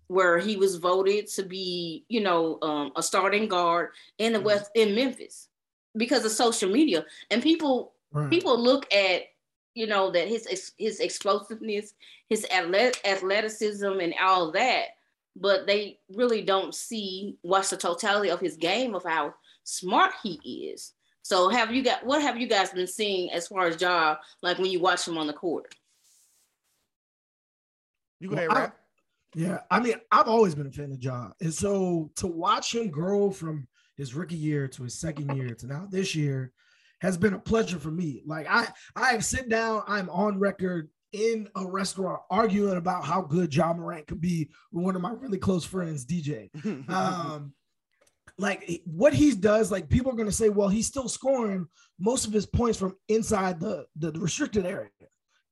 where 0.07 0.37
he 0.37 0.55
was 0.55 0.75
voted 0.75 1.27
to 1.27 1.43
be 1.43 2.05
you 2.07 2.21
know 2.21 2.59
um, 2.61 2.91
a 2.95 3.03
starting 3.03 3.47
guard 3.47 3.89
in 4.17 4.31
the 4.31 4.39
mm-hmm. 4.39 4.47
West 4.47 4.71
in 4.75 4.95
Memphis 4.95 5.49
because 5.97 6.23
of 6.23 6.31
social 6.31 6.69
media, 6.69 7.03
and 7.31 7.41
people 7.41 7.93
right. 8.11 8.29
people 8.29 8.57
look 8.57 8.91
at 8.93 9.23
you 9.73 9.87
know 9.87 10.11
that 10.11 10.27
his 10.27 10.73
his 10.77 10.99
explosiveness, 10.99 11.93
his 12.29 12.45
athleticism, 12.53 13.85
and 13.85 14.13
all 14.21 14.51
that, 14.51 14.85
but 15.35 15.67
they 15.67 15.99
really 16.13 16.41
don't 16.41 16.75
see 16.75 17.37
what's 17.41 17.71
the 17.71 17.77
totality 17.77 18.29
of 18.29 18.39
his 18.39 18.57
game 18.57 18.95
of 18.95 19.03
how 19.03 19.33
smart 19.63 20.13
he 20.21 20.69
is. 20.73 20.93
So 21.23 21.49
have 21.49 21.73
you 21.73 21.83
got 21.83 22.05
what 22.05 22.21
have 22.21 22.37
you 22.37 22.47
guys 22.47 22.71
been 22.71 22.87
seeing 22.87 23.31
as 23.31 23.47
far 23.47 23.67
as 23.67 23.81
Ja, 23.81 24.17
like 24.41 24.57
when 24.57 24.71
you 24.71 24.79
watch 24.79 25.07
him 25.07 25.17
on 25.17 25.27
the 25.27 25.33
court? 25.33 25.73
You 28.19 28.29
go 28.29 28.35
ahead, 28.35 28.49
well, 28.49 28.73
Yeah, 29.35 29.59
I 29.71 29.79
mean, 29.79 29.95
I've 30.11 30.27
always 30.27 30.55
been 30.55 30.67
a 30.67 30.71
fan 30.71 30.91
of 30.91 31.03
Ja. 31.03 31.31
And 31.41 31.53
so 31.53 32.11
to 32.15 32.27
watch 32.27 32.75
him 32.75 32.89
grow 32.89 33.31
from 33.31 33.67
his 33.97 34.13
rookie 34.13 34.35
year 34.35 34.67
to 34.67 34.83
his 34.83 34.99
second 34.99 35.35
year 35.35 35.55
to 35.55 35.67
now 35.67 35.87
this 35.89 36.15
year 36.15 36.51
has 37.03 37.17
been 37.17 37.33
a 37.33 37.39
pleasure 37.39 37.77
for 37.77 37.91
me. 37.91 38.23
Like 38.25 38.47
I 38.49 38.67
I 38.95 39.11
have 39.11 39.23
sit 39.23 39.49
down, 39.49 39.83
I'm 39.87 40.09
on 40.09 40.39
record 40.39 40.89
in 41.11 41.47
a 41.55 41.67
restaurant 41.67 42.21
arguing 42.31 42.77
about 42.77 43.05
how 43.05 43.21
good 43.21 43.53
Ja 43.53 43.71
Morant 43.73 44.07
could 44.07 44.19
be 44.19 44.49
with 44.71 44.83
one 44.83 44.95
of 44.95 45.01
my 45.03 45.11
really 45.11 45.37
close 45.37 45.63
friends, 45.63 46.05
DJ. 46.05 46.49
Um, 46.89 47.53
like 48.39 48.81
what 48.85 49.13
he 49.13 49.35
does, 49.35 49.71
like 49.71 49.89
people 49.89 50.11
are 50.11 50.15
gonna 50.15 50.31
say, 50.31 50.49
well, 50.49 50.69
he's 50.69 50.87
still 50.87 51.07
scoring 51.07 51.67
most 51.99 52.25
of 52.25 52.33
his 52.33 52.47
points 52.47 52.79
from 52.79 52.95
inside 53.07 53.59
the, 53.59 53.85
the, 53.95 54.11
the 54.11 54.19
restricted 54.19 54.65
area. 54.65 54.89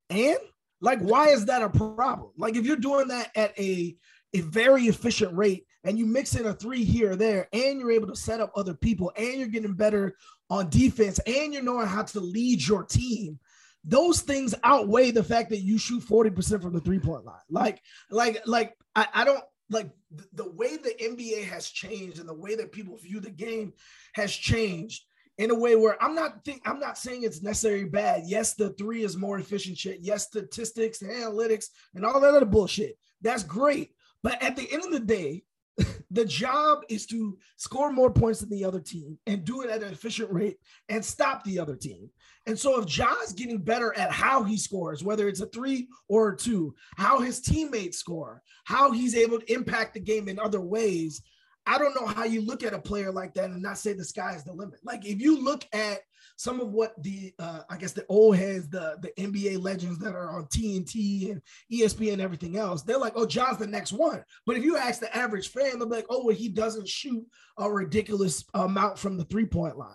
And 0.10 0.39
like, 0.82 0.99
why 0.99 1.28
is 1.28 1.45
that 1.45 1.62
a 1.62 1.70
problem? 1.70 2.32
Like, 2.38 2.56
if 2.56 2.66
you're 2.66 2.76
doing 2.76 3.10
that 3.10 3.30
at 3.36 3.58
a 3.60 3.95
a 4.34 4.42
very 4.42 4.84
efficient 4.84 5.36
rate 5.36 5.66
and 5.84 5.98
you 5.98 6.06
mix 6.06 6.36
in 6.36 6.46
a 6.46 6.54
three 6.54 6.84
here 6.84 7.12
or 7.12 7.16
there 7.16 7.48
and 7.54 7.80
you're 7.80 7.92
able 7.92 8.08
to 8.08 8.16
set 8.16 8.40
up 8.40 8.52
other 8.56 8.74
people 8.74 9.12
and 9.16 9.36
you're 9.36 9.48
getting 9.48 9.74
better 9.74 10.16
on 10.50 10.70
defense 10.70 11.20
and 11.26 11.54
you're 11.54 11.64
knowing 11.64 11.88
how 11.88 12.04
to 12.04 12.20
lead 12.20 12.66
your 12.66 12.84
team 12.84 13.40
those 13.84 14.22
things 14.22 14.54
outweigh 14.64 15.12
the 15.12 15.24
fact 15.24 15.50
that 15.50 15.62
you 15.62 15.78
shoot 15.78 16.04
40% 16.04 16.62
from 16.62 16.74
the 16.74 16.80
three-point 16.80 17.26
line. 17.26 17.40
Like, 17.50 17.82
like, 18.10 18.42
like 18.46 18.76
I, 18.96 19.08
I 19.14 19.26
don't 19.26 19.44
like 19.70 19.90
the, 20.14 20.26
the 20.34 20.52
way 20.52 20.78
the 20.78 20.94
NBA 21.02 21.46
has 21.46 21.70
changed 21.70 22.20
and 22.20 22.30
the 22.30 22.34
way 22.34 22.56
that 22.56 22.72
people 22.72 22.98
view 22.98 23.20
the 23.20 23.32
game 23.32 23.74
has 24.14 24.32
changed 24.32 25.04
in 25.38 25.50
a 25.50 25.56
way 25.56 25.76
where 25.76 26.02
I'm 26.04 26.14
not 26.14 26.44
think 26.44 26.62
I'm 26.66 26.80
not 26.80 26.98
saying 26.98 27.24
it's 27.24 27.42
necessarily 27.42 27.86
bad. 27.86 28.24
Yes, 28.26 28.54
the 28.54 28.72
three 28.72 29.04
is 29.04 29.18
more 29.18 29.40
efficient 29.40 29.78
shit. 29.78 30.00
Yes, 30.02 30.28
statistics 30.28 31.02
and 31.02 31.12
analytics 31.12 31.68
and 31.96 32.06
all 32.06 32.20
that 32.20 32.36
other 32.36 32.46
bullshit. 32.46 32.98
That's 33.22 33.44
great. 33.44 33.92
But 34.24 34.42
at 34.42 34.56
the 34.56 34.72
end 34.72 34.84
of 34.84 34.92
the 34.92 35.00
day, 35.00 35.44
the 36.12 36.26
job 36.26 36.80
is 36.90 37.06
to 37.08 37.38
score 37.58 37.92
more 37.92 38.12
points 38.12 38.42
than 38.42 38.50
the 38.50 38.66
other 38.66 38.80
team 38.80 39.18
and 39.26 39.46
do 39.46 39.62
it 39.62 39.70
at 39.70 39.84
an 39.84 39.92
efficient 39.92 40.32
rate 40.32 40.58
and 40.90 41.04
stop 41.04 41.44
the 41.44 41.60
other 41.60 41.76
team. 41.76 42.10
And 42.48 42.58
so 42.58 42.80
if 42.80 42.88
Ja's 42.88 43.34
getting 43.34 43.60
better 43.60 43.96
at 43.98 44.12
how 44.12 44.44
he 44.44 44.58
scores, 44.58 45.04
whether 45.04 45.28
it's 45.28 45.42
a 45.42 45.46
three 45.48 45.88
or 46.10 46.30
a 46.30 46.38
two, 46.38 46.76
how 46.98 47.20
his 47.20 47.40
teammates 47.40 47.98
score, 47.98 48.42
how 48.66 48.92
he's 48.92 49.16
able 49.16 49.40
to 49.40 49.54
impact 49.54 49.94
the 49.94 50.00
game 50.00 50.28
in 50.28 50.40
other 50.40 50.62
ways, 50.62 51.22
I 51.66 51.78
don't 51.78 51.96
know 51.96 52.08
how 52.08 52.24
you 52.24 52.42
look 52.42 52.64
at 52.64 52.74
a 52.74 52.80
player 52.80 53.12
like 53.12 53.36
that 53.36 53.52
and 53.52 53.62
not 53.62 53.78
say 53.78 53.94
the 53.94 54.04
sky 54.04 54.34
is 54.34 54.44
the 54.44 54.54
limit. 54.54 54.80
Like 54.84 55.06
if 55.06 55.22
you 55.22 55.42
look 55.42 55.66
at 55.74 56.00
some 56.42 56.60
of 56.60 56.72
what 56.72 56.96
the 57.04 57.32
uh, 57.38 57.62
I 57.70 57.78
guess 57.78 57.92
the 57.92 58.06
old 58.10 58.36
heads, 58.36 58.68
the 58.68 58.98
the 59.00 59.12
NBA 59.22 59.62
legends 59.62 60.00
that 60.00 60.16
are 60.16 60.32
on 60.32 60.46
TNT 60.46 61.32
and 61.32 61.42
ESPN 61.72 62.14
and 62.14 62.22
everything 62.22 62.58
else, 62.58 62.82
they're 62.82 62.98
like, 62.98 63.14
oh, 63.16 63.28
Ja's 63.28 63.60
the 63.60 63.68
next 63.68 63.92
one. 63.92 64.24
But 64.48 64.58
if 64.58 64.64
you 64.64 64.76
ask 64.76 65.00
the 65.00 65.16
average 65.16 65.50
fan, 65.50 65.78
they'll 65.78 65.88
be 65.88 65.98
like, 65.98 66.08
oh, 66.10 66.26
well, 66.26 66.36
he 66.36 66.50
doesn't 66.50 66.88
shoot 66.88 67.24
a 67.60 67.72
ridiculous 67.72 68.44
amount 68.56 68.98
from 68.98 69.18
the 69.18 69.26
three 69.26 69.46
point 69.46 69.78
line. 69.78 69.94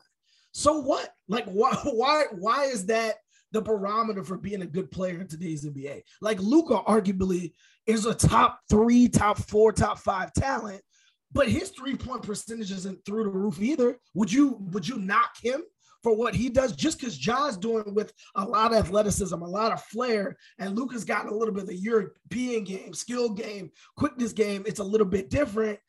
So 0.53 0.79
what? 0.79 1.11
Like 1.27 1.47
why 1.47 1.75
why 1.85 2.27
why 2.31 2.67
is 2.67 2.87
that 2.87 3.17
the 3.51 3.61
barometer 3.61 4.23
for 4.23 4.39
being 4.39 4.63
a 4.63 4.67
good 4.67 4.93
player 4.93 5.21
in 5.21 5.27
today's 5.27 5.67
NBA? 5.67 6.03
Like 6.21 6.39
Luka 6.39 6.81
arguably 6.87 7.55
is 7.87 8.07
a 8.07 8.15
top 8.15 8.61
three, 8.71 9.09
top 9.09 9.39
four, 9.39 9.73
top 9.73 9.99
five 9.99 10.33
talent 10.33 10.81
but 11.33 11.49
his 11.49 11.71
three 11.71 11.97
point 11.97 12.23
percentage 12.23 12.71
isn't 12.71 13.05
through 13.05 13.25
the 13.25 13.29
roof 13.29 13.61
either. 13.61 13.99
Would 14.15 14.33
you 14.33 14.59
would 14.71 14.87
you 14.87 14.97
knock 14.97 15.33
him 15.43 15.63
for 16.07 16.15
what 16.15 16.37
he 16.37 16.49
does 16.49 16.71
just 16.71 17.01
because 17.01 17.19
Ja's 17.19 17.57
doing 17.57 17.93
with 17.93 18.13
a 18.37 18.45
lot 18.45 18.73
of 18.73 18.79
athleticism, 18.79 19.43
a 19.43 19.45
lot 19.45 19.73
of 19.73 19.83
flair, 19.83 20.37
and 20.61 20.77
Luka's 20.77 21.03
got 21.03 21.27
a 21.27 21.35
little 21.35 21.53
bit 21.53 21.65
of 21.65 21.69
the 21.69 21.75
European 21.75 22.63
game, 22.63 22.95
skill 22.95 23.31
game, 23.31 23.73
quickness 23.97 24.33
game. 24.33 24.63
It's 24.67 24.79
a 24.79 24.85
little 24.85 25.09
bit 25.09 25.31
different. 25.31 25.81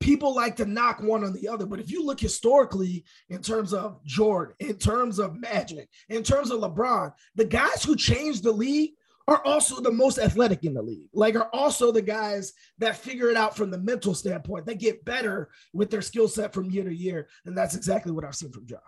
People 0.00 0.34
like 0.34 0.56
to 0.56 0.64
knock 0.64 1.02
one 1.02 1.24
on 1.24 1.34
the 1.34 1.46
other, 1.46 1.66
but 1.66 1.78
if 1.78 1.90
you 1.90 2.02
look 2.02 2.18
historically 2.18 3.04
in 3.28 3.42
terms 3.42 3.74
of 3.74 4.02
Jordan, 4.02 4.54
in 4.60 4.78
terms 4.78 5.18
of 5.18 5.38
Magic, 5.38 5.90
in 6.08 6.22
terms 6.22 6.50
of 6.50 6.60
LeBron, 6.60 7.12
the 7.34 7.44
guys 7.44 7.84
who 7.84 7.96
changed 7.96 8.44
the 8.44 8.52
league 8.52 8.92
are 9.28 9.44
also 9.44 9.82
the 9.82 9.92
most 9.92 10.18
athletic 10.18 10.64
in 10.64 10.72
the 10.72 10.80
league. 10.80 11.08
Like 11.12 11.36
are 11.36 11.50
also 11.52 11.92
the 11.92 12.00
guys 12.00 12.54
that 12.78 12.96
figure 12.96 13.28
it 13.28 13.36
out 13.36 13.54
from 13.54 13.70
the 13.70 13.78
mental 13.78 14.14
standpoint. 14.14 14.64
They 14.64 14.74
get 14.74 15.04
better 15.04 15.50
with 15.74 15.90
their 15.90 16.00
skill 16.00 16.28
set 16.28 16.54
from 16.54 16.70
year 16.70 16.84
to 16.84 16.94
year, 16.94 17.28
and 17.44 17.54
that's 17.58 17.76
exactly 17.76 18.12
what 18.12 18.24
I've 18.24 18.34
seen 18.34 18.52
from 18.52 18.64
Ja. 18.66 18.78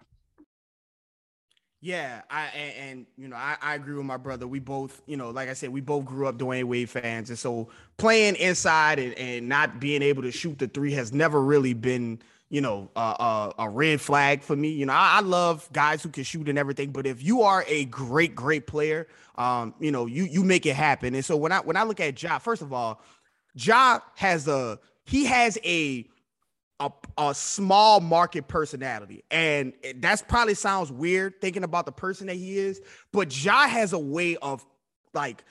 Yeah, 1.81 2.23
I 2.29 2.47
and, 2.47 2.77
and, 2.77 3.07
you 3.17 3.29
know 3.29 3.37
I, 3.37 3.57
I 3.63 3.75
agree 3.77 3.95
with 3.95 4.05
my 4.05 4.17
brother. 4.17 4.49
We 4.49 4.59
both, 4.59 5.01
you 5.07 5.17
know, 5.17 5.31
like 5.31 5.49
I 5.49 5.53
said, 5.53 5.71
we 5.71 5.81
both 5.81 6.05
grew 6.05 6.27
up 6.27 6.37
Dwyane 6.37 6.65
Wade 6.65 6.91
fans, 6.91 7.31
and 7.31 7.39
so 7.39 7.69
playing 7.99 8.35
inside 8.37 8.99
and, 8.99 9.15
and 9.15 9.49
not 9.49 9.79
being 9.79 10.03
able 10.03 10.23
to 10.23 10.33
shoot 10.33 10.59
the 10.59 10.67
three 10.67 10.93
has 10.95 11.13
never 11.13 11.41
really 11.41 11.75
been 11.75 12.21
you 12.51 12.61
know, 12.63 12.89
uh, 12.97 13.15
uh, 13.19 13.53
a 13.59 13.69
red 13.69 14.01
flag 14.01 14.43
for 14.43 14.57
me. 14.57 14.69
You 14.69 14.87
know, 14.87 14.93
I, 14.93 15.19
I, 15.19 15.21
love 15.21 15.69
guys 15.73 16.03
who 16.03 16.09
can 16.09 16.25
shoot 16.25 16.49
and 16.49 16.59
everything, 16.59 16.93
but 16.93 17.07
if 17.07 17.23
you 17.23 17.43
are 17.43 17.63
a 17.69 17.85
great, 17.87 18.35
great 18.35 18.67
player, 18.67 19.07
um, 19.37 19.75
you 19.79 19.93
know, 19.93 20.07
you 20.07 20.25
you 20.25 20.43
make 20.43 20.65
it 20.65 20.75
happen. 20.75 21.15
And 21.15 21.25
so 21.25 21.37
when 21.37 21.53
I 21.53 21.59
when 21.59 21.77
I 21.77 21.83
look 21.83 22.01
at 22.01 22.21
Ja, 22.23 22.39
first 22.39 22.63
of 22.63 22.73
all, 22.73 23.03
Ja 23.55 24.01
has 24.17 24.49
a 24.49 24.79
he 25.05 25.27
has 25.27 25.59
a 25.63 26.09
a, 26.81 26.91
a 27.17 27.35
small 27.35 28.01
market 28.01 28.49
personality. 28.49 29.25
And 29.31 29.73
that's 29.97 30.23
probably 30.23 30.55
sounds 30.55 30.93
weird 30.93 31.41
thinking 31.41 31.65
about 31.65 31.87
the 31.87 31.93
person 31.93 32.27
that 32.29 32.37
he 32.37 32.59
is, 32.59 32.81
but 33.13 33.45
Ja 33.45 33.67
has 33.67 33.93
a 33.93 33.99
way 33.99 34.37
of 34.37 34.65
like 35.15 35.45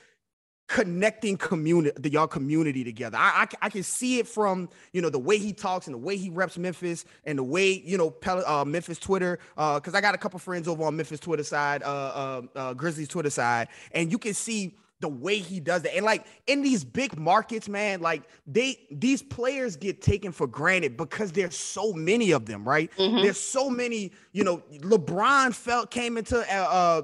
connecting 0.67 1.38
community 1.38 2.09
y'all 2.09 2.28
community 2.28 2.84
together 2.84 3.17
I, 3.17 3.47
I, 3.61 3.67
I 3.67 3.69
can 3.69 3.84
see 3.84 4.19
it 4.19 4.28
from 4.28 4.67
you 4.91 5.01
know 5.01 5.09
the 5.09 5.17
way 5.17 5.38
he 5.38 5.53
talks 5.53 5.88
and 5.88 5.93
the 5.93 5.97
way 5.97 6.17
he 6.17 6.30
reps 6.30 6.57
memphis 6.57 7.05
and 7.23 7.39
the 7.39 7.43
way 7.43 7.71
you 7.86 7.97
know 7.97 8.09
Pel- 8.09 8.45
uh, 8.45 8.65
memphis 8.65 8.99
twitter 8.99 9.39
uh 9.57 9.80
because 9.80 9.95
i 9.95 10.01
got 10.01 10.13
a 10.13 10.17
couple 10.17 10.39
friends 10.39 10.67
over 10.67 10.84
on 10.84 10.97
memphis 10.97 11.21
twitter 11.21 11.43
side 11.43 11.84
uh, 11.84 11.86
uh, 11.86 12.41
uh 12.55 12.73
grizzlies 12.73 13.07
twitter 13.07 13.30
side 13.30 13.69
and 13.93 14.11
you 14.11 14.17
can 14.17 14.34
see 14.34 14.75
the 14.99 15.07
way 15.07 15.37
he 15.37 15.59
does 15.59 15.83
it 15.85 15.91
and 15.95 16.03
like 16.03 16.25
in 16.47 16.61
these 16.61 16.83
big 16.83 17.17
markets 17.19 17.69
man 17.69 18.01
like 18.01 18.23
they 18.47 18.77
these 18.91 19.21
players 19.21 19.75
get 19.75 20.01
taken 20.01 20.31
for 20.31 20.47
granted 20.47 20.97
because 20.97 21.31
there's 21.31 21.55
so 21.55 21.93
many 21.93 22.31
of 22.31 22.45
them 22.45 22.67
right 22.67 22.91
mm-hmm. 22.97 23.21
there's 23.21 23.39
so 23.39 23.69
many 23.69 24.11
you 24.31 24.43
know 24.43 24.57
lebron 24.79 25.53
felt 25.53 25.91
came 25.91 26.17
into 26.17 26.37
uh, 26.37 26.63
uh 26.63 27.01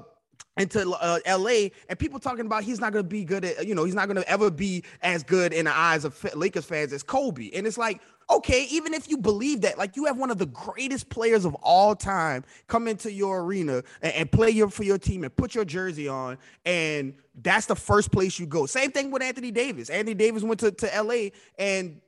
into 0.56 0.90
uh, 0.90 1.18
LA 1.26 1.68
and 1.88 1.98
people 1.98 2.20
talking 2.20 2.46
about 2.46 2.62
he's 2.62 2.80
not 2.80 2.92
going 2.92 3.04
to 3.04 3.08
be 3.08 3.24
good 3.24 3.44
at 3.44 3.66
you 3.66 3.74
know 3.74 3.84
he's 3.84 3.94
not 3.94 4.06
going 4.06 4.16
to 4.16 4.28
ever 4.28 4.50
be 4.50 4.84
as 5.02 5.22
good 5.22 5.52
in 5.52 5.64
the 5.64 5.76
eyes 5.76 6.04
of 6.04 6.22
Lakers 6.34 6.64
fans 6.64 6.92
as 6.92 7.02
Kobe. 7.02 7.50
And 7.54 7.66
it's 7.66 7.78
like 7.78 8.00
okay 8.30 8.66
even 8.70 8.94
if 8.94 9.10
you 9.10 9.18
believe 9.18 9.60
that 9.62 9.76
like 9.76 9.96
you 9.96 10.06
have 10.06 10.16
one 10.16 10.30
of 10.30 10.38
the 10.38 10.46
greatest 10.46 11.10
players 11.10 11.44
of 11.44 11.54
all 11.56 11.94
time 11.94 12.42
come 12.68 12.88
into 12.88 13.12
your 13.12 13.42
arena 13.42 13.82
and, 14.00 14.14
and 14.14 14.32
play 14.32 14.48
your 14.50 14.70
for 14.70 14.84
your 14.84 14.96
team 14.96 15.24
and 15.24 15.36
put 15.36 15.54
your 15.54 15.64
jersey 15.64 16.08
on 16.08 16.38
and 16.64 17.14
that's 17.42 17.66
the 17.66 17.74
first 17.74 18.12
place 18.12 18.38
you 18.38 18.46
go. 18.46 18.64
Same 18.64 18.92
thing 18.92 19.10
with 19.10 19.22
Anthony 19.22 19.50
Davis. 19.50 19.90
Anthony 19.90 20.14
Davis 20.14 20.42
went 20.42 20.60
to, 20.60 20.70
to 20.70 21.02
LA 21.02 21.30
and 21.58 22.00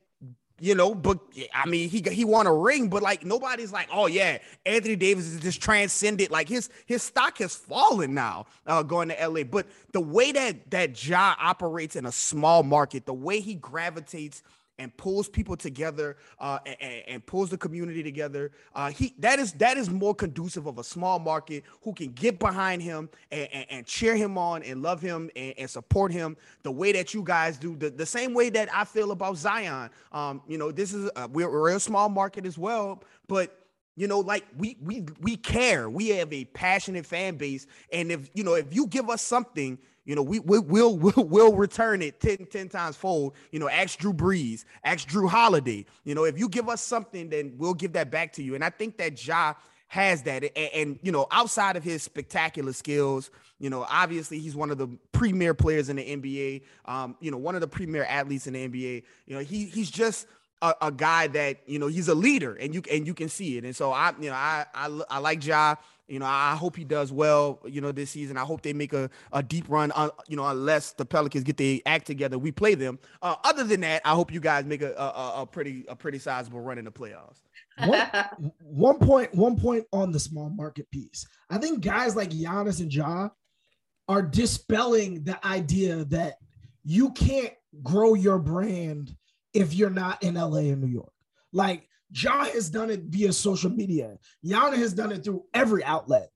you 0.58 0.74
know, 0.74 0.94
but 0.94 1.18
I 1.52 1.68
mean, 1.68 1.90
he 1.90 2.02
he 2.10 2.24
won 2.24 2.46
a 2.46 2.54
ring, 2.54 2.88
but 2.88 3.02
like 3.02 3.24
nobody's 3.24 3.72
like, 3.72 3.88
oh 3.92 4.06
yeah, 4.06 4.38
Anthony 4.64 4.96
Davis 4.96 5.26
is 5.26 5.40
just 5.40 5.60
transcended. 5.60 6.30
Like 6.30 6.48
his 6.48 6.70
his 6.86 7.02
stock 7.02 7.38
has 7.38 7.54
fallen 7.54 8.14
now, 8.14 8.46
uh, 8.66 8.82
going 8.82 9.10
to 9.10 9.28
LA. 9.28 9.44
But 9.44 9.66
the 9.92 10.00
way 10.00 10.32
that 10.32 10.70
that 10.70 11.06
Ja 11.06 11.34
operates 11.38 11.94
in 11.94 12.06
a 12.06 12.12
small 12.12 12.62
market, 12.62 13.04
the 13.04 13.14
way 13.14 13.40
he 13.40 13.54
gravitates 13.54 14.42
and 14.78 14.94
pulls 14.96 15.28
people 15.28 15.56
together 15.56 16.16
uh, 16.38 16.58
and, 16.66 17.02
and, 17.06 17.26
pulls 17.26 17.50
the 17.50 17.56
community 17.56 18.02
together. 18.02 18.52
Uh, 18.74 18.90
he 18.90 19.14
that 19.18 19.38
is 19.38 19.52
that 19.54 19.76
is 19.76 19.90
more 19.90 20.14
conducive 20.14 20.66
of 20.66 20.78
a 20.78 20.84
small 20.84 21.18
market 21.18 21.64
who 21.82 21.92
can 21.92 22.12
get 22.12 22.38
behind 22.38 22.82
him 22.82 23.08
and, 23.30 23.48
and, 23.52 23.66
and 23.70 23.86
cheer 23.86 24.16
him 24.16 24.36
on 24.36 24.62
and 24.62 24.82
love 24.82 25.00
him 25.00 25.30
and, 25.34 25.66
support 25.66 26.12
him 26.12 26.36
the 26.62 26.70
way 26.70 26.92
that 26.92 27.12
you 27.12 27.22
guys 27.22 27.58
do. 27.58 27.74
The, 27.76 27.90
the 27.90 28.06
same 28.06 28.34
way 28.34 28.50
that 28.50 28.72
I 28.72 28.84
feel 28.84 29.10
about 29.10 29.36
Zion. 29.36 29.90
Um, 30.12 30.40
you 30.46 30.58
know, 30.58 30.70
this 30.70 30.94
is 30.94 31.10
a, 31.16 31.26
we're, 31.26 31.50
we're 31.50 31.74
a 31.74 31.80
small 31.80 32.08
market 32.08 32.46
as 32.46 32.56
well, 32.56 33.02
but 33.26 33.66
you 33.96 34.06
know 34.06 34.20
like 34.20 34.44
we 34.56 34.76
we 34.82 35.04
we 35.20 35.36
care 35.36 35.88
we 35.88 36.08
have 36.08 36.32
a 36.32 36.44
passionate 36.44 37.06
fan 37.06 37.36
base 37.36 37.66
and 37.90 38.12
if 38.12 38.28
you 38.34 38.44
know 38.44 38.54
if 38.54 38.74
you 38.74 38.86
give 38.86 39.08
us 39.08 39.22
something 39.22 39.78
you 40.06 40.14
know, 40.14 40.22
we, 40.22 40.38
we 40.38 40.58
will 40.60 40.96
we'll, 40.98 41.24
we'll 41.24 41.54
return 41.54 42.00
it 42.00 42.20
10, 42.20 42.46
10 42.46 42.68
times 42.70 42.96
fold. 42.96 43.34
You 43.50 43.58
know, 43.58 43.68
ask 43.68 43.98
Drew 43.98 44.14
Brees, 44.14 44.64
ask 44.84 45.06
Jrue 45.06 45.28
Holiday. 45.28 45.84
You 46.04 46.14
know, 46.14 46.24
if 46.24 46.38
you 46.38 46.48
give 46.48 46.68
us 46.68 46.80
something, 46.80 47.28
then 47.28 47.54
we'll 47.58 47.74
give 47.74 47.92
that 47.92 48.10
back 48.10 48.32
to 48.34 48.42
you. 48.42 48.54
And 48.54 48.64
I 48.64 48.70
think 48.70 48.96
that 48.96 49.24
Ja 49.24 49.54
has 49.88 50.22
that. 50.22 50.44
And, 50.56 50.70
and, 50.74 50.98
you 51.02 51.12
know, 51.12 51.26
outside 51.30 51.76
of 51.76 51.84
his 51.84 52.02
spectacular 52.02 52.72
skills, 52.72 53.30
you 53.58 53.70
know, 53.70 53.86
obviously 53.88 54.38
he's 54.38 54.54
one 54.54 54.70
of 54.70 54.78
the 54.78 54.88
premier 55.12 55.54
players 55.54 55.88
in 55.88 55.96
the 55.96 56.16
NBA. 56.16 56.62
Um, 56.84 57.16
you 57.20 57.30
know, 57.30 57.38
one 57.38 57.54
of 57.54 57.60
the 57.60 57.68
premier 57.68 58.04
athletes 58.04 58.46
in 58.46 58.54
the 58.54 58.68
NBA. 58.68 59.02
You 59.26 59.34
know, 59.36 59.42
he 59.42 59.64
he's 59.66 59.90
just 59.90 60.26
a, 60.62 60.74
a, 60.82 60.92
guy 60.92 61.26
that 61.28 61.58
you 61.66 61.78
know 61.78 61.86
he's 61.86 62.08
a 62.08 62.14
leader 62.14 62.54
and 62.54 62.74
you 62.74 62.82
and 62.90 63.06
you 63.06 63.14
can 63.14 63.28
see 63.28 63.56
it. 63.58 63.64
And 63.64 63.74
so 63.74 63.92
I 63.92 64.12
you 64.20 64.30
know 64.30 64.36
I 64.36 64.66
I, 64.74 65.00
I 65.10 65.18
like 65.18 65.44
Ja. 65.44 65.76
You 66.08 66.20
know 66.20 66.26
I 66.26 66.54
hope 66.54 66.76
he 66.76 66.84
does 66.84 67.10
well. 67.12 67.60
You 67.66 67.80
know 67.80 67.92
this 67.92 68.10
season 68.10 68.36
I 68.36 68.42
hope 68.42 68.62
they 68.62 68.72
make 68.72 68.92
a, 68.92 69.10
a 69.32 69.42
deep 69.42 69.64
run. 69.68 69.92
Uh, 69.94 70.10
you 70.28 70.36
know 70.36 70.46
unless 70.46 70.92
the 70.92 71.04
Pelicans 71.04 71.44
get 71.44 71.56
their 71.56 71.78
act 71.84 72.06
together, 72.06 72.38
we 72.38 72.52
play 72.52 72.74
them. 72.74 72.98
Uh, 73.22 73.36
other 73.44 73.64
than 73.64 73.80
that, 73.80 74.02
I 74.04 74.10
hope 74.10 74.32
you 74.32 74.40
guys 74.40 74.64
make 74.64 74.82
a, 74.82 74.92
a, 74.94 75.42
a 75.42 75.46
pretty 75.46 75.84
a 75.88 75.96
pretty 75.96 76.18
sizable 76.18 76.60
run 76.60 76.78
in 76.78 76.84
the 76.84 76.92
playoffs. 76.92 77.42
one, 77.84 78.52
one 78.60 78.98
point 78.98 79.34
one 79.34 79.56
point 79.56 79.84
on 79.92 80.12
the 80.12 80.20
small 80.20 80.50
market 80.50 80.90
piece. 80.90 81.26
I 81.50 81.58
think 81.58 81.80
guys 81.80 82.14
like 82.14 82.30
Giannis 82.30 82.80
and 82.80 82.92
Ja 82.92 83.30
are 84.08 84.22
dispelling 84.22 85.24
the 85.24 85.44
idea 85.44 86.04
that 86.06 86.34
you 86.84 87.10
can't 87.10 87.52
grow 87.82 88.14
your 88.14 88.38
brand 88.38 89.14
if 89.52 89.74
you're 89.74 89.90
not 89.90 90.22
in 90.22 90.34
LA 90.34 90.58
and 90.58 90.80
New 90.80 90.86
York. 90.86 91.12
Like 91.52 91.88
Ja 92.10 92.44
has 92.44 92.70
done 92.70 92.90
it 92.90 93.02
via 93.04 93.32
social 93.32 93.70
media. 93.70 94.16
Giannis 94.44 94.78
has 94.78 94.92
done 94.92 95.12
it 95.12 95.24
through 95.24 95.44
every 95.54 95.82
outlet. 95.84 96.28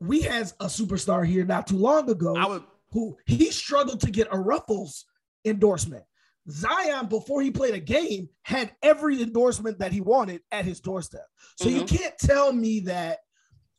We 0.00 0.22
had 0.22 0.52
a 0.60 0.66
superstar 0.66 1.26
here 1.26 1.44
not 1.44 1.66
too 1.66 1.76
long 1.76 2.10
ago 2.10 2.34
would, 2.48 2.64
who 2.90 3.16
he 3.26 3.50
struggled 3.50 4.00
to 4.00 4.10
get 4.10 4.28
a 4.30 4.38
Ruffles 4.38 5.04
endorsement. 5.44 6.04
Zion, 6.50 7.06
before 7.06 7.40
he 7.40 7.50
played 7.50 7.74
a 7.74 7.80
game, 7.80 8.28
had 8.42 8.72
every 8.82 9.22
endorsement 9.22 9.78
that 9.78 9.92
he 9.92 10.00
wanted 10.00 10.40
at 10.50 10.64
his 10.64 10.80
doorstep. 10.80 11.26
So 11.56 11.66
mm-hmm. 11.66 11.78
you 11.78 11.84
can't 11.84 12.18
tell 12.18 12.52
me 12.52 12.80
that 12.80 13.18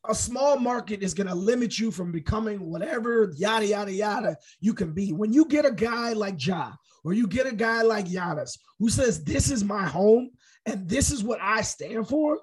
a 0.07 0.15
small 0.15 0.57
market 0.57 1.03
is 1.03 1.13
going 1.13 1.27
to 1.27 1.35
limit 1.35 1.77
you 1.77 1.91
from 1.91 2.11
becoming 2.11 2.69
whatever 2.69 3.31
yada 3.35 3.65
yada 3.65 3.91
yada 3.91 4.37
you 4.59 4.73
can 4.73 4.93
be. 4.93 5.11
When 5.11 5.33
you 5.33 5.45
get 5.45 5.65
a 5.65 5.71
guy 5.71 6.13
like 6.13 6.45
Ja, 6.45 6.71
or 7.03 7.13
you 7.13 7.27
get 7.27 7.45
a 7.45 7.55
guy 7.55 7.81
like 7.81 8.07
Giannis 8.07 8.57
who 8.79 8.89
says, 8.89 9.23
This 9.23 9.51
is 9.51 9.63
my 9.63 9.85
home 9.85 10.31
and 10.65 10.87
this 10.87 11.11
is 11.11 11.23
what 11.23 11.39
I 11.41 11.61
stand 11.61 12.07
for, 12.07 12.39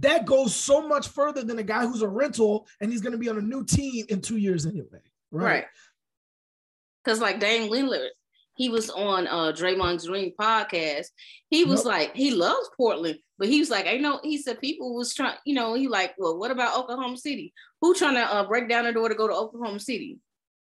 that 0.00 0.26
goes 0.26 0.54
so 0.54 0.86
much 0.86 1.08
further 1.08 1.42
than 1.42 1.58
a 1.58 1.62
guy 1.62 1.86
who's 1.86 2.02
a 2.02 2.08
rental 2.08 2.66
and 2.80 2.90
he's 2.90 3.00
going 3.00 3.12
to 3.12 3.18
be 3.18 3.28
on 3.28 3.38
a 3.38 3.42
new 3.42 3.64
team 3.64 4.06
in 4.08 4.20
two 4.20 4.36
years 4.36 4.66
anyway. 4.66 5.00
Right. 5.30 5.64
Because, 7.04 7.20
right. 7.20 7.32
like 7.32 7.40
Dame 7.40 7.70
Lillard, 7.70 8.08
he 8.54 8.68
was 8.68 8.90
on 8.90 9.26
uh 9.26 9.52
Draymond 9.52 10.04
Green 10.06 10.34
podcast. 10.38 11.06
He 11.48 11.64
was 11.64 11.84
nope. 11.84 11.92
like, 11.92 12.16
he 12.16 12.32
loves 12.32 12.68
Portland, 12.76 13.18
but 13.38 13.48
he 13.48 13.60
was 13.60 13.70
like, 13.70 13.86
I 13.86 13.96
know. 13.96 14.20
He 14.22 14.38
said 14.38 14.60
people 14.60 14.94
was 14.94 15.14
trying, 15.14 15.36
you 15.44 15.54
know, 15.54 15.74
he 15.74 15.88
like, 15.88 16.14
well, 16.18 16.38
what 16.38 16.50
about 16.50 16.76
Oklahoma 16.76 17.16
City? 17.16 17.54
Who 17.80 17.94
trying 17.94 18.14
to 18.14 18.22
uh, 18.22 18.46
break 18.46 18.68
down 18.68 18.84
the 18.84 18.92
door 18.92 19.08
to 19.08 19.14
go 19.14 19.28
to 19.28 19.34
Oklahoma 19.34 19.78
City? 19.78 20.18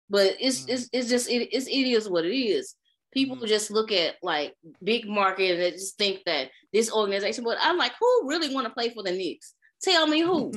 But 0.10 0.36
it's 0.40 0.62
mm. 0.62 0.70
it's, 0.70 0.90
it's 0.94 1.10
just 1.10 1.30
it, 1.30 1.50
it's 1.54 1.68
it 1.68 1.72
is 1.72 2.10
what 2.10 2.26
it 2.26 2.36
is 2.36 2.76
people 3.14 3.36
mm-hmm. 3.36 3.46
just 3.46 3.72
look 3.72 3.92
at 3.92 4.16
like 4.22 4.56
big 4.84 5.08
market 5.08 5.52
and 5.52 5.62
they 5.62 5.72
just 5.72 5.98
think 5.98 6.24
that 6.26 6.50
this 6.74 6.92
organization. 6.92 7.44
But 7.44 7.58
I'm 7.62 7.78
like, 7.78 7.94
who 8.00 8.30
really 8.30 8.54
want 8.54 8.68
to 8.68 8.74
play 8.74 8.90
for 8.90 9.04
the 9.04 9.12
Knicks? 9.12 9.54
Tell 9.82 10.08
me 10.08 10.22
who. 10.22 10.52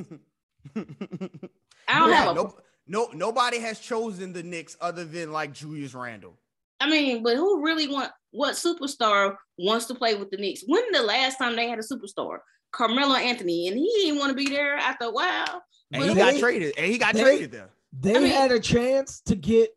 I 0.76 1.98
don't 1.98 2.10
yeah, 2.10 2.14
have 2.14 2.28
a. 2.28 2.34
No, 2.34 2.54
no, 2.86 3.08
nobody 3.12 3.58
has 3.60 3.78
chosen 3.80 4.32
the 4.32 4.42
Knicks 4.42 4.76
other 4.80 5.04
than 5.04 5.32
like 5.32 5.52
Julius 5.52 5.94
Randle. 5.94 6.38
I 6.80 6.88
mean, 6.88 7.22
but 7.22 7.36
who 7.36 7.64
really 7.64 7.88
want 7.88 8.12
what 8.32 8.54
superstar 8.54 9.36
wants 9.58 9.86
to 9.86 9.94
play 9.94 10.14
with 10.14 10.30
the 10.30 10.36
Knicks? 10.36 10.62
When 10.66 10.82
the 10.92 11.02
last 11.02 11.36
time 11.38 11.56
they 11.56 11.68
had 11.68 11.78
a 11.78 11.82
superstar? 11.82 12.38
Carmelo 12.74 13.14
Anthony, 13.14 13.68
and 13.68 13.78
he 13.78 13.90
didn't 14.02 14.18
want 14.18 14.30
to 14.30 14.34
be 14.34 14.48
there. 14.48 14.76
I 14.76 14.94
thought, 14.94 15.14
wow. 15.14 15.62
And 15.92 16.02
he 16.04 16.14
got 16.14 16.36
traded. 16.36 16.74
And 16.76 16.86
he 16.86 16.98
got 16.98 17.14
they, 17.14 17.22
traded 17.22 17.52
there. 17.52 17.70
They 17.98 18.16
I 18.16 18.18
mean, 18.18 18.32
had 18.32 18.50
a 18.50 18.60
chance 18.60 19.20
to 19.26 19.36
get 19.36 19.70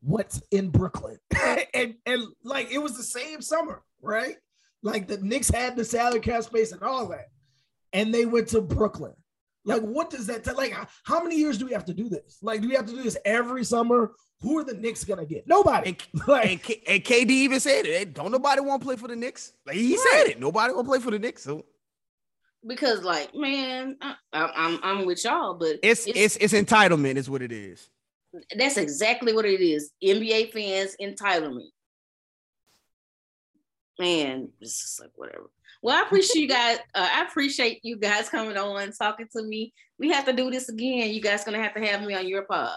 what's 0.00 0.42
in 0.50 0.70
Brooklyn. 0.70 1.18
and 1.74 1.94
and 2.06 2.24
like 2.44 2.70
it 2.70 2.78
was 2.78 2.96
the 2.96 3.02
same 3.02 3.42
summer, 3.42 3.82
right? 4.02 4.36
Like 4.82 5.08
the 5.08 5.18
Knicks 5.18 5.50
had 5.50 5.76
the 5.76 5.84
salary 5.84 6.20
cap 6.20 6.42
space 6.44 6.72
and 6.72 6.82
all 6.82 7.08
that. 7.08 7.28
And 7.92 8.14
they 8.14 8.24
went 8.24 8.48
to 8.48 8.60
Brooklyn. 8.60 9.14
Like, 9.64 9.82
what 9.82 10.08
does 10.08 10.26
that 10.28 10.42
tell? 10.42 10.56
Like, 10.56 10.74
how 11.04 11.22
many 11.22 11.36
years 11.36 11.58
do 11.58 11.66
we 11.66 11.72
have 11.72 11.84
to 11.86 11.92
do 11.92 12.08
this? 12.08 12.38
Like, 12.40 12.62
do 12.62 12.68
we 12.68 12.74
have 12.76 12.86
to 12.86 12.92
do 12.92 13.02
this 13.02 13.18
every 13.24 13.62
summer? 13.64 14.12
Who 14.40 14.58
are 14.58 14.64
the 14.64 14.74
Knicks 14.74 15.04
gonna 15.04 15.26
get? 15.26 15.46
Nobody. 15.46 15.90
And, 15.90 16.22
like, 16.28 16.50
and, 16.50 16.62
K- 16.62 16.82
and 16.86 17.04
KD 17.04 17.30
even 17.30 17.60
said 17.60 17.84
it. 17.84 17.98
Hey, 17.98 18.04
don't 18.06 18.32
nobody 18.32 18.62
want 18.62 18.80
to 18.80 18.86
play 18.86 18.96
for 18.96 19.08
the 19.08 19.16
Knicks. 19.16 19.52
Like 19.66 19.76
he 19.76 19.96
right. 19.96 20.08
said 20.12 20.26
it. 20.28 20.40
Nobody 20.40 20.72
want 20.72 20.86
to 20.86 20.90
play 20.90 20.98
for 20.98 21.10
the 21.10 21.18
Knicks. 21.18 21.42
So 21.42 21.66
because, 22.66 23.02
like, 23.04 23.34
man, 23.34 23.96
I, 24.00 24.14
am 24.32 24.50
I'm, 24.54 24.80
I'm 24.82 25.06
with 25.06 25.24
y'all, 25.24 25.54
but 25.54 25.78
it's, 25.82 26.06
it's 26.06 26.36
it's 26.36 26.54
it's 26.54 26.54
entitlement 26.54 27.16
is 27.16 27.28
what 27.28 27.42
it 27.42 27.52
is. 27.52 27.90
That's 28.56 28.76
exactly 28.76 29.32
what 29.32 29.44
it 29.44 29.60
is. 29.60 29.92
NBA 30.02 30.52
fans 30.52 30.96
entitlement. 31.00 31.68
Man, 33.98 34.48
it's 34.60 34.80
just 34.80 35.00
like 35.00 35.10
whatever. 35.14 35.50
Well, 35.82 35.96
I 35.96 36.06
appreciate 36.06 36.42
you 36.42 36.48
guys. 36.48 36.78
Uh, 36.94 37.08
I 37.10 37.22
appreciate 37.22 37.80
you 37.82 37.96
guys 37.96 38.28
coming 38.28 38.56
on 38.56 38.92
talking 38.92 39.26
to 39.36 39.42
me. 39.42 39.72
We 39.98 40.10
have 40.10 40.26
to 40.26 40.32
do 40.32 40.50
this 40.50 40.68
again. 40.68 41.10
You 41.10 41.20
guys 41.20 41.44
gonna 41.44 41.62
have 41.62 41.74
to 41.74 41.84
have 41.84 42.02
me 42.02 42.14
on 42.14 42.26
your 42.26 42.42
pod. 42.42 42.72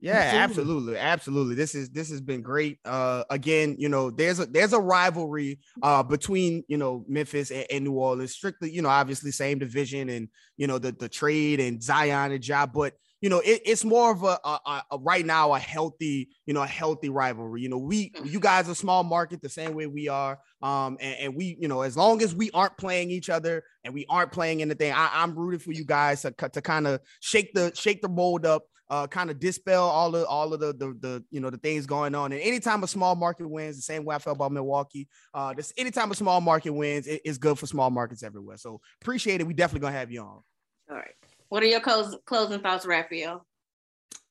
Yeah, 0.00 0.32
absolutely. 0.34 0.98
absolutely, 0.98 1.54
This 1.54 1.74
is 1.74 1.88
this 1.88 2.10
has 2.10 2.20
been 2.20 2.42
great. 2.42 2.78
Uh, 2.84 3.24
again, 3.30 3.76
you 3.78 3.88
know, 3.88 4.10
there's 4.10 4.38
a 4.38 4.44
there's 4.44 4.74
a 4.74 4.80
rivalry 4.80 5.60
uh 5.82 6.02
between 6.02 6.62
you 6.68 6.76
know 6.76 7.06
Memphis 7.08 7.50
and, 7.50 7.64
and, 7.70 7.84
New 7.84 7.92
Orleans. 7.92 8.34
Strictly, 8.34 8.70
you 8.70 8.82
know, 8.82 8.90
obviously 8.90 9.30
same 9.30 9.58
division 9.58 10.10
and 10.10 10.28
you 10.58 10.66
know 10.66 10.78
the 10.78 10.92
the 10.92 11.08
trade 11.08 11.58
and 11.58 11.82
Zion 11.82 12.32
and 12.32 12.42
job, 12.42 12.72
but 12.74 12.92
you 13.24 13.30
know, 13.30 13.40
it, 13.40 13.62
it's 13.64 13.86
more 13.86 14.12
of 14.12 14.22
a, 14.22 14.38
a, 14.44 14.82
a, 14.90 14.98
right 14.98 15.24
now 15.24 15.54
a 15.54 15.58
healthy, 15.58 16.28
you 16.44 16.52
know, 16.52 16.60
a 16.60 16.66
healthy 16.66 17.08
rivalry. 17.08 17.62
You 17.62 17.70
know, 17.70 17.78
we 17.78 18.10
mm. 18.10 18.30
you 18.30 18.38
guys 18.38 18.68
are 18.68 18.74
small 18.74 19.02
market 19.02 19.40
the 19.40 19.48
same 19.48 19.72
way 19.72 19.86
we 19.86 20.08
are. 20.08 20.38
Um, 20.60 20.98
and, 21.00 21.16
and, 21.18 21.34
we, 21.34 21.56
you 21.58 21.66
know, 21.66 21.80
as 21.80 21.96
long 21.96 22.20
as 22.20 22.34
we 22.34 22.50
aren't 22.50 22.76
playing 22.76 23.10
each 23.10 23.30
other 23.30 23.64
and 23.82 23.94
we 23.94 24.04
aren't 24.10 24.30
playing 24.30 24.60
anything, 24.60 24.92
I, 24.92 25.22
am 25.22 25.34
rooted 25.34 25.62
for 25.62 25.72
you 25.72 25.86
guys 25.86 26.20
to, 26.20 26.32
to 26.32 26.60
kind 26.60 26.86
of 26.86 27.00
shake 27.20 27.54
the 27.54 27.72
shake 27.74 28.02
the 28.02 28.10
mold 28.10 28.44
up, 28.44 28.64
uh, 28.90 29.06
kind 29.06 29.30
of 29.30 29.40
dispel 29.40 29.84
all 29.84 30.10
the 30.10 30.26
all 30.26 30.52
of 30.52 30.60
the, 30.60 30.74
the 30.74 30.94
the 31.00 31.24
you 31.30 31.40
know 31.40 31.48
the 31.48 31.56
things 31.56 31.86
going 31.86 32.14
on. 32.14 32.30
And 32.30 32.42
anytime 32.42 32.82
a 32.82 32.86
small 32.86 33.14
market 33.14 33.48
wins, 33.48 33.76
the 33.76 33.82
same 33.82 34.04
way 34.04 34.14
I 34.14 34.18
felt 34.18 34.36
about 34.36 34.52
Milwaukee, 34.52 35.08
uh, 35.32 35.54
this 35.54 35.72
anytime 35.78 36.10
a 36.10 36.14
small 36.14 36.42
market 36.42 36.74
wins, 36.74 37.06
it, 37.06 37.22
it's 37.24 37.38
good 37.38 37.58
for 37.58 37.66
small 37.66 37.88
markets 37.88 38.22
everywhere. 38.22 38.58
So 38.58 38.82
appreciate 39.00 39.40
it. 39.40 39.46
We 39.46 39.54
definitely 39.54 39.80
gonna 39.80 39.96
have 39.96 40.12
you 40.12 40.20
on. 40.20 40.42
All 40.90 40.96
right. 40.96 41.14
What 41.48 41.62
are 41.62 41.66
your 41.66 41.80
closing 41.80 42.18
closing 42.26 42.60
thoughts, 42.60 42.86
Raphael? 42.86 43.46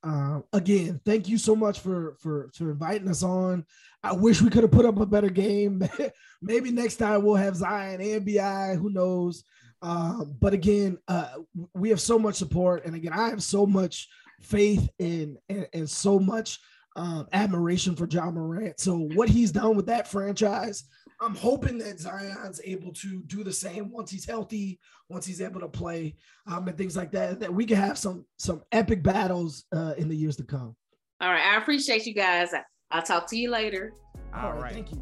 Uh, 0.03 0.41
again, 0.51 0.99
thank 1.05 1.29
you 1.29 1.37
so 1.37 1.55
much 1.55 1.79
for 1.79 2.15
for 2.19 2.49
for 2.53 2.71
inviting 2.71 3.07
us 3.07 3.23
on. 3.23 3.65
I 4.03 4.11
wish 4.11 4.41
we 4.41 4.49
could 4.49 4.63
have 4.63 4.71
put 4.71 4.85
up 4.85 4.99
a 4.99 5.05
better 5.05 5.29
game. 5.29 5.87
Maybe 6.41 6.71
next 6.71 6.97
time 6.97 7.23
we'll 7.23 7.35
have 7.35 7.55
Zion 7.55 8.01
and 8.01 8.25
BI. 8.25 8.75
Who 8.75 8.89
knows? 8.89 9.43
Uh, 9.81 10.25
but 10.25 10.53
again, 10.53 10.97
uh, 11.07 11.29
we 11.73 11.89
have 11.89 12.01
so 12.01 12.19
much 12.19 12.35
support, 12.35 12.85
and 12.85 12.95
again, 12.95 13.13
I 13.13 13.29
have 13.29 13.43
so 13.43 13.65
much 13.65 14.09
faith 14.41 14.89
in 14.99 15.37
and, 15.47 15.67
and 15.73 15.89
so 15.89 16.19
much 16.19 16.59
um, 16.95 17.27
admiration 17.31 17.95
for 17.95 18.07
Ja 18.07 18.29
Morant. 18.29 18.79
So 18.79 18.97
what 18.97 19.29
he's 19.29 19.51
done 19.51 19.75
with 19.75 19.87
that 19.87 20.07
franchise, 20.07 20.83
I'm 21.21 21.35
hoping 21.35 21.77
that 21.79 21.99
Zion's 21.99 22.61
able 22.63 22.93
to 22.93 23.21
do 23.23 23.43
the 23.43 23.53
same 23.53 23.91
once 23.91 24.11
he's 24.11 24.25
healthy, 24.25 24.79
once 25.09 25.25
he's 25.25 25.41
able 25.41 25.59
to 25.61 25.67
play, 25.67 26.15
um, 26.47 26.67
and 26.67 26.77
things 26.77 26.95
like 26.97 27.11
that. 27.11 27.39
That 27.39 27.53
we 27.53 27.65
can 27.65 27.77
have 27.77 27.97
some 27.97 28.25
some 28.37 28.63
epic 28.71 29.03
battles 29.03 29.65
uh, 29.75 29.93
in 29.97 30.09
the 30.09 30.15
years 30.15 30.35
to 30.37 30.43
come. 30.43 30.75
All 31.21 31.29
right, 31.29 31.53
I 31.53 31.57
appreciate 31.57 32.05
you 32.05 32.13
guys. 32.13 32.49
I'll 32.91 33.03
talk 33.03 33.29
to 33.29 33.37
you 33.37 33.49
later. 33.49 33.93
All, 34.33 34.47
All 34.47 34.53
right, 34.53 34.63
right, 34.63 34.73
thank 34.73 34.91
you. 34.91 35.01